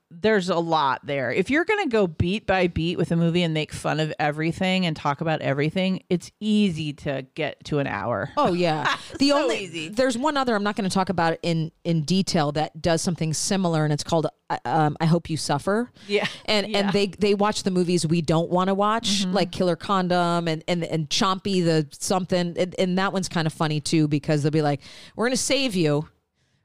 there's 0.10 0.50
a 0.50 0.58
lot 0.58 1.06
there. 1.06 1.32
If 1.32 1.50
you're 1.50 1.65
going 1.65 1.84
to 1.84 1.89
go 1.89 2.08
beat 2.08 2.48
by 2.48 2.67
beat 2.67 2.98
with 2.98 3.12
a 3.12 3.15
movie 3.15 3.43
and 3.43 3.54
make 3.54 3.74
fun 3.74 4.00
of 4.00 4.13
everything 4.20 4.86
and 4.86 4.96
talk 4.96 5.20
about 5.20 5.41
everything, 5.41 6.04
it's 6.10 6.32
easy 6.39 6.93
to 6.93 7.26
get 7.36 7.63
to 7.65 7.80
an 7.80 7.88
hour. 7.88 8.30
Oh 8.38 8.54
yeah. 8.54 8.96
the 9.20 9.30
so 9.30 9.43
only 9.43 9.60
easy. 9.60 9.89
there's 9.89 10.17
one 10.17 10.38
other 10.38 10.56
I'm 10.56 10.63
not 10.63 10.76
going 10.76 10.89
to 10.89 10.93
talk 10.93 11.10
about 11.10 11.38
in 11.43 11.72
in 11.84 12.04
detail 12.04 12.54
that 12.54 12.82
does 12.82 13.02
something 13.02 13.34
similar 13.34 13.84
and 13.84 13.91
it's 13.91 14.04
called 14.04 14.28
uh, 14.50 14.58
um, 14.63 14.96
I 15.02 15.06
hope 15.06 15.30
you 15.30 15.36
suffer. 15.36 15.91
Yeah. 16.08 16.26
And 16.46 16.67
yeah. 16.67 16.78
and 16.80 16.93
they 16.93 17.08
they 17.08 17.34
watch 17.34 17.63
the 17.63 17.72
movies 17.72 18.08
we 18.08 18.22
don't 18.22 18.50
want 18.50 18.70
to 18.70 18.74
watch 18.74 19.24
mm-hmm. 19.24 19.34
like 19.34 19.52
Killer 19.52 19.76
Condom 19.76 20.48
and 20.48 20.63
and 20.70 20.86
and 20.86 21.10
Chompy 21.10 21.63
the 21.63 21.88
something 21.91 22.56
and, 22.58 22.76
and 22.80 22.98
that 22.98 23.12
one's 23.12 23.28
kind 23.28 23.46
of 23.46 23.52
funny 23.52 23.82
too 23.82 24.08
because 24.08 24.43
they'll 24.43 24.52
be 24.52 24.62
like 24.62 24.82
we're 25.15 25.26
going 25.26 25.36
to 25.36 25.38
save 25.38 25.76
you 25.76 26.08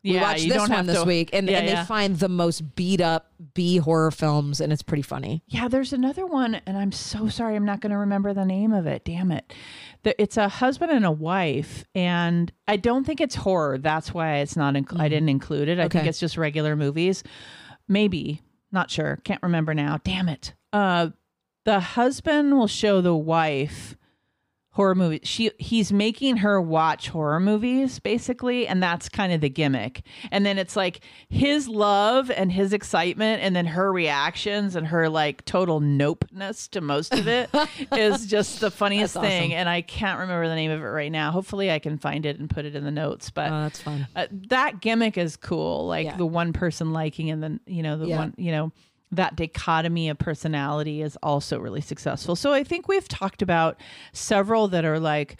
we 0.05 0.19
watched 0.19 0.49
this 0.49 0.69
one 0.69 0.87
this 0.87 1.01
to, 1.01 1.05
week, 1.05 1.31
and, 1.33 1.49
yeah, 1.49 1.59
and 1.59 1.69
they 1.69 1.73
yeah. 1.73 1.85
find 1.85 2.19
the 2.19 2.29
most 2.29 2.75
beat 2.75 3.01
up 3.01 3.33
B 3.55 3.77
horror 3.77 4.11
films, 4.11 4.61
and 4.61 4.73
it's 4.73 4.83
pretty 4.83 5.03
funny. 5.03 5.43
Yeah, 5.47 5.69
there's 5.69 5.93
another 5.93 6.27
one, 6.27 6.57
and 6.67 6.77
I'm 6.77 6.93
so 6.93 7.29
sorry, 7.29 7.55
I'm 7.55 7.65
not 7.65 7.81
going 7.81 7.93
to 7.93 7.99
remember 7.99 8.35
the 8.35 8.45
name 8.45 8.73
of 8.73 8.87
it. 8.87 9.05
Damn 9.05 9.31
it! 9.31 9.53
It's 10.05 10.37
a 10.37 10.49
husband 10.49 10.91
and 10.91 11.05
a 11.05 11.12
wife, 11.12 11.85
and 11.95 12.51
I 12.67 12.77
don't 12.77 13.05
think 13.05 13.21
it's 13.21 13.37
horror. 13.37 13.79
That's 13.79 14.12
why 14.12 14.38
it's 14.38 14.57
not. 14.57 14.75
Inc- 14.75 14.87
mm. 14.87 15.01
I 15.01 15.09
didn't 15.09 15.29
include 15.29 15.69
it. 15.69 15.79
I 15.79 15.85
okay. 15.85 15.99
think 15.99 16.09
it's 16.09 16.21
just 16.21 16.37
regular 16.37 16.75
movies. 16.75 17.23
Maybe, 17.87 18.43
not 18.73 18.91
sure. 18.91 19.21
Can't 19.25 19.43
remember 19.43 19.75
now. 19.75 19.99
Damn 20.03 20.29
it. 20.29 20.55
Uh, 20.73 21.11
the 21.65 21.79
husband 21.79 22.57
will 22.59 22.67
show 22.67 23.01
the 23.01 23.15
wife 23.15 23.97
horror 24.73 24.95
movies. 24.95 25.21
She 25.23 25.51
he's 25.59 25.93
making 25.93 26.39
her 26.39 26.61
watch 26.61 27.09
horror 27.09 27.41
movies 27.41 27.99
basically, 27.99 28.67
and 28.67 28.83
that's 28.83 29.09
kind 29.09 29.33
of 29.33 29.41
the 29.41 29.49
gimmick. 29.49 30.03
And 30.31 30.45
then 30.45 30.59
it's 30.59 30.77
like 30.77 31.01
his 31.29 31.69
love 31.69 32.31
and 32.31 32.51
his 32.51 32.73
excitement, 32.73 33.43
and 33.43 33.55
then 33.55 33.67
her 33.67 33.93
reactions 33.93 34.75
and 34.75 34.87
her 34.89 35.09
like 35.09 35.45
total 35.45 35.81
nopeness 35.81 36.69
to 36.71 36.81
most 36.81 37.15
of 37.15 37.29
it 37.29 37.51
is 37.92 38.27
just 38.27 38.61
the 38.61 38.71
funniest 38.71 39.15
that's 39.15 39.27
thing. 39.27 39.51
Awesome. 39.53 39.59
And 39.59 39.69
I 39.69 39.83
can't 39.83 40.19
remember 40.21 40.49
the 40.49 40.57
name 40.57 40.71
of 40.71 40.81
it 40.81 40.85
right 40.85 41.13
now. 41.13 41.31
Hopefully, 41.31 41.71
I 41.71 41.79
can 41.79 41.99
find 41.99 42.27
it 42.27 42.38
and 42.38 42.49
put 42.49 42.65
it 42.65 42.75
in 42.75 42.85
the 42.85 42.90
notes. 42.90 43.31
But 43.31 43.53
oh, 43.53 43.63
that's 43.63 43.81
fun. 43.81 44.07
Uh, 44.17 44.27
that 44.49 44.81
gimmick 44.81 45.19
is 45.19 45.37
cool. 45.37 45.87
Like 45.87 46.07
yeah. 46.07 46.17
the 46.17 46.27
one 46.27 46.53
person 46.53 46.92
liking, 46.92 47.31
and 47.31 47.42
then 47.42 47.61
you 47.67 47.83
know 47.83 47.99
the 47.99 48.07
yeah. 48.07 48.19
one 48.19 48.35
you 48.38 48.53
know 48.53 48.73
that 49.13 49.37
dichotomy 49.37 50.08
of 50.08 50.19
personality 50.19 51.02
is 51.02 51.17
also 51.23 51.58
really 51.58 51.83
successful. 51.83 52.35
So 52.35 52.52
I 52.52 52.65
think 52.65 52.88
we've 52.88 53.06
talked 53.06 53.42
about 53.42 53.79
several 54.13 54.69
that 54.69 54.85
are 54.85 54.98
like 54.98 55.37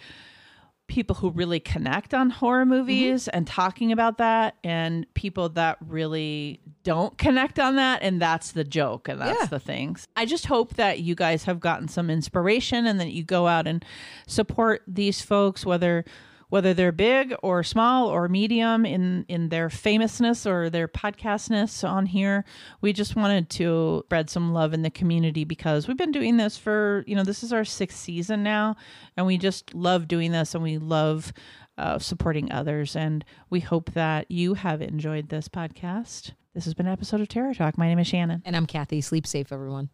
people 0.88 1.16
who 1.16 1.30
really 1.30 1.58
connect 1.58 2.12
on 2.12 2.28
horror 2.28 2.62
mm-hmm. 2.62 2.70
movies 2.70 3.26
and 3.28 3.46
talking 3.46 3.92
about 3.92 4.18
that 4.18 4.56
and 4.62 5.06
people 5.14 5.48
that 5.48 5.78
really 5.80 6.60
don't 6.82 7.16
connect 7.16 7.58
on 7.58 7.76
that 7.76 8.02
and 8.02 8.20
that's 8.20 8.52
the 8.52 8.64
joke 8.64 9.08
and 9.08 9.18
that's 9.20 9.40
Yeah. 9.40 9.46
the 9.46 9.58
things. 9.58 10.06
I 10.16 10.26
just 10.26 10.46
hope 10.46 10.74
that 10.74 11.00
you 11.00 11.14
guys 11.14 11.44
have 11.44 11.60
gotten 11.60 11.88
some 11.88 12.10
inspiration 12.10 12.86
and 12.86 13.00
that 13.00 13.12
you 13.12 13.24
go 13.24 13.46
out 13.46 13.66
and 13.66 13.82
support 14.26 14.82
these 14.86 15.22
folks 15.22 15.64
whether 15.64 16.04
whether 16.53 16.74
they're 16.74 16.92
big 16.92 17.34
or 17.42 17.62
small 17.62 18.09
or 18.09 18.28
medium 18.28 18.84
in 18.84 19.24
in 19.26 19.48
their 19.48 19.70
famousness 19.70 20.46
or 20.46 20.68
their 20.68 20.86
podcastness 20.86 21.82
on 21.88 22.05
here 22.05 22.44
we 22.82 22.92
just 22.92 23.16
wanted 23.16 23.48
to 23.48 24.03
spread 24.05 24.28
some 24.28 24.53
love 24.53 24.74
in 24.74 24.82
the 24.82 24.90
community 24.90 25.44
because 25.44 25.88
we've 25.88 25.96
been 25.96 26.12
doing 26.12 26.36
this 26.36 26.59
for 26.59 27.05
you 27.07 27.16
know 27.16 27.24
this 27.24 27.42
is 27.42 27.55
our 27.55 27.64
sixth 27.64 27.98
season 27.98 28.42
now 28.42 28.76
and 29.16 29.26
we 29.26 29.38
just 29.38 29.74
love 29.74 30.07
doing 30.07 30.30
this 30.30 30.55
and 30.55 30.62
we 30.62 30.76
love 30.76 31.32
uh, 31.78 31.98
supporting 31.98 32.53
others 32.53 32.94
and 32.94 33.24
we 33.48 33.61
hope 33.61 33.90
that 33.92 34.30
you 34.30 34.53
have 34.53 34.82
enjoyed 34.82 35.30
this 35.30 35.48
podcast 35.48 36.32
this 36.53 36.66
has 36.66 36.74
been 36.74 36.86
an 36.86 36.92
episode 36.92 37.22
of 37.22 37.28
terror 37.28 37.55
talk 37.55 37.78
my 37.78 37.88
name 37.88 37.98
is 37.98 38.07
shannon 38.07 38.42
And 38.44 38.55
I'm 38.55 38.66
Kathy. 38.66 39.00
Sleep 39.00 39.26
safe, 39.26 39.53
everyone. 39.53 39.88